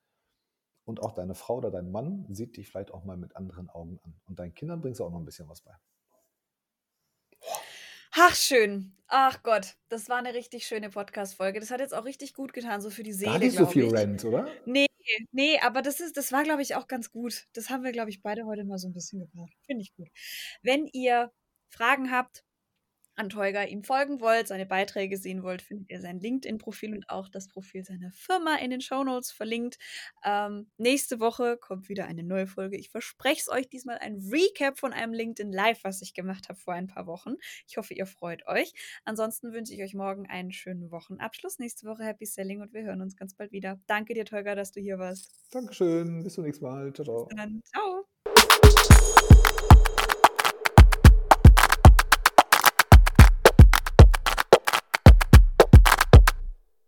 Und 0.83 1.01
auch 1.01 1.13
deine 1.13 1.33
Frau 1.33 1.57
oder 1.57 1.71
dein 1.71 1.91
Mann 1.91 2.25
sieht 2.29 2.57
dich 2.57 2.67
vielleicht 2.67 2.91
auch 2.91 3.05
mal 3.05 3.15
mit 3.15 3.35
anderen 3.37 3.69
Augen 3.69 3.99
an. 4.03 4.13
Und 4.27 4.39
deinen 4.39 4.53
Kindern 4.53 4.81
bringst 4.81 4.99
du 4.99 5.05
auch 5.05 5.11
noch 5.11 5.19
ein 5.19 5.25
bisschen 5.25 5.47
was 5.47 5.61
bei. 5.61 5.71
Ach, 8.11 8.35
schön. 8.35 8.95
Ach 9.07 9.41
Gott, 9.43 9.75
das 9.87 10.09
war 10.09 10.17
eine 10.17 10.33
richtig 10.33 10.67
schöne 10.67 10.89
Podcast-Folge. 10.89 11.59
Das 11.59 11.71
hat 11.71 11.79
jetzt 11.79 11.93
auch 11.93 12.05
richtig 12.05 12.33
gut 12.33 12.53
getan, 12.53 12.81
so 12.81 12.89
für 12.89 13.03
die 13.03 13.13
Seele. 13.13 13.31
Gar 13.31 13.39
nicht 13.39 13.57
so 13.57 13.65
viel 13.65 13.85
ich. 13.85 13.93
Rant, 13.93 14.25
oder? 14.25 14.47
Nee, 14.65 14.88
nee, 15.31 15.59
aber 15.59 15.81
das 15.81 15.99
ist, 15.99 16.17
das 16.17 16.31
war, 16.31 16.43
glaube 16.43 16.61
ich, 16.61 16.75
auch 16.75 16.87
ganz 16.87 17.11
gut. 17.11 17.47
Das 17.53 17.69
haben 17.69 17.83
wir, 17.83 17.91
glaube 17.91 18.09
ich, 18.09 18.21
beide 18.21 18.45
heute 18.45 18.63
mal 18.65 18.77
so 18.77 18.87
ein 18.89 18.93
bisschen 18.93 19.19
gebraucht. 19.19 19.53
Finde 19.65 19.83
ich 19.83 19.93
gut. 19.95 20.09
Wenn 20.61 20.87
ihr 20.87 21.31
Fragen 21.69 22.11
habt, 22.11 22.43
an 23.19 23.29
Teuger 23.29 23.67
ihm 23.67 23.83
folgen 23.83 24.21
wollt, 24.21 24.47
seine 24.47 24.65
Beiträge 24.65 25.17
sehen 25.17 25.43
wollt, 25.43 25.61
findet 25.61 25.89
ihr 25.89 25.99
sein 25.99 26.19
LinkedIn-Profil 26.19 26.93
und 26.93 27.09
auch 27.09 27.27
das 27.27 27.49
Profil 27.49 27.83
seiner 27.83 28.11
Firma 28.13 28.55
in 28.55 28.71
den 28.71 28.81
Shownotes 28.81 29.31
verlinkt. 29.31 29.77
Ähm, 30.23 30.71
nächste 30.77 31.19
Woche 31.19 31.57
kommt 31.57 31.89
wieder 31.89 32.05
eine 32.05 32.23
neue 32.23 32.47
Folge. 32.47 32.77
Ich 32.77 32.89
verspreche 32.89 33.41
es 33.41 33.49
euch 33.49 33.69
diesmal 33.69 33.97
ein 33.97 34.19
Recap 34.31 34.79
von 34.79 34.93
einem 34.93 35.13
LinkedIn 35.13 35.51
Live, 35.51 35.83
was 35.83 36.01
ich 36.01 36.13
gemacht 36.13 36.47
habe 36.47 36.57
vor 36.57 36.73
ein 36.73 36.87
paar 36.87 37.07
Wochen. 37.07 37.35
Ich 37.67 37.77
hoffe, 37.77 37.93
ihr 37.93 38.05
freut 38.05 38.47
euch. 38.47 38.73
Ansonsten 39.03 39.51
wünsche 39.51 39.73
ich 39.73 39.83
euch 39.83 39.93
morgen 39.93 40.25
einen 40.27 40.53
schönen 40.53 40.89
Wochenabschluss. 40.89 41.59
Nächste 41.59 41.87
Woche 41.87 42.03
Happy 42.03 42.25
Selling 42.25 42.61
und 42.61 42.73
wir 42.73 42.83
hören 42.83 43.01
uns 43.01 43.17
ganz 43.17 43.35
bald 43.35 43.51
wieder. 43.51 43.79
Danke 43.87 44.13
dir, 44.13 44.25
Teuger, 44.25 44.55
dass 44.55 44.71
du 44.71 44.79
hier 44.79 44.97
warst. 44.97 45.31
Dankeschön. 45.51 46.23
Bis 46.23 46.35
zum 46.35 46.45
nächsten 46.45 46.63
Mal. 46.63 46.93
Ciao, 46.93 47.05
ciao. 47.05 47.25
Bis 47.25 47.35
dann. 47.35 47.61
Ciao. 47.65 48.08